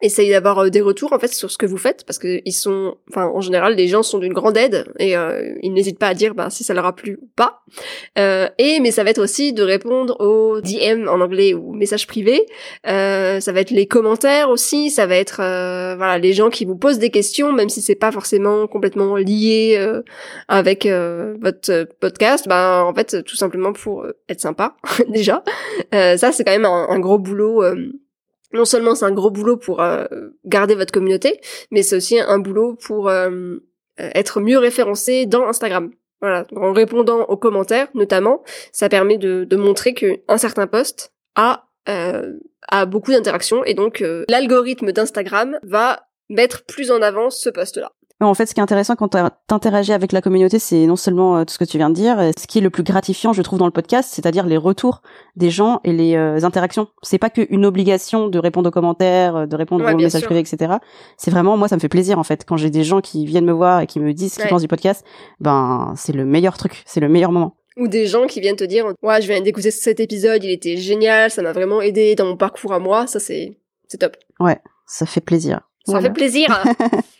essayez 0.03 0.33
d'avoir 0.33 0.59
euh, 0.59 0.71
des 0.71 0.81
retours 0.81 1.13
en 1.13 1.19
fait 1.19 1.33
sur 1.33 1.51
ce 1.51 1.59
que 1.59 1.67
vous 1.67 1.77
faites 1.77 2.05
parce 2.05 2.19
que 2.19 2.41
ils 2.45 2.53
sont 2.53 2.97
enfin 3.09 3.27
en 3.27 3.41
général 3.41 3.75
les 3.75 3.89
gens 3.89 4.03
sont 4.03 4.19
d'une 4.19 4.33
grande 4.33 4.57
aide 4.57 4.87
et 4.99 5.17
euh, 5.17 5.55
ils 5.63 5.73
n'hésitent 5.73 5.99
pas 5.99 6.09
à 6.09 6.15
dire 6.15 6.35
bah, 6.35 6.51
si 6.51 6.65
ça 6.65 6.75
leur 6.75 6.87
a 6.87 6.95
plu 6.95 7.19
ou 7.21 7.29
pas. 7.37 7.63
Euh, 8.19 8.49
et 8.59 8.81
mais 8.81 8.91
ça 8.91 9.05
va 9.05 9.11
être 9.11 9.23
aussi 9.23 9.53
de 9.53 9.63
répondre 9.63 10.17
aux 10.21 10.61
DM 10.61 11.09
en 11.09 11.21
anglais 11.21 11.55
ou 11.55 11.73
messages 11.73 12.07
privés. 12.07 12.47
Euh, 12.87 13.41
ça 13.41 13.53
va 13.53 13.61
être 13.61 13.71
les 13.71 13.87
commentaires 13.87 14.51
aussi 14.51 14.91
ça 14.91 15.07
va 15.07 15.17
être 15.17 15.41
euh, 15.41 15.97
voilà 15.97 16.19
les 16.19 16.33
gens 16.33 16.51
qui 16.51 16.65
vous 16.65 16.77
posent 16.77 16.99
des 16.99 17.11
questions 17.11 17.53
même 17.53 17.69
si 17.69 17.83
c'est 17.83 17.95
pas 17.95 18.13
forcément 18.13 18.67
complètement 18.67 19.17
lié 19.17 19.77
euh, 19.79 20.03
avec 20.49 20.87
votre 20.87 21.89
podcast 22.01 22.47
bah 22.49 22.85
en 22.87 22.95
fait 22.95 23.23
tout 23.25 23.37
simplement 23.37 23.73
pour 23.73 24.07
être 24.29 24.41
sympa 24.41 24.75
déjà. 25.09 25.43
Ça 25.93 26.33
c'est 26.33 26.45
quand 26.45 26.53
même 26.53 26.65
un, 26.65 26.89
un 26.89 26.99
gros 26.99 27.19
boulot 27.19 27.63
non 28.53 28.65
seulement 28.65 28.95
c'est 28.95 29.05
un 29.05 29.13
gros 29.13 29.31
boulot 29.31 29.57
pour 29.57 29.81
euh, 29.81 30.07
garder 30.45 30.75
votre 30.75 30.93
communauté, 30.93 31.41
mais 31.71 31.83
c'est 31.83 31.97
aussi 31.97 32.19
un 32.19 32.39
boulot 32.39 32.75
pour 32.75 33.09
euh, 33.09 33.57
être 33.99 34.41
mieux 34.41 34.59
référencé 34.59 35.27
dans 35.27 35.47
Instagram. 35.47 35.91
Voilà, 36.21 36.47
en 36.55 36.73
répondant 36.73 37.23
aux 37.23 37.37
commentaires 37.37 37.89
notamment, 37.95 38.43
ça 38.73 38.89
permet 38.89 39.17
de, 39.17 39.45
de 39.45 39.57
montrer 39.57 39.95
qu'un 39.95 40.37
certain 40.37 40.67
post 40.67 41.15
a 41.35 41.67
euh, 41.89 42.35
a 42.69 42.85
beaucoup 42.85 43.11
d'interactions 43.11 43.65
et 43.65 43.73
donc 43.73 44.05
l'algorithme 44.29 44.93
d'Instagram 44.93 45.59
va 45.63 46.07
mettre 46.29 46.65
plus 46.67 46.91
en 46.91 47.01
avant 47.01 47.31
ce 47.31 47.49
post-là. 47.49 47.93
En 48.23 48.35
fait, 48.35 48.45
ce 48.45 48.53
qui 48.53 48.61
est 48.61 48.63
intéressant 48.63 48.97
quand 48.97 49.17
t'interagis 49.47 49.93
avec 49.95 50.13
la 50.13 50.21
communauté, 50.21 50.59
c'est 50.59 50.87
non 50.87 50.97
seulement 50.97 51.39
euh, 51.39 51.45
tout 51.45 51.55
ce 51.55 51.59
que 51.59 51.65
tu 51.65 51.79
viens 51.79 51.89
de 51.89 51.95
dire, 51.95 52.19
ce 52.39 52.47
qui 52.47 52.59
est 52.59 52.61
le 52.61 52.69
plus 52.69 52.83
gratifiant, 52.83 53.33
je 53.33 53.41
trouve, 53.41 53.59
dans 53.59 53.65
le 53.65 53.73
podcast, 53.73 54.11
c'est-à-dire 54.13 54.45
les 54.45 54.59
retours 54.59 55.01
des 55.37 55.49
gens 55.49 55.81
et 55.85 55.93
les 55.93 56.17
euh, 56.17 56.45
interactions. 56.45 56.89
C'est 57.03 57.19
pas 57.19 57.31
qu'une 57.31 57.65
obligation 57.65 58.29
de 58.29 58.39
répondre 58.39 58.69
aux 58.69 58.73
commentaires, 58.73 59.37
euh, 59.37 59.47
de 59.47 59.57
répondre 59.57 59.91
aux 59.91 59.97
messages 59.97 60.25
privés, 60.25 60.41
etc. 60.41 60.75
C'est 61.17 61.31
vraiment, 61.31 61.57
moi, 61.57 61.69
ça 61.69 61.77
me 61.77 61.81
fait 61.81 61.89
plaisir, 61.89 62.19
en 62.19 62.25
fait. 62.25 62.45
Quand 62.47 62.59
j'ai 62.59 62.69
des 62.69 62.85
gens 62.85 63.01
qui 63.01 63.25
viennent 63.25 63.47
me 63.47 63.53
voir 63.53 63.81
et 63.81 63.87
qui 63.87 64.01
me 64.01 64.13
disent 64.13 64.35
ce 64.35 64.41
qu'ils 64.41 64.51
pensent 64.51 64.63
du 64.63 64.69
podcast, 64.69 65.03
ben, 65.41 65.95
c'est 65.97 66.13
le 66.13 66.27
meilleur 66.27 66.59
truc, 66.59 66.83
c'est 66.85 67.01
le 67.01 67.09
meilleur 67.09 67.33
moment. 67.33 67.57
Ou 67.79 67.89
des 67.89 68.07
gens 68.07 68.27
qui 68.27 68.41
viennent 68.41 68.57
te 68.57 68.65
dire, 68.65 68.85
ouais, 69.03 69.23
je 69.23 69.29
viens 69.29 69.41
d'écouter 69.41 69.71
cet 69.71 69.99
épisode, 69.99 70.45
il 70.45 70.51
était 70.51 70.77
génial, 70.77 71.31
ça 71.31 71.41
m'a 71.41 71.53
vraiment 71.53 71.81
aidé 71.81 72.15
dans 72.17 72.27
mon 72.27 72.37
parcours 72.37 72.75
à 72.75 72.79
moi, 72.79 73.07
ça 73.07 73.19
c'est, 73.19 73.57
c'est 73.89 73.97
top. 73.97 74.17
Ouais, 74.41 74.59
ça 74.87 75.07
fait 75.07 75.23
plaisir. 75.23 75.61
Ça 75.87 76.01
fait 76.03 76.13
plaisir. 76.13 76.63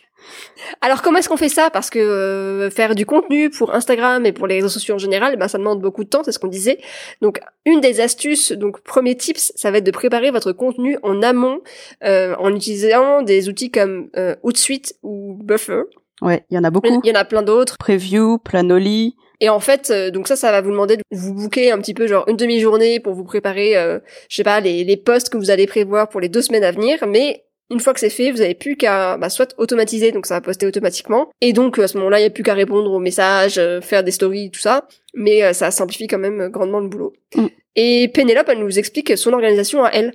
Alors 0.81 1.01
comment 1.01 1.19
est-ce 1.19 1.29
qu'on 1.29 1.37
fait 1.37 1.49
ça? 1.49 1.69
Parce 1.69 1.89
que 1.89 1.99
euh, 1.99 2.69
faire 2.69 2.95
du 2.95 3.05
contenu 3.05 3.49
pour 3.49 3.73
Instagram 3.73 4.25
et 4.25 4.31
pour 4.31 4.47
les 4.47 4.55
réseaux 4.55 4.69
sociaux 4.69 4.95
en 4.95 4.99
général, 4.99 5.37
ben, 5.37 5.47
ça 5.47 5.57
demande 5.57 5.81
beaucoup 5.81 6.03
de 6.03 6.09
temps, 6.09 6.23
c'est 6.23 6.31
ce 6.31 6.39
qu'on 6.39 6.47
disait. 6.47 6.79
Donc 7.21 7.39
une 7.65 7.81
des 7.81 8.01
astuces, 8.01 8.51
donc 8.51 8.81
premier 8.81 9.15
tips, 9.15 9.51
ça 9.55 9.71
va 9.71 9.79
être 9.79 9.83
de 9.83 9.91
préparer 9.91 10.31
votre 10.31 10.51
contenu 10.51 10.97
en 11.03 11.21
amont 11.21 11.61
euh, 12.03 12.35
en 12.39 12.53
utilisant 12.55 13.21
des 13.21 13.49
outils 13.49 13.71
comme 13.71 14.09
euh, 14.15 14.35
Hootsuite 14.43 14.95
ou 15.03 15.37
Buffer. 15.43 15.83
Ouais, 16.21 16.45
il 16.51 16.55
y 16.55 16.57
en 16.59 16.63
a 16.63 16.69
beaucoup. 16.69 17.01
Il 17.03 17.09
y 17.09 17.11
en 17.11 17.19
a 17.19 17.25
plein 17.25 17.41
d'autres. 17.41 17.77
Preview, 17.79 18.37
Planoly. 18.37 19.15
Et 19.39 19.49
en 19.49 19.59
fait, 19.59 19.89
euh, 19.89 20.11
donc 20.11 20.27
ça, 20.27 20.35
ça 20.35 20.51
va 20.51 20.61
vous 20.61 20.69
demander 20.69 20.97
de 20.97 21.01
vous 21.11 21.33
booker 21.33 21.71
un 21.71 21.79
petit 21.79 21.95
peu 21.95 22.05
genre 22.05 22.25
une 22.27 22.37
demi-journée 22.37 22.99
pour 22.99 23.13
vous 23.13 23.23
préparer, 23.23 23.75
euh, 23.75 23.97
je 24.29 24.35
sais 24.35 24.43
pas, 24.43 24.59
les, 24.59 24.83
les 24.83 24.97
posts 24.97 25.29
que 25.29 25.37
vous 25.37 25.49
allez 25.49 25.65
prévoir 25.65 26.09
pour 26.09 26.21
les 26.21 26.29
deux 26.29 26.43
semaines 26.43 26.63
à 26.63 26.71
venir. 26.71 26.99
Mais 27.07 27.43
une 27.71 27.79
fois 27.79 27.93
que 27.93 27.99
c'est 27.99 28.09
fait, 28.09 28.31
vous 28.31 28.39
n'avez 28.39 28.53
plus 28.53 28.75
qu'à 28.75 29.17
bah, 29.17 29.29
soit 29.29 29.55
automatiser, 29.57 30.11
donc 30.11 30.25
ça 30.25 30.35
va 30.35 30.41
poster 30.41 30.67
automatiquement. 30.67 31.29
Et 31.41 31.53
donc 31.53 31.79
à 31.79 31.87
ce 31.87 31.97
moment-là, 31.97 32.19
il 32.19 32.23
n'y 32.23 32.27
a 32.27 32.31
plus 32.31 32.43
qu'à 32.43 32.53
répondre 32.53 32.91
aux 32.91 32.99
messages, 32.99 33.57
euh, 33.57 33.81
faire 33.81 34.03
des 34.03 34.11
stories, 34.11 34.51
tout 34.51 34.59
ça. 34.59 34.87
Mais 35.13 35.43
euh, 35.43 35.53
ça 35.53 35.71
simplifie 35.71 36.07
quand 36.07 36.19
même 36.19 36.49
grandement 36.49 36.79
le 36.79 36.87
boulot. 36.87 37.13
Mm. 37.35 37.47
Et 37.75 38.09
Pénélope, 38.09 38.49
elle 38.49 38.59
nous 38.59 38.77
explique 38.77 39.17
son 39.17 39.33
organisation 39.33 39.83
à 39.83 39.89
elle. 39.89 40.13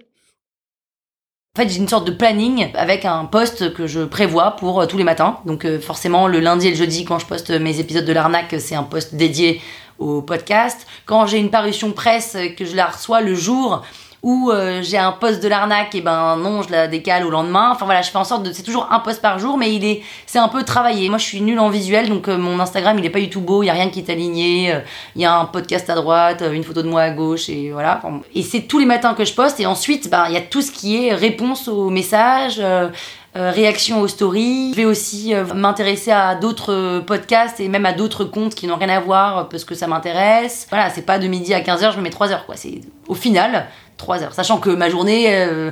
En 1.56 1.62
fait, 1.62 1.70
j'ai 1.70 1.78
une 1.78 1.88
sorte 1.88 2.06
de 2.06 2.12
planning 2.12 2.68
avec 2.74 3.06
un 3.06 3.24
post 3.24 3.72
que 3.72 3.86
je 3.86 4.00
prévois 4.00 4.56
pour 4.56 4.82
euh, 4.82 4.86
tous 4.86 4.98
les 4.98 5.04
matins. 5.04 5.38
Donc 5.46 5.64
euh, 5.64 5.80
forcément, 5.80 6.28
le 6.28 6.38
lundi 6.38 6.68
et 6.68 6.70
le 6.70 6.76
jeudi, 6.76 7.06
quand 7.06 7.18
je 7.18 7.24
poste 7.24 7.50
mes 7.50 7.80
épisodes 7.80 8.04
de 8.04 8.12
l'arnaque, 8.12 8.54
c'est 8.58 8.74
un 8.74 8.82
post 8.82 9.14
dédié 9.14 9.62
au 9.98 10.20
podcast. 10.20 10.86
Quand 11.06 11.26
j'ai 11.26 11.38
une 11.38 11.48
parution 11.48 11.92
presse, 11.92 12.36
que 12.58 12.66
je 12.66 12.76
la 12.76 12.88
reçois 12.88 13.22
le 13.22 13.34
jour 13.34 13.82
où 14.26 14.50
euh, 14.50 14.82
j'ai 14.82 14.98
un 14.98 15.12
post 15.12 15.40
de 15.40 15.46
l'arnaque, 15.46 15.94
et 15.94 16.00
ben 16.00 16.36
non, 16.36 16.60
je 16.60 16.72
la 16.72 16.88
décale 16.88 17.24
au 17.24 17.30
lendemain. 17.30 17.70
Enfin 17.70 17.84
voilà, 17.84 18.02
je 18.02 18.10
fais 18.10 18.18
en 18.18 18.24
sorte 18.24 18.42
de. 18.42 18.52
C'est 18.52 18.64
toujours 18.64 18.88
un 18.90 18.98
post 18.98 19.22
par 19.22 19.38
jour, 19.38 19.56
mais 19.56 19.72
il 19.72 19.84
est, 19.84 20.02
c'est 20.26 20.40
un 20.40 20.48
peu 20.48 20.64
travaillé. 20.64 21.08
Moi, 21.08 21.18
je 21.18 21.24
suis 21.24 21.40
nulle 21.40 21.60
en 21.60 21.70
visuel, 21.70 22.08
donc 22.08 22.26
euh, 22.26 22.36
mon 22.36 22.58
Instagram, 22.58 22.98
il 22.98 23.06
est 23.06 23.10
pas 23.10 23.20
du 23.20 23.30
tout 23.30 23.40
beau. 23.40 23.62
Il 23.62 23.66
y 23.66 23.70
a 23.70 23.72
rien 23.72 23.88
qui 23.88 24.00
est 24.00 24.10
aligné. 24.10 24.74
Il 25.14 25.22
y 25.22 25.24
a 25.24 25.38
un 25.38 25.44
podcast 25.44 25.88
à 25.90 25.94
droite, 25.94 26.42
une 26.52 26.64
photo 26.64 26.82
de 26.82 26.88
moi 26.88 27.02
à 27.02 27.10
gauche, 27.10 27.48
et 27.48 27.70
voilà. 27.70 28.02
Et 28.34 28.42
c'est 28.42 28.62
tous 28.62 28.80
les 28.80 28.86
matins 28.86 29.14
que 29.14 29.24
je 29.24 29.32
poste. 29.32 29.60
Et 29.60 29.66
ensuite, 29.66 30.10
ben 30.10 30.24
il 30.26 30.34
y 30.34 30.36
a 30.36 30.40
tout 30.40 30.60
ce 30.60 30.72
qui 30.72 31.06
est 31.06 31.14
réponse 31.14 31.68
aux 31.68 31.88
messages. 31.88 32.58
euh, 32.58 32.88
euh, 33.36 33.50
réaction 33.50 34.00
aux 34.00 34.08
stories. 34.08 34.70
Je 34.72 34.76
vais 34.76 34.86
aussi 34.86 35.34
m'intéresser 35.54 36.10
à 36.10 36.36
d'autres 36.36 37.00
podcasts 37.00 37.60
et 37.60 37.68
même 37.68 37.84
à 37.84 37.92
d'autres 37.92 38.24
comptes 38.24 38.54
qui 38.54 38.66
n'ont 38.66 38.76
rien 38.76 38.88
à 38.88 38.98
voir 38.98 39.50
parce 39.50 39.64
que 39.66 39.74
ça 39.74 39.86
m'intéresse. 39.86 40.66
Voilà, 40.70 40.88
c'est 40.88 41.02
pas 41.02 41.18
de 41.18 41.26
midi 41.28 41.52
à 41.52 41.60
15h, 41.60 41.92
je 41.92 41.98
me 41.98 42.02
mets 42.02 42.08
3 42.08 42.32
heures 42.32 42.46
quoi. 42.46 42.56
C'est 42.56 42.80
au 43.08 43.14
final 43.14 43.66
3 43.96 44.22
heures. 44.22 44.35
Sachant 44.35 44.59
que 44.59 44.70
ma 44.70 44.88
journée, 44.88 45.35
euh, 45.35 45.70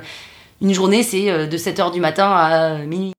une 0.61 0.73
journée, 0.73 1.03
c'est 1.03 1.31
euh, 1.31 1.47
de 1.47 1.57
7h 1.57 1.93
du 1.93 2.01
matin 2.01 2.31
à 2.31 2.79
minuit. 2.79 3.13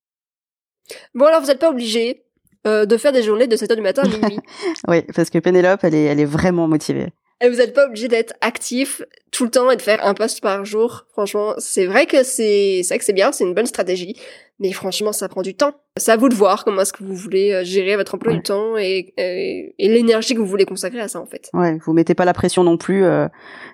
Bon 1.13 1.26
alors, 1.26 1.41
vous 1.41 1.48
n'êtes 1.48 1.60
pas 1.60 1.70
obligé 1.70 2.24
euh, 2.68 2.86
de 2.86 2.98
faire 2.98 3.12
des 3.12 3.24
journées 3.24 3.48
de 3.48 3.56
7h 3.56 3.76
du 3.76 3.82
matin 3.82 4.04
à 4.04 4.08
minuit. 4.08 4.39
Oui, 4.88 5.04
parce 5.15 5.30
que 5.30 5.39
Pénélope, 5.39 5.84
elle 5.84 5.96
est, 5.96 6.06
elle 6.06 6.20
est 6.20 6.26
vraiment 6.26 6.68
motivée. 6.68 7.13
Et 7.41 7.50
vous 7.50 7.58
n'êtes 7.58 7.74
pas 7.74 7.86
obligé 7.86 8.08
d'être 8.08 8.34
actif 8.41 9.02
tout 9.32 9.44
le 9.44 9.52
temps 9.52 9.70
et 9.70 9.76
de 9.76 9.82
faire 9.82 10.06
un 10.06 10.13
post 10.13 10.41
par 10.41 10.63
jour. 10.63 11.06
Franchement, 11.12 11.54
c'est 11.58 11.86
vrai 11.86 12.06
que 12.06 12.24
c'est, 12.24 12.82
c'est 12.84 12.94
vrai 12.94 13.00
que 13.00 13.06
c'est 13.06 13.13
bien, 13.13 13.32
c'est 13.32 13.44
une 13.44 13.54
bonne 13.54 13.65
stratégie. 13.65 14.15
Mais 14.60 14.72
franchement, 14.72 15.12
ça 15.12 15.28
prend 15.28 15.41
du 15.41 15.54
temps. 15.54 15.74
C'est 15.98 16.12
à 16.13 16.18
vous 16.18 16.30
de 16.30 16.34
voir 16.34 16.63
comment 16.63 16.82
est-ce 16.82 16.94
que 16.94 17.04
vous 17.04 17.13
voulez 17.15 17.52
euh, 17.52 17.63
gérer 17.65 17.98
votre 17.98 18.15
emploi 18.15 18.32
Ouais. 18.32 18.38
du 18.38 18.44
temps 18.44 18.78
et, 18.78 19.13
et, 19.18 19.76
et 19.78 19.88
l'énergie 19.89 20.34
que 20.34 20.39
vous 20.39 20.46
voulez 20.46 20.63
consacrer 20.65 21.02
à 21.02 21.10
ça, 21.10 21.20
en 21.20 21.26
fait. 21.26 21.50
Ouais, 21.54 21.78
vous 21.86 21.91
mettez 21.91 22.15
pas 22.15 22.24
la 22.24 22.34
pression 22.34 22.63
non 22.63 22.78
plus. 22.78 23.04
euh, 23.04 23.28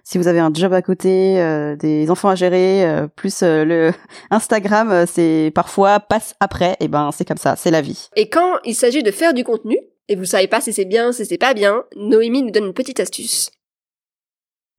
si 0.04 0.18
vous 0.18 0.28
avez 0.28 0.40
un 0.40 0.52
job 0.52 0.74
à 0.74 0.82
côté, 0.82 1.40
euh, 1.40 1.76
des 1.76 2.10
enfants 2.10 2.30
à 2.30 2.36
gérer, 2.36 2.84
euh, 2.84 3.08
plus 3.08 3.44
euh, 3.44 3.64
le 3.64 3.92
Instagram, 4.32 5.06
c'est 5.06 5.52
parfois 5.54 6.00
passe 6.00 6.34
après. 6.40 6.78
Et 6.80 6.88
ben, 6.88 7.12
c'est 7.12 7.26
comme 7.26 7.38
ça, 7.38 7.56
c'est 7.56 7.70
la 7.72 7.82
vie. 7.82 8.10
Et 8.16 8.30
quand 8.30 8.58
il 8.66 8.74
s'agit 8.74 9.04
de 9.04 9.12
faire 9.12 9.36
du 9.36 9.44
contenu, 9.44 9.78
et 10.08 10.16
vous 10.16 10.26
savez 10.26 10.48
pas 10.48 10.62
si 10.62 10.74
c'est 10.74 10.86
bien, 10.86 11.12
si 11.12 11.26
c'est 11.28 11.38
pas 11.38 11.54
bien, 11.54 11.84
Noémie 11.96 12.42
nous 12.42 12.52
donne 12.52 12.66
une 12.66 12.74
petite 12.74 13.00
astuce. 13.00 13.52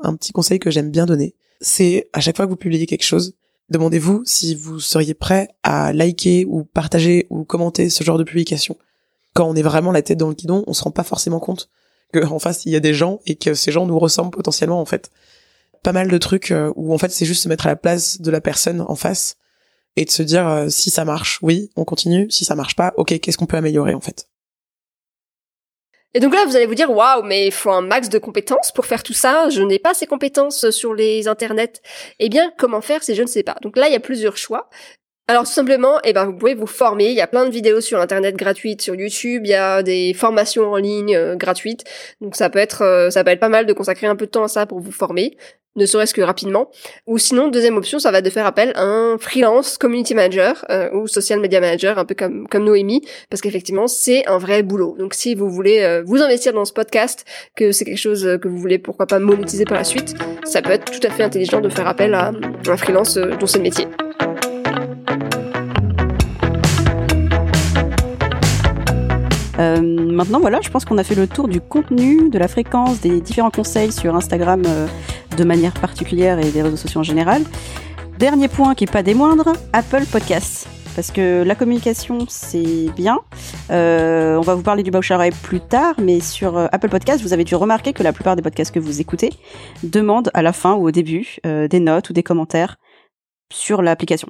Un 0.01 0.17
petit 0.17 0.33
conseil 0.33 0.59
que 0.59 0.71
j'aime 0.71 0.91
bien 0.91 1.07
donner, 1.07 1.37
c'est 1.61 2.09
à 2.13 2.21
chaque 2.21 2.37
fois 2.37 2.45
que 2.47 2.51
vous 2.51 2.57
publiez 2.57 2.87
quelque 2.87 3.05
chose, 3.05 3.37
demandez-vous 3.73 4.23
si 4.25 4.55
vous 4.55 4.79
seriez 4.79 5.15
prêt 5.15 5.49
à 5.65 5.93
liker 5.93 6.45
ou 6.47 6.65
partager 6.65 7.27
ou 7.31 7.45
commenter 7.45 7.91
ce 7.91 8.05
genre 8.05 8.19
de 8.19 8.25
publication. 8.25 8.77
Quand 9.35 9.49
on 9.49 9.57
est 9.57 9.63
vraiment 9.63 9.91
la 9.91 10.03
tête 10.03 10.19
dans 10.19 10.29
le 10.29 10.35
guidon, 10.35 10.63
on 10.67 10.73
se 10.73 10.85
rend 10.85 10.93
pas 10.93 11.03
forcément 11.03 11.41
compte 11.41 11.71
que 12.13 12.25
en 12.25 12.39
face 12.39 12.67
il 12.67 12.73
y 12.73 12.77
a 12.77 12.81
des 12.81 12.95
gens 12.95 13.21
et 13.27 13.37
que 13.37 13.55
ces 13.55 13.73
gens 13.73 13.87
nous 13.87 13.99
ressemblent 13.99 14.31
potentiellement 14.31 14.81
en 14.81 14.85
fait. 14.85 15.11
Pas 15.83 15.93
mal 15.93 16.09
de 16.09 16.19
trucs 16.19 16.53
euh, 16.53 16.73
où 16.77 16.95
en 16.95 16.99
fait 16.99 17.11
c'est 17.11 17.25
juste 17.25 17.43
se 17.43 17.49
mettre 17.49 17.67
à 17.67 17.71
la 17.71 17.77
place 17.77 18.21
de 18.21 18.31
la 18.31 18.41
personne 18.41 18.83
en 18.87 18.95
face 18.95 19.37
et 19.97 20.05
de 20.05 20.11
se 20.11 20.23
dire 20.23 20.47
euh, 20.47 20.69
si 20.69 20.91
ça 20.91 21.05
marche, 21.05 21.39
oui, 21.43 21.71
on 21.75 21.85
continue, 21.85 22.31
si 22.31 22.45
ça 22.45 22.55
marche 22.55 22.77
pas, 22.77 22.93
ok, 22.97 23.19
qu'est-ce 23.19 23.37
qu'on 23.37 23.47
peut 23.47 23.57
améliorer 23.57 23.95
en 23.95 24.01
fait? 24.01 24.29
Et 26.15 26.21
donc 26.21 26.35
là, 26.35 26.45
vous 26.45 26.57
allez 26.57 26.67
vous 26.67 26.75
dire, 26.75 26.91
waouh, 26.91 27.23
mais 27.23 27.47
il 27.47 27.53
faut 27.53 27.71
un 27.71 27.81
max 27.81 28.09
de 28.11 28.19
compétences 28.19 28.71
pour 28.73 28.85
faire 28.85 29.03
tout 29.03 29.15
ça. 29.15 29.49
Je 29.49 29.63
n'ai 29.63 29.79
pas 29.79 29.95
ces 29.95 30.07
compétences 30.07 30.71
sur 30.71 30.93
les 30.93 31.27
internets. 31.27 31.81
Eh 32.19 32.29
bien, 32.29 32.53
comment 32.59 32.83
faire 32.83 33.03
si 33.03 33.15
je 33.15 33.23
ne 33.23 33.29
sais 33.29 33.43
pas? 33.43 33.57
Donc 33.63 33.77
là, 33.77 33.89
il 33.89 33.93
y 33.93 33.97
a 33.97 34.01
plusieurs 34.01 34.37
choix. 34.37 34.69
Alors 35.29 35.45
tout 35.45 35.53
simplement, 35.53 36.01
eh 36.03 36.13
ben 36.13 36.27
vous 36.27 36.35
pouvez 36.35 36.55
vous 36.55 36.67
former. 36.67 37.07
Il 37.07 37.15
y 37.15 37.21
a 37.21 37.29
plein 37.29 37.47
de 37.47 37.51
vidéos 37.51 37.81
sur 37.81 38.01
internet 38.01 38.35
gratuites 38.37 38.83
sur 38.83 38.95
YouTube. 38.95 39.43
Il 39.45 39.51
y 39.51 39.55
a 39.55 39.83
des 39.83 40.15
formations 40.15 40.73
en 40.73 40.77
ligne 40.77 41.15
euh, 41.15 41.37
gratuites. 41.37 41.85
Donc 42.21 42.35
ça 42.35 42.51
peut 42.51 42.59
être 42.59 42.83
euh, 42.83 43.09
ça 43.11 43.23
peut 43.23 43.31
être 43.31 43.41
pas 43.41 43.49
mal 43.49 43.65
de 43.65 43.73
consacrer 43.73 44.09
un 44.09 44.17
peu 44.17 44.27
de 44.27 44.31
temps 44.33 44.43
à 44.43 44.49
ça 44.49 44.67
pour 44.67 44.81
vous 44.81 44.91
former, 44.91 45.37
ne 45.77 45.87
serait-ce 45.87 46.13
que 46.13 46.23
rapidement. 46.23 46.71
Ou 47.07 47.19
sinon, 47.19 47.49
deuxième 47.49 47.77
option, 47.77 47.99
ça 47.99 48.11
va 48.11 48.21
de 48.21 48.31
faire 48.31 48.47
appel 48.47 48.73
à 48.75 48.83
un 48.83 49.17
freelance 49.17 49.79
community 49.79 50.15
manager 50.15 50.65
euh, 50.71 50.91
ou 50.93 51.07
social 51.07 51.39
media 51.39 51.61
manager, 51.61 51.99
un 51.99 52.05
peu 52.05 52.17
comme 52.17 52.49
comme 52.49 52.65
Noémie, 52.65 53.03
parce 53.31 53.41
qu'effectivement 53.41 53.87
c'est 53.87 54.27
un 54.27 54.39
vrai 54.39 54.65
boulot. 54.65 54.97
Donc 54.99 55.15
si 55.15 55.37
vous 55.37 55.49
voulez 55.49 55.83
euh, 55.83 56.03
vous 56.05 56.21
investir 56.21 56.53
dans 56.53 56.65
ce 56.65 56.73
podcast, 56.73 57.25
que 57.57 57.71
c'est 57.71 57.85
quelque 57.85 57.97
chose 57.97 58.39
que 58.43 58.49
vous 58.49 58.59
voulez 58.59 58.79
pourquoi 58.79 59.07
pas 59.07 59.21
monétiser 59.21 59.65
par 59.65 59.79
la 59.79 59.85
suite, 59.85 60.15
ça 60.45 60.63
peut 60.63 60.73
être 60.73 60.91
tout 60.91 61.07
à 61.07 61.11
fait 61.11 61.23
intelligent 61.23 61.61
de 61.61 61.69
faire 61.69 61.87
appel 61.87 62.13
à 62.15 62.33
un 62.67 62.77
freelance 62.77 63.19
c'est 63.47 63.59
le 63.59 63.63
métier. 63.63 63.87
Euh, 69.63 69.81
maintenant, 69.81 70.41
voilà, 70.41 70.61
je 70.61 70.71
pense 70.71 70.85
qu'on 70.85 70.99
a 70.99 71.05
fait 71.05 71.15
le 71.15 71.27
tour 71.27 71.49
du 71.49 71.61
contenu, 71.61 72.29
de 72.31 72.39
la 72.39 72.49
fréquence, 72.49 73.01
des 73.01 73.21
différents 73.21 73.51
conseils 73.51 73.93
sur 73.93 74.15
Instagram 74.17 74.63
euh, 74.67 74.87
de 75.37 75.45
manière 75.45 75.73
particulière 75.73 76.39
et 76.39 76.51
des 76.51 76.63
réseaux 76.63 76.77
sociaux 76.77 77.01
en 77.01 77.05
général. 77.05 77.43
Dernier 78.19 78.49
point 78.49 78.75
qui 78.75 78.85
est 78.85 78.93
pas 78.93 79.03
des 79.03 79.15
moindres, 79.15 79.53
Apple 79.73 80.05
Podcasts. 80.11 80.69
Parce 80.95 81.11
que 81.11 81.43
la 81.43 81.55
communication, 81.55 82.27
c'est 82.29 82.91
bien. 82.95 83.21
Euh, 83.71 84.37
on 84.37 84.43
va 84.43 84.55
vous 84.55 84.63
parler 84.63 84.83
du 84.83 84.91
oreille 85.11 85.33
plus 85.43 85.61
tard, 85.61 85.95
mais 85.99 86.21
sur 86.21 86.59
Apple 86.71 86.91
Podcasts, 86.91 87.23
vous 87.23 87.33
avez 87.33 87.45
dû 87.45 87.55
remarquer 87.55 87.95
que 87.95 88.03
la 88.03 88.13
plupart 88.13 88.37
des 88.37 88.43
podcasts 88.43 88.75
que 88.75 88.81
vous 88.81 89.01
écoutez 89.01 89.31
demandent 89.83 90.31
à 90.35 90.43
la 90.43 90.53
fin 90.53 90.75
ou 90.75 90.87
au 90.87 90.91
début 90.91 91.39
des 91.45 91.81
notes 91.81 92.11
ou 92.11 92.13
des 92.13 92.23
commentaires 92.23 92.77
sur 93.51 93.81
l'application. 93.81 94.29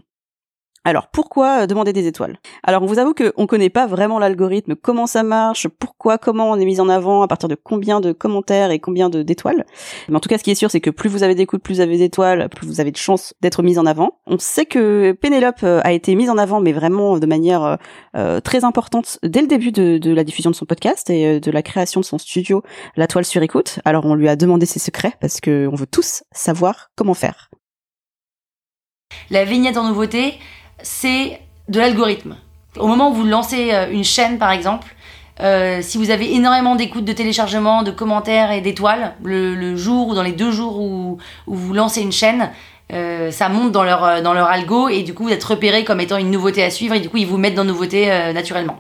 Alors 0.85 1.09
pourquoi 1.09 1.63
euh, 1.63 1.67
demander 1.67 1.93
des 1.93 2.07
étoiles? 2.07 2.39
Alors 2.63 2.83
on 2.83 2.87
vous 2.87 2.99
avoue 2.99 3.15
qu'on 3.15 3.47
connaît 3.47 3.71
pas 3.71 3.87
vraiment 3.87 4.19
l'algorithme, 4.19 4.75
comment 4.75 5.07
ça 5.07 5.23
marche, 5.23 5.69
pourquoi, 5.69 6.19
comment 6.19 6.51
on 6.51 6.57
est 6.57 6.65
mis 6.65 6.81
en 6.81 6.89
avant, 6.89 7.23
à 7.23 7.29
partir 7.29 7.49
de 7.49 7.55
combien 7.55 8.01
de 8.01 8.13
commentaires 8.13 8.71
et 8.71 8.79
combien 8.79 9.09
d'étoiles. 9.09 9.65
Mais 10.09 10.17
en 10.17 10.21
tout 10.21 10.29
cas, 10.29 10.39
ce 10.39 10.43
qui 10.43 10.51
est 10.51 10.57
sûr, 10.57 10.71
c'est 10.71 10.81
que 10.81 10.91
plus 10.91 11.09
vous 11.09 11.23
avez 11.23 11.35
d'écoutes, 11.35 11.63
plus 11.63 11.77
vous 11.77 11.81
avez 11.81 11.99
d'étoiles, 11.99 12.49
plus 12.49 12.67
vous 12.67 12.81
avez 12.81 12.91
de 12.91 12.97
chances 12.97 13.35
d'être 13.41 13.63
mis 13.63 13.79
en 13.79 13.87
avant. 13.87 14.19
On 14.27 14.39
sait 14.39 14.67
que 14.67 15.13
Pénélope 15.13 15.63
euh, 15.63 15.81
a 15.85 15.93
été 15.93 16.15
mise 16.15 16.31
en 16.31 16.39
avant, 16.39 16.61
mais 16.61 16.73
vraiment 16.73 17.19
de 17.19 17.27
manière 17.27 17.79
euh, 18.17 18.41
très 18.41 18.65
importante 18.65 19.19
dès 19.23 19.41
le 19.41 19.47
début 19.47 19.73
de, 19.73 19.99
de 19.99 20.13
la 20.13 20.25
diffusion 20.25 20.51
de 20.51 20.57
son 20.57 20.67
podcast 20.67 21.11
et 21.11 21.41
de 21.41 21.51
la 21.51 21.63
création 21.63 22.01
de 22.01 22.05
son 22.05 22.19
studio, 22.19 22.63
La 22.97 23.07
Toile 23.07 23.25
sur 23.25 23.43
écoute. 23.43 23.79
Alors 23.85 24.05
on 24.05 24.15
lui 24.15 24.29
a 24.29 24.37
demandé 24.37 24.67
ses 24.67 24.79
secrets 24.79 25.15
parce 25.21 25.41
que 25.41 25.69
on 25.71 25.75
veut 25.75 25.87
tous 25.87 26.25
savoir 26.33 26.91
comment 26.97 27.15
faire. 27.15 27.51
La 29.31 29.45
vignette 29.45 29.77
en 29.77 29.87
nouveauté, 29.87 30.35
c'est 30.83 31.41
de 31.69 31.79
l'algorithme. 31.79 32.37
Au 32.79 32.87
moment 32.87 33.11
où 33.11 33.15
vous 33.15 33.25
lancez 33.25 33.73
euh, 33.73 33.91
une 33.91 34.05
chaîne, 34.05 34.39
par 34.39 34.51
exemple, 34.51 34.95
euh, 35.41 35.81
si 35.83 35.99
vous 35.99 36.11
avez 36.11 36.35
énormément 36.35 36.77
d'écoutes, 36.77 37.05
de 37.05 37.13
téléchargements, 37.13 37.83
de 37.83 37.91
commentaires 37.91 38.53
et 38.53 38.61
d'étoiles, 38.61 39.15
le, 39.23 39.77
jour 39.77 40.09
ou 40.09 40.15
dans 40.15 40.23
les 40.23 40.33
deux 40.33 40.51
jours 40.51 40.81
où, 40.81 41.19
où 41.47 41.55
vous 41.55 41.75
lancez 41.75 42.01
une 42.01 42.13
chaîne, 42.13 42.51
euh, 42.93 43.31
ça 43.31 43.49
monte 43.49 43.73
dans 43.73 43.85
leur, 43.85 44.23
dans 44.23 44.35
leur 44.35 44.49
algo 44.49 44.89
et 44.89 45.03
du 45.03 45.15
coup 45.15 45.25
vous 45.25 45.33
êtes 45.33 45.45
repéré 45.45 45.85
comme 45.85 46.01
étant 46.01 46.19
une 46.19 46.31
nouveauté 46.31 46.63
à 46.63 46.71
suivre 46.71 46.95
et 46.95 47.01
du 47.01 47.09
coup 47.09 47.17
ils 47.17 47.27
vous 47.27 47.39
mettent 47.39 47.55
dans 47.55 47.65
nouveauté 47.65 48.07
naturellement. 48.35 48.77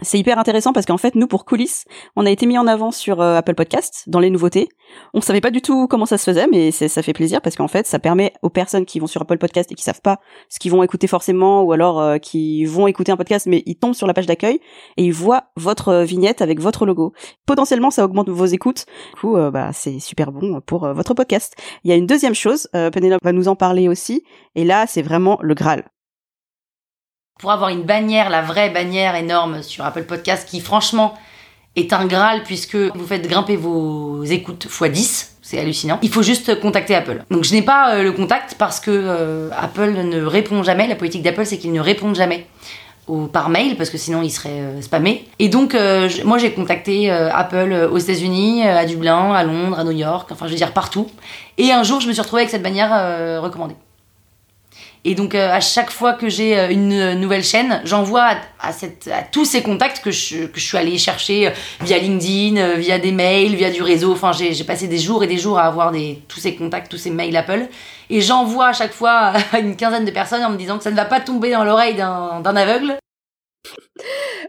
C'est 0.00 0.18
hyper 0.18 0.38
intéressant 0.38 0.72
parce 0.72 0.86
qu'en 0.86 0.96
fait, 0.96 1.16
nous, 1.16 1.26
pour 1.26 1.44
coulisses, 1.44 1.84
on 2.14 2.24
a 2.24 2.30
été 2.30 2.46
mis 2.46 2.56
en 2.56 2.68
avant 2.68 2.92
sur 2.92 3.20
euh, 3.20 3.36
Apple 3.36 3.56
Podcast 3.56 4.04
dans 4.06 4.20
les 4.20 4.30
nouveautés. 4.30 4.68
On 5.12 5.20
savait 5.20 5.40
pas 5.40 5.50
du 5.50 5.60
tout 5.60 5.88
comment 5.88 6.06
ça 6.06 6.18
se 6.18 6.24
faisait, 6.24 6.46
mais 6.46 6.70
ça 6.70 7.02
fait 7.02 7.12
plaisir 7.12 7.42
parce 7.42 7.56
qu'en 7.56 7.66
fait, 7.66 7.84
ça 7.84 7.98
permet 7.98 8.32
aux 8.42 8.48
personnes 8.48 8.86
qui 8.86 9.00
vont 9.00 9.08
sur 9.08 9.22
Apple 9.22 9.38
Podcast 9.38 9.72
et 9.72 9.74
qui 9.74 9.82
savent 9.82 10.00
pas 10.00 10.20
ce 10.48 10.60
qu'ils 10.60 10.70
vont 10.70 10.84
écouter 10.84 11.08
forcément, 11.08 11.62
ou 11.62 11.72
alors 11.72 12.00
euh, 12.00 12.18
qui 12.18 12.64
vont 12.64 12.86
écouter 12.86 13.10
un 13.10 13.16
podcast, 13.16 13.46
mais 13.46 13.64
ils 13.66 13.74
tombent 13.74 13.94
sur 13.94 14.06
la 14.06 14.14
page 14.14 14.26
d'accueil 14.26 14.60
et 14.96 15.04
ils 15.04 15.12
voient 15.12 15.50
votre 15.56 15.88
euh, 15.88 16.04
vignette 16.04 16.42
avec 16.42 16.60
votre 16.60 16.86
logo. 16.86 17.12
Potentiellement, 17.44 17.90
ça 17.90 18.04
augmente 18.04 18.28
vos 18.28 18.46
écoutes. 18.46 18.86
Du 19.14 19.20
coup, 19.20 19.36
bah, 19.50 19.70
c'est 19.72 19.98
super 19.98 20.30
bon 20.30 20.60
pour 20.60 20.86
votre 20.92 21.14
podcast. 21.14 21.56
Il 21.82 21.90
y 21.90 21.92
a 21.92 21.96
une 21.96 22.06
deuxième 22.06 22.34
chose, 22.34 22.68
Penelope 22.72 23.24
va 23.24 23.32
nous 23.32 23.48
en 23.48 23.56
parler 23.56 23.88
aussi, 23.88 24.22
et 24.54 24.64
là, 24.64 24.86
c'est 24.86 25.02
vraiment 25.02 25.38
le 25.42 25.54
Graal. 25.54 25.84
Pour 27.38 27.50
avoir 27.52 27.70
une 27.70 27.82
bannière, 27.82 28.30
la 28.30 28.42
vraie 28.42 28.70
bannière 28.70 29.14
énorme 29.14 29.62
sur 29.62 29.84
Apple 29.84 30.04
Podcast 30.04 30.48
qui 30.48 30.60
franchement 30.60 31.14
est 31.76 31.92
un 31.92 32.06
graal 32.06 32.42
puisque 32.42 32.76
vous 32.76 33.06
faites 33.06 33.28
grimper 33.28 33.56
vos 33.56 34.24
écoutes 34.24 34.64
x 34.64 34.82
10. 34.90 35.34
C'est 35.42 35.58
hallucinant. 35.58 35.98
Il 36.02 36.10
faut 36.10 36.22
juste 36.22 36.60
contacter 36.60 36.94
Apple. 36.94 37.22
Donc 37.30 37.44
je 37.44 37.54
n'ai 37.54 37.62
pas 37.62 37.94
euh, 37.94 38.02
le 38.02 38.12
contact 38.12 38.56
parce 38.58 38.80
que 38.80 38.90
euh, 38.92 39.48
Apple 39.58 39.92
ne 39.92 40.22
répond 40.22 40.62
jamais. 40.62 40.86
La 40.86 40.94
politique 40.94 41.22
d'Apple, 41.22 41.46
c'est 41.46 41.56
qu'ils 41.56 41.72
ne 41.72 41.80
répondent 41.80 42.14
jamais 42.16 42.46
par 43.32 43.48
mail 43.48 43.76
parce 43.76 43.88
que 43.88 43.96
sinon 43.96 44.20
ils 44.20 44.30
seraient 44.30 44.60
euh. 44.60 44.80
Et 45.38 45.48
donc 45.48 45.72
je- 45.72 46.22
moi 46.24 46.36
j'ai 46.36 46.52
contacté 46.52 47.10
euh, 47.10 47.30
Apple 47.32 47.88
aux 47.90 47.96
États-Unis, 47.96 48.66
euh, 48.66 48.76
à 48.76 48.84
Dublin, 48.84 49.32
à 49.32 49.44
Londres, 49.44 49.78
à 49.78 49.84
New 49.84 49.92
York, 49.92 50.28
enfin 50.30 50.46
je 50.46 50.50
veux 50.50 50.58
dire 50.58 50.72
partout. 50.72 51.08
Et 51.56 51.72
un 51.72 51.82
jour 51.84 52.00
je 52.02 52.08
me 52.08 52.12
suis 52.12 52.20
retrouvée 52.20 52.42
avec 52.42 52.50
cette 52.50 52.62
bannière 52.62 52.90
euh, 52.92 53.40
recommandée. 53.40 53.76
Et 55.04 55.14
donc 55.14 55.34
euh, 55.34 55.50
à 55.50 55.60
chaque 55.60 55.90
fois 55.90 56.12
que 56.14 56.28
j'ai 56.28 56.58
euh, 56.58 56.68
une 56.70 56.92
euh, 56.92 57.14
nouvelle 57.14 57.44
chaîne, 57.44 57.80
j'envoie 57.84 58.22
à, 58.22 58.36
à 58.60 58.72
cette- 58.72 59.08
à 59.08 59.22
tous 59.22 59.44
ces 59.44 59.62
contacts 59.62 60.02
que 60.02 60.10
je, 60.10 60.46
que 60.46 60.58
je 60.60 60.64
suis 60.66 60.76
allée 60.76 60.98
chercher 60.98 61.48
euh, 61.48 61.50
via 61.82 61.98
LinkedIn, 61.98 62.56
euh, 62.56 62.74
via 62.74 62.98
des 62.98 63.12
mails, 63.12 63.54
via 63.54 63.70
du 63.70 63.82
réseau. 63.82 64.12
Enfin, 64.12 64.32
j'ai 64.32 64.64
passé 64.64 64.88
des 64.88 64.98
jours 64.98 65.22
et 65.24 65.26
des 65.26 65.38
jours 65.38 65.58
à 65.58 65.64
avoir 65.66 65.92
des, 65.92 66.18
tous 66.28 66.40
ces 66.40 66.54
contacts, 66.56 66.90
tous 66.90 66.98
ces 66.98 67.10
mails 67.10 67.36
Apple. 67.36 67.66
Et 68.10 68.20
j'envoie 68.20 68.68
à 68.68 68.72
chaque 68.72 68.92
fois 68.92 69.32
à 69.52 69.58
une 69.60 69.76
quinzaine 69.76 70.04
de 70.04 70.10
personnes 70.10 70.42
en 70.44 70.50
me 70.50 70.56
disant 70.56 70.78
que 70.78 70.84
ça 70.84 70.90
ne 70.90 70.96
va 70.96 71.04
pas 71.04 71.20
tomber 71.20 71.52
dans 71.52 71.64
l'oreille 71.64 71.94
d'un 71.94 72.56
aveugle. 72.56 72.96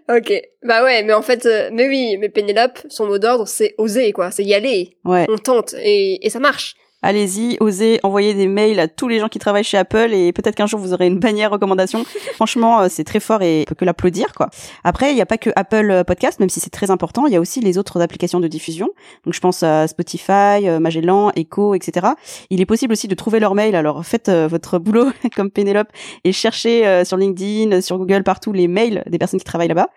Ok. 0.09 0.33
Bah 0.63 0.83
ouais, 0.83 1.03
mais 1.03 1.13
en 1.13 1.21
fait, 1.21 1.45
euh, 1.45 1.69
mais 1.71 1.87
oui, 1.87 2.17
mais 2.17 2.29
Pénélope, 2.29 2.79
son 2.89 3.05
mot 3.07 3.19
d'ordre, 3.19 3.47
c'est 3.47 3.75
oser, 3.77 4.11
quoi. 4.11 4.31
C'est 4.31 4.43
y 4.43 4.53
aller. 4.53 4.97
Ouais. 5.05 5.25
On 5.29 5.37
tente. 5.37 5.75
Et, 5.79 6.25
et 6.25 6.29
ça 6.29 6.39
marche. 6.39 6.75
Allez-y, 7.01 7.55
osez 7.61 8.01
envoyer 8.03 8.33
des 8.33 8.47
mails 8.47 8.77
à 8.79 8.89
tous 8.89 9.07
les 9.07 9.19
gens 9.19 9.29
qui 9.29 9.39
travaillent 9.39 9.63
chez 9.63 9.77
Apple 9.77 10.09
et 10.11 10.33
peut-être 10.33 10.55
qu'un 10.55 10.65
jour 10.67 10.79
vous 10.81 10.91
aurez 10.93 11.07
une 11.07 11.17
bannière 11.19 11.49
recommandation. 11.49 12.03
Franchement, 12.35 12.81
euh, 12.81 12.87
c'est 12.89 13.05
très 13.05 13.21
fort 13.21 13.41
et 13.41 13.61
on 13.61 13.69
peut 13.69 13.75
que 13.75 13.85
l'applaudir 13.85 14.33
quoi. 14.33 14.49
Après, 14.83 15.11
il 15.11 15.15
n'y 15.15 15.21
a 15.21 15.25
pas 15.25 15.37
que 15.37 15.49
Apple 15.55 15.89
euh, 15.91 16.03
Podcast, 16.03 16.41
même 16.41 16.49
si 16.49 16.59
c'est 16.59 16.69
très 16.69 16.91
important, 16.91 17.25
il 17.25 17.31
y 17.31 17.37
a 17.37 17.39
aussi 17.39 17.61
les 17.61 17.77
autres 17.77 18.01
applications 18.01 18.41
de 18.41 18.47
diffusion. 18.49 18.89
Donc 19.23 19.33
je 19.33 19.39
pense 19.39 19.63
à 19.63 19.87
Spotify, 19.87 20.67
euh, 20.67 20.79
Magellan, 20.79 21.31
Echo, 21.37 21.73
etc. 21.73 22.07
Il 22.49 22.59
est 22.59 22.65
possible 22.65 22.91
aussi 22.91 23.07
de 23.07 23.15
trouver 23.15 23.39
leur 23.39 23.55
mail. 23.55 23.75
Alors 23.75 24.05
faites 24.05 24.29
votre 24.29 24.77
boulot 24.79 25.07
comme 25.35 25.51
Pénélope 25.51 25.87
et 26.25 26.33
cherchez 26.33 27.03
sur 27.05 27.15
LinkedIn, 27.15 27.79
sur 27.81 27.97
Google, 27.97 28.23
partout 28.23 28.51
les 28.51 28.67
mails 28.67 29.03
des 29.09 29.17
personnes 29.17 29.39
qui 29.39 29.45
travaillent 29.45 29.69
là-bas. 29.69 29.87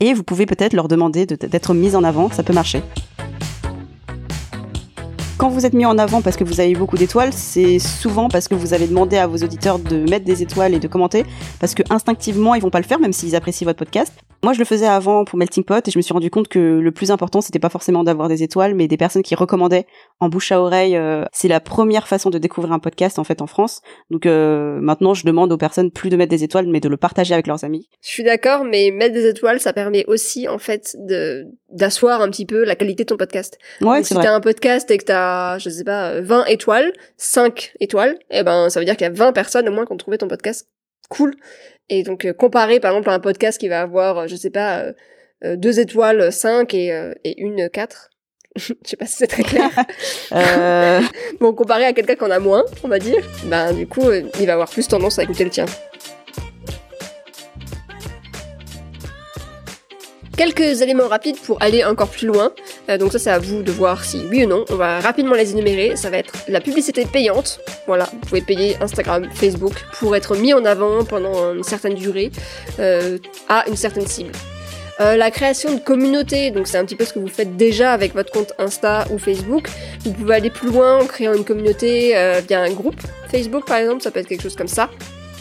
Et 0.00 0.14
vous 0.14 0.22
pouvez 0.22 0.46
peut-être 0.46 0.72
leur 0.72 0.88
demander 0.88 1.26
de- 1.26 1.34
d'être 1.34 1.74
mis 1.74 1.94
en 1.94 2.04
avant, 2.04 2.30
ça 2.30 2.42
peut 2.42 2.52
marcher. 2.54 2.82
Quand 5.38 5.50
vous 5.50 5.64
êtes 5.64 5.72
mis 5.72 5.86
en 5.86 5.98
avant 5.98 6.20
parce 6.20 6.36
que 6.36 6.42
vous 6.42 6.58
avez 6.58 6.72
eu 6.72 6.76
beaucoup 6.76 6.96
d'étoiles, 6.96 7.32
c'est 7.32 7.78
souvent 7.78 8.28
parce 8.28 8.48
que 8.48 8.56
vous 8.56 8.74
avez 8.74 8.88
demandé 8.88 9.16
à 9.18 9.28
vos 9.28 9.36
auditeurs 9.36 9.78
de 9.78 9.98
mettre 10.10 10.24
des 10.24 10.42
étoiles 10.42 10.74
et 10.74 10.80
de 10.80 10.88
commenter, 10.88 11.24
parce 11.60 11.76
que 11.76 11.84
instinctivement 11.90 12.56
ils 12.56 12.60
vont 12.60 12.70
pas 12.70 12.80
le 12.80 12.84
faire 12.84 12.98
même 12.98 13.12
s'ils 13.12 13.36
apprécient 13.36 13.64
votre 13.64 13.78
podcast. 13.78 14.12
Moi 14.42 14.52
je 14.52 14.58
le 14.58 14.64
faisais 14.64 14.86
avant 14.86 15.24
pour 15.24 15.38
Melting 15.38 15.62
Pot 15.62 15.86
et 15.86 15.90
je 15.92 15.98
me 15.98 16.02
suis 16.02 16.12
rendu 16.12 16.28
compte 16.28 16.48
que 16.48 16.58
le 16.58 16.90
plus 16.90 17.12
important 17.12 17.40
c'était 17.40 17.60
pas 17.60 17.68
forcément 17.68 18.02
d'avoir 18.02 18.28
des 18.28 18.42
étoiles, 18.42 18.74
mais 18.74 18.88
des 18.88 18.96
personnes 18.96 19.22
qui 19.22 19.36
recommandaient 19.36 19.86
en 20.18 20.28
bouche 20.28 20.50
à 20.50 20.60
oreille. 20.60 20.96
euh, 20.96 21.24
c'est 21.32 21.48
la 21.48 21.60
première 21.60 22.08
façon 22.08 22.30
de 22.30 22.38
découvrir 22.38 22.72
un 22.72 22.80
podcast 22.80 23.20
en 23.20 23.24
fait 23.24 23.40
en 23.40 23.46
France. 23.46 23.80
Donc 24.10 24.26
euh, 24.26 24.80
maintenant 24.80 25.14
je 25.14 25.24
demande 25.24 25.52
aux 25.52 25.56
personnes 25.56 25.92
plus 25.92 26.10
de 26.10 26.16
mettre 26.16 26.30
des 26.30 26.42
étoiles, 26.42 26.66
mais 26.66 26.80
de 26.80 26.88
le 26.88 26.96
partager 26.96 27.34
avec 27.34 27.46
leurs 27.46 27.62
amis. 27.62 27.88
Je 28.02 28.08
suis 28.08 28.24
d'accord, 28.24 28.64
mais 28.64 28.90
mettre 28.90 29.14
des 29.14 29.26
étoiles, 29.28 29.60
ça 29.60 29.72
permet 29.72 30.04
aussi, 30.06 30.48
en 30.48 30.58
fait, 30.58 30.96
de 30.98 31.44
d'asseoir 31.70 32.22
un 32.22 32.30
petit 32.30 32.46
peu 32.46 32.64
la 32.64 32.76
qualité 32.76 33.04
de 33.04 33.08
ton 33.08 33.18
podcast. 33.18 33.58
Ouais, 33.82 33.98
c'est 33.98 34.08
si 34.08 34.14
vrai. 34.14 34.24
t'as 34.24 34.34
un 34.34 34.40
podcast 34.40 34.90
et 34.90 34.96
que 34.96 35.04
t'as, 35.04 35.27
je 35.58 35.70
sais 35.70 35.84
pas, 35.84 36.20
20 36.20 36.46
étoiles, 36.46 36.92
5 37.16 37.74
étoiles, 37.80 38.18
eh 38.30 38.42
ben, 38.42 38.68
ça 38.70 38.80
veut 38.80 38.86
dire 38.86 38.96
qu'il 38.96 39.06
y 39.06 39.10
a 39.10 39.12
20 39.12 39.32
personnes 39.32 39.68
au 39.68 39.72
moins 39.72 39.86
qui 39.86 39.92
ont 39.92 39.96
trouvé 39.96 40.18
ton 40.18 40.28
podcast 40.28 40.68
cool. 41.08 41.34
Et 41.88 42.02
donc, 42.02 42.24
euh, 42.24 42.32
comparé, 42.32 42.80
par 42.80 42.92
exemple, 42.92 43.10
à 43.10 43.14
un 43.14 43.20
podcast 43.20 43.58
qui 43.58 43.68
va 43.68 43.80
avoir, 43.80 44.18
euh, 44.18 44.26
je 44.26 44.36
sais 44.36 44.50
pas, 44.50 44.80
euh, 44.80 44.92
euh, 45.44 45.56
deux 45.56 45.80
étoiles, 45.80 46.32
5 46.32 46.74
et, 46.74 46.92
euh, 46.92 47.14
et 47.24 47.40
une 47.40 47.68
4. 47.68 48.10
je 48.56 48.72
sais 48.84 48.96
pas 48.96 49.06
si 49.06 49.16
c'est 49.16 49.26
très 49.26 49.42
clair. 49.42 49.70
Euh, 50.32 51.00
bon, 51.40 51.54
comparé 51.54 51.84
à 51.84 51.94
quelqu'un 51.94 52.14
qui 52.14 52.24
en 52.24 52.30
a 52.30 52.38
moins, 52.38 52.64
on 52.84 52.88
va 52.88 52.98
dire, 52.98 53.24
ben, 53.44 53.72
du 53.72 53.86
coup, 53.86 54.08
euh, 54.08 54.24
il 54.38 54.46
va 54.46 54.52
avoir 54.54 54.68
plus 54.68 54.86
tendance 54.86 55.18
à 55.18 55.22
écouter 55.22 55.44
le 55.44 55.50
tien. 55.50 55.64
Quelques 60.38 60.82
éléments 60.82 61.08
rapides 61.08 61.36
pour 61.40 61.60
aller 61.60 61.84
encore 61.84 62.10
plus 62.10 62.28
loin. 62.28 62.52
Euh, 62.88 62.96
donc 62.96 63.10
ça, 63.10 63.18
c'est 63.18 63.30
à 63.30 63.40
vous 63.40 63.64
de 63.64 63.72
voir 63.72 64.04
si 64.04 64.22
oui 64.30 64.44
ou 64.44 64.48
non. 64.48 64.64
On 64.70 64.76
va 64.76 65.00
rapidement 65.00 65.34
les 65.34 65.50
énumérer. 65.50 65.96
Ça 65.96 66.10
va 66.10 66.18
être 66.18 66.32
la 66.46 66.60
publicité 66.60 67.04
payante. 67.06 67.58
Voilà, 67.88 68.08
vous 68.12 68.20
pouvez 68.20 68.40
payer 68.40 68.76
Instagram, 68.80 69.26
Facebook 69.34 69.72
pour 69.98 70.14
être 70.14 70.36
mis 70.36 70.54
en 70.54 70.64
avant 70.64 71.02
pendant 71.04 71.52
une 71.52 71.64
certaine 71.64 71.96
durée 71.96 72.30
euh, 72.78 73.18
à 73.48 73.68
une 73.68 73.74
certaine 73.74 74.06
cible. 74.06 74.30
Euh, 75.00 75.16
la 75.16 75.32
création 75.32 75.74
de 75.74 75.80
communautés, 75.80 76.52
donc 76.52 76.68
c'est 76.68 76.78
un 76.78 76.84
petit 76.84 76.94
peu 76.94 77.04
ce 77.04 77.14
que 77.14 77.18
vous 77.18 77.26
faites 77.26 77.56
déjà 77.56 77.92
avec 77.92 78.14
votre 78.14 78.30
compte 78.30 78.52
Insta 78.60 79.08
ou 79.10 79.18
Facebook. 79.18 79.68
Vous 80.04 80.12
pouvez 80.12 80.36
aller 80.36 80.50
plus 80.50 80.70
loin 80.70 81.00
en 81.00 81.06
créant 81.06 81.34
une 81.34 81.44
communauté 81.44 82.14
via 82.46 82.60
un 82.60 82.70
groupe 82.70 83.00
Facebook 83.28 83.66
par 83.66 83.78
exemple, 83.78 84.02
ça 84.02 84.12
peut 84.12 84.20
être 84.20 84.28
quelque 84.28 84.42
chose 84.42 84.56
comme 84.56 84.68
ça. 84.68 84.88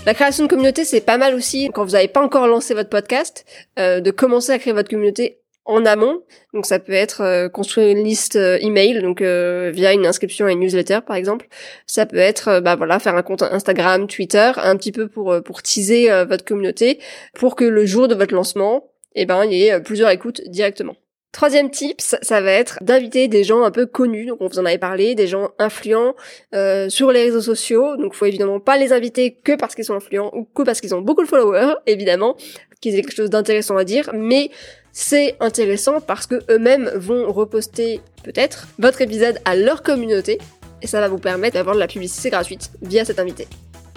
La 0.07 0.13
création 0.13 0.45
de 0.45 0.49
communauté, 0.49 0.85
c'est 0.85 1.01
pas 1.01 1.17
mal 1.17 1.35
aussi 1.35 1.69
quand 1.73 1.83
vous 1.83 1.91
n'avez 1.91 2.07
pas 2.07 2.21
encore 2.21 2.47
lancé 2.47 2.73
votre 2.73 2.87
podcast, 2.87 3.43
euh, 3.77 3.99
de 3.99 4.09
commencer 4.09 4.53
à 4.53 4.57
créer 4.57 4.71
votre 4.71 4.89
communauté 4.89 5.41
en 5.65 5.85
amont. 5.85 6.23
Donc 6.53 6.65
ça 6.65 6.79
peut 6.79 6.93
être 6.93 7.19
euh, 7.19 7.49
construire 7.49 7.89
une 7.89 8.05
liste 8.05 8.37
euh, 8.37 8.57
email, 8.61 9.01
donc 9.01 9.21
euh, 9.21 9.69
via 9.69 9.91
une 9.91 10.05
inscription 10.05 10.45
à 10.45 10.53
une 10.53 10.61
newsletter 10.61 10.99
par 11.05 11.17
exemple. 11.17 11.49
Ça 11.87 12.05
peut 12.05 12.15
être, 12.15 12.47
euh, 12.47 12.61
bah 12.61 12.77
voilà, 12.77 12.99
faire 12.99 13.17
un 13.17 13.21
compte 13.21 13.41
Instagram, 13.41 14.07
Twitter, 14.07 14.49
un 14.55 14.77
petit 14.77 14.93
peu 14.93 15.09
pour 15.09 15.43
pour 15.43 15.61
teaser 15.61 16.07
votre 16.23 16.45
communauté, 16.45 16.99
pour 17.33 17.57
que 17.57 17.65
le 17.65 17.85
jour 17.85 18.07
de 18.07 18.15
votre 18.15 18.33
lancement, 18.33 18.89
eh 19.13 19.25
ben 19.25 19.43
il 19.43 19.55
y 19.55 19.65
ait 19.65 19.81
plusieurs 19.81 20.11
écoutes 20.11 20.41
directement. 20.47 20.95
Troisième 21.33 21.69
tips, 21.69 22.15
ça 22.21 22.41
va 22.41 22.51
être 22.51 22.79
d'inviter 22.81 23.27
des 23.27 23.43
gens 23.43 23.61
un 23.63 23.69
peu 23.69 23.85
connus, 23.85 24.25
donc 24.25 24.37
on 24.41 24.47
vous 24.47 24.59
en 24.59 24.65
avait 24.65 24.77
parlé, 24.79 25.13
des 25.13 25.27
gens 25.27 25.49
influents 25.59 26.15
euh, 26.55 26.89
sur 26.89 27.11
les 27.11 27.23
réseaux 27.23 27.41
sociaux. 27.41 27.95
Donc 27.97 28.13
faut 28.15 28.25
évidemment 28.25 28.59
pas 28.59 28.77
les 28.77 28.91
inviter 28.93 29.33
que 29.43 29.55
parce 29.55 29.75
qu'ils 29.75 29.85
sont 29.85 29.93
influents 29.93 30.31
ou 30.33 30.45
que 30.45 30.63
parce 30.63 30.81
qu'ils 30.81 30.95
ont 30.95 31.01
beaucoup 31.01 31.21
de 31.23 31.27
followers, 31.27 31.73
évidemment, 31.85 32.35
qu'ils 32.81 32.95
aient 32.95 33.01
quelque 33.01 33.15
chose 33.15 33.29
d'intéressant 33.29 33.77
à 33.77 33.83
dire, 33.83 34.09
mais 34.13 34.49
c'est 34.93 35.35
intéressant 35.39 36.01
parce 36.01 36.25
que 36.25 36.41
eux-mêmes 36.49 36.89
vont 36.95 37.31
reposter 37.31 38.01
peut-être 38.23 38.67
votre 38.79 39.01
épisode 39.01 39.37
à 39.45 39.55
leur 39.55 39.83
communauté 39.83 40.39
et 40.81 40.87
ça 40.87 40.99
va 41.01 41.07
vous 41.07 41.19
permettre 41.19 41.53
d'avoir 41.55 41.75
de 41.75 41.79
la 41.79 41.87
publicité 41.87 42.29
gratuite 42.31 42.71
via 42.81 43.03
cet 43.05 43.19
invité. 43.19 43.47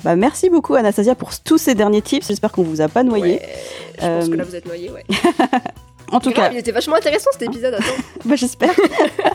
bah 0.04 0.14
merci 0.16 0.50
beaucoup 0.50 0.74
Anastasia 0.74 1.14
pour 1.14 1.30
tous 1.40 1.56
ces 1.58 1.74
derniers 1.74 2.02
tips. 2.02 2.26
J'espère 2.26 2.52
qu'on 2.52 2.64
vous 2.64 2.80
a 2.82 2.88
pas 2.88 3.02
noyé. 3.02 3.34
Ouais, 3.36 3.48
je 3.94 4.00
pense 4.06 4.26
Euh, 4.26 4.30
que 4.30 4.36
là 4.36 4.44
vous 4.44 4.56
êtes 4.56 4.66
noyé, 4.66 4.90
ouais. 4.90 5.04
En 6.12 6.20
tout 6.20 6.30
Grave, 6.30 6.48
cas, 6.48 6.52
il 6.52 6.58
était 6.58 6.72
vachement 6.72 6.96
intéressant 6.96 7.30
cet 7.32 7.42
épisode, 7.42 7.74
attends. 7.74 7.84
bah, 8.24 8.34
j'espère. 8.36 8.74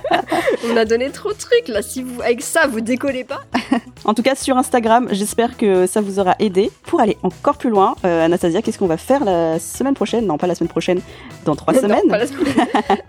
On 0.70 0.76
a 0.78 0.86
donné 0.86 1.10
trop 1.10 1.32
de 1.32 1.38
trucs 1.38 1.68
là, 1.68 1.82
si 1.82 2.04
vous 2.04 2.22
avec 2.22 2.42
ça 2.42 2.68
vous 2.68 2.82
décollez 2.82 3.24
pas. 3.24 3.42
En 4.08 4.14
tout 4.14 4.22
cas, 4.22 4.36
sur 4.36 4.56
Instagram, 4.56 5.08
j'espère 5.12 5.58
que 5.58 5.88
ça 5.88 6.00
vous 6.00 6.20
aura 6.20 6.36
aidé. 6.38 6.70
Pour 6.84 7.02
aller 7.02 7.18
encore 7.24 7.58
plus 7.58 7.72
loin, 7.72 7.96
euh, 8.06 8.24
Anastasia, 8.26 8.62
qu'est-ce 8.62 8.78
qu'on 8.78 8.86
va 8.86 8.98
faire 8.98 9.26
la 9.26 9.58
semaine 9.58 9.96
prochaine? 9.96 10.28
Non, 10.28 10.38
pas 10.38 10.46
la 10.46 10.54
semaine 10.54 10.70
prochaine, 10.70 11.02
dans 11.44 11.56
trois 11.56 11.74
Non, 11.74 11.82
semaines. 11.82 12.08
pas 12.08 12.20
la 12.20 12.28
semaine. 12.28 12.54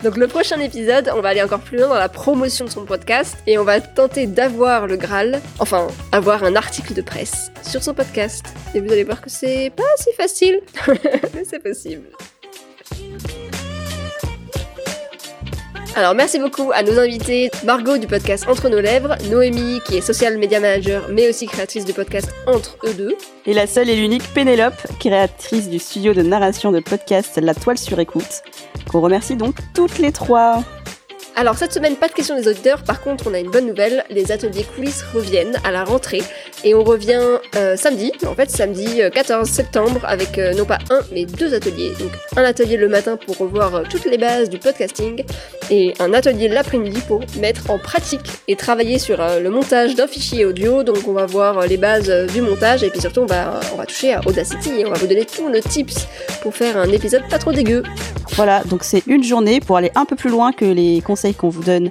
Donc 0.03 0.17
le 0.17 0.25
prochain 0.25 0.59
épisode, 0.59 1.11
on 1.15 1.21
va 1.21 1.29
aller 1.29 1.43
encore 1.43 1.59
plus 1.59 1.77
loin 1.77 1.87
dans 1.89 1.93
la 1.99 2.09
promotion 2.09 2.65
de 2.65 2.71
son 2.71 2.83
podcast 2.83 3.37
et 3.45 3.59
on 3.59 3.63
va 3.63 3.79
tenter 3.79 4.25
d'avoir 4.25 4.87
le 4.87 4.97
Graal, 4.97 5.39
enfin 5.59 5.85
avoir 6.11 6.43
un 6.43 6.55
article 6.55 6.95
de 6.95 7.01
presse 7.03 7.51
sur 7.61 7.83
son 7.83 7.93
podcast. 7.93 8.45
Et 8.73 8.81
vous 8.81 8.91
allez 8.91 9.03
voir 9.03 9.21
que 9.21 9.29
c'est 9.29 9.71
pas 9.75 9.83
si 9.99 10.11
facile, 10.17 10.61
mais 11.35 11.43
c'est 11.47 11.61
possible. 11.61 12.07
Alors 15.97 16.13
merci 16.13 16.37
beaucoup 16.37 16.71
à 16.75 16.83
nos 16.83 16.99
invités, 16.99 17.49
Margot 17.65 17.97
du 17.97 18.05
podcast 18.05 18.45
Entre 18.47 18.69
nos 18.69 18.79
lèvres, 18.79 19.15
Noémie 19.31 19.81
qui 19.83 19.97
est 19.97 20.01
social 20.01 20.37
media 20.37 20.59
manager 20.59 21.07
mais 21.09 21.27
aussi 21.27 21.47
créatrice 21.47 21.85
du 21.85 21.93
podcast 21.93 22.29
Entre 22.45 22.77
eux 22.83 22.93
deux, 22.93 23.17
Et 23.47 23.55
la 23.55 23.65
seule 23.65 23.89
et 23.89 23.95
l'unique 23.95 24.31
Pénélope, 24.31 24.79
créatrice 24.99 25.69
du 25.69 25.79
studio 25.79 26.13
de 26.13 26.21
narration 26.21 26.71
de 26.71 26.81
podcast 26.81 27.39
La 27.41 27.55
Toile 27.55 27.79
sur 27.79 27.99
écoute, 27.99 28.43
qu'on 28.91 29.01
remercie 29.01 29.35
donc 29.35 29.55
toutes 29.73 29.97
les 29.97 30.11
trois. 30.11 30.63
Alors 31.35 31.57
cette 31.57 31.73
semaine, 31.73 31.95
pas 31.95 32.09
de 32.09 32.13
questions 32.13 32.35
des 32.35 32.47
auditeurs, 32.47 32.83
par 32.83 33.01
contre 33.01 33.25
on 33.27 33.33
a 33.33 33.39
une 33.39 33.49
bonne 33.49 33.65
nouvelle, 33.65 34.05
les 34.11 34.31
ateliers 34.31 34.65
coulisses 34.75 35.03
reviennent 35.15 35.59
à 35.63 35.71
la 35.71 35.83
rentrée 35.83 36.21
et 36.63 36.73
on 36.73 36.83
revient 36.83 37.39
euh, 37.55 37.75
samedi, 37.75 38.11
en 38.25 38.35
fait 38.35 38.49
samedi 38.49 39.01
euh, 39.01 39.09
14 39.09 39.47
septembre 39.47 40.01
avec 40.03 40.37
euh, 40.37 40.53
non 40.53 40.65
pas 40.65 40.79
un 40.89 40.99
mais 41.11 41.25
deux 41.25 41.53
ateliers. 41.53 41.91
Donc 41.99 42.11
un 42.35 42.43
atelier 42.43 42.77
le 42.77 42.87
matin 42.87 43.17
pour 43.17 43.37
revoir 43.37 43.75
euh, 43.75 43.83
toutes 43.89 44.05
les 44.05 44.17
bases 44.17 44.49
du 44.49 44.57
podcasting 44.57 45.23
et 45.69 45.93
un 45.99 46.13
atelier 46.13 46.47
l'après-midi 46.47 47.01
pour 47.07 47.21
mettre 47.39 47.69
en 47.69 47.77
pratique 47.77 48.21
et 48.47 48.55
travailler 48.55 48.99
sur 48.99 49.21
euh, 49.21 49.39
le 49.39 49.49
montage 49.49 49.95
d'un 49.95 50.07
fichier 50.07 50.45
audio. 50.45 50.83
Donc 50.83 51.07
on 51.07 51.13
va 51.13 51.25
voir 51.25 51.59
euh, 51.59 51.65
les 51.65 51.77
bases 51.77 52.09
euh, 52.09 52.27
du 52.27 52.41
montage 52.41 52.83
et 52.83 52.89
puis 52.89 53.01
surtout 53.01 53.21
on 53.21 53.25
va, 53.25 53.59
on 53.73 53.77
va 53.77 53.85
toucher 53.85 54.13
à 54.13 54.21
Audacity 54.25 54.79
et 54.79 54.85
on 54.85 54.91
va 54.91 54.97
vous 54.97 55.07
donner 55.07 55.25
tous 55.25 55.49
nos 55.49 55.59
tips 55.59 56.07
pour 56.41 56.55
faire 56.55 56.77
un 56.77 56.89
épisode 56.91 57.23
pas 57.29 57.39
trop 57.39 57.51
dégueu. 57.51 57.83
Voilà, 58.33 58.63
donc 58.65 58.83
c'est 58.83 59.03
une 59.07 59.23
journée 59.23 59.59
pour 59.59 59.77
aller 59.77 59.91
un 59.95 60.05
peu 60.05 60.15
plus 60.15 60.29
loin 60.29 60.51
que 60.51 60.65
les 60.65 61.01
conseils 61.01 61.33
qu'on 61.33 61.49
vous 61.49 61.63
donne 61.63 61.89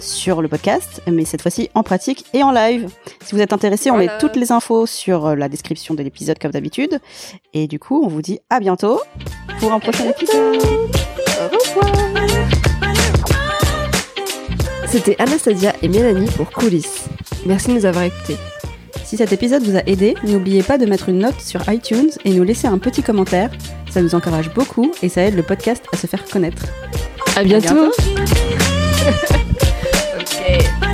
sur 0.00 0.42
le 0.42 0.48
podcast, 0.48 1.02
mais 1.06 1.24
cette 1.24 1.42
fois-ci 1.42 1.70
en 1.74 1.82
pratique 1.82 2.24
et 2.32 2.42
en 2.42 2.50
live. 2.50 2.88
Si 3.24 3.34
vous 3.34 3.40
êtes 3.40 3.52
intéressé, 3.52 3.90
on 3.90 3.96
met 3.96 4.08
toutes 4.18 4.36
les 4.36 4.52
infos 4.52 4.86
sur 4.86 5.26
euh, 5.26 5.34
la 5.34 5.48
description 5.48 5.94
de 5.94 6.02
l'épisode 6.02 6.38
comme 6.38 6.50
d'habitude. 6.50 6.98
Et 7.54 7.66
du 7.66 7.78
coup, 7.78 8.02
on 8.04 8.08
vous 8.08 8.22
dit 8.22 8.40
à 8.50 8.60
bientôt 8.60 9.00
pour 9.58 9.72
un 9.72 9.80
prochain 9.80 10.08
épisode. 10.08 10.56
Au 10.56 11.56
revoir. 11.56 12.06
C'était 14.86 15.16
Anastasia 15.18 15.74
et 15.82 15.88
Mélanie 15.88 16.30
pour 16.36 16.50
Coulisses. 16.50 17.06
Merci 17.44 17.68
de 17.68 17.74
nous 17.74 17.86
avoir 17.86 18.04
écoutés. 18.04 18.36
Si 19.04 19.16
cet 19.16 19.32
épisode 19.32 19.62
vous 19.62 19.76
a 19.76 19.82
aidé, 19.86 20.14
n'oubliez 20.24 20.62
pas 20.62 20.78
de 20.78 20.86
mettre 20.86 21.08
une 21.08 21.18
note 21.18 21.40
sur 21.40 21.60
iTunes 21.70 22.10
et 22.24 22.30
nous 22.30 22.42
laisser 22.42 22.66
un 22.66 22.78
petit 22.78 23.02
commentaire. 23.02 23.50
Ça 23.90 24.02
nous 24.02 24.14
encourage 24.14 24.52
beaucoup 24.52 24.90
et 25.02 25.08
ça 25.08 25.22
aide 25.22 25.36
le 25.36 25.42
podcast 25.42 25.84
à 25.92 25.96
se 25.96 26.06
faire 26.06 26.24
connaître. 26.24 26.64
À 27.36 27.44
bientôt. 27.44 27.74
bientôt. 27.74 27.92
say 30.46 30.85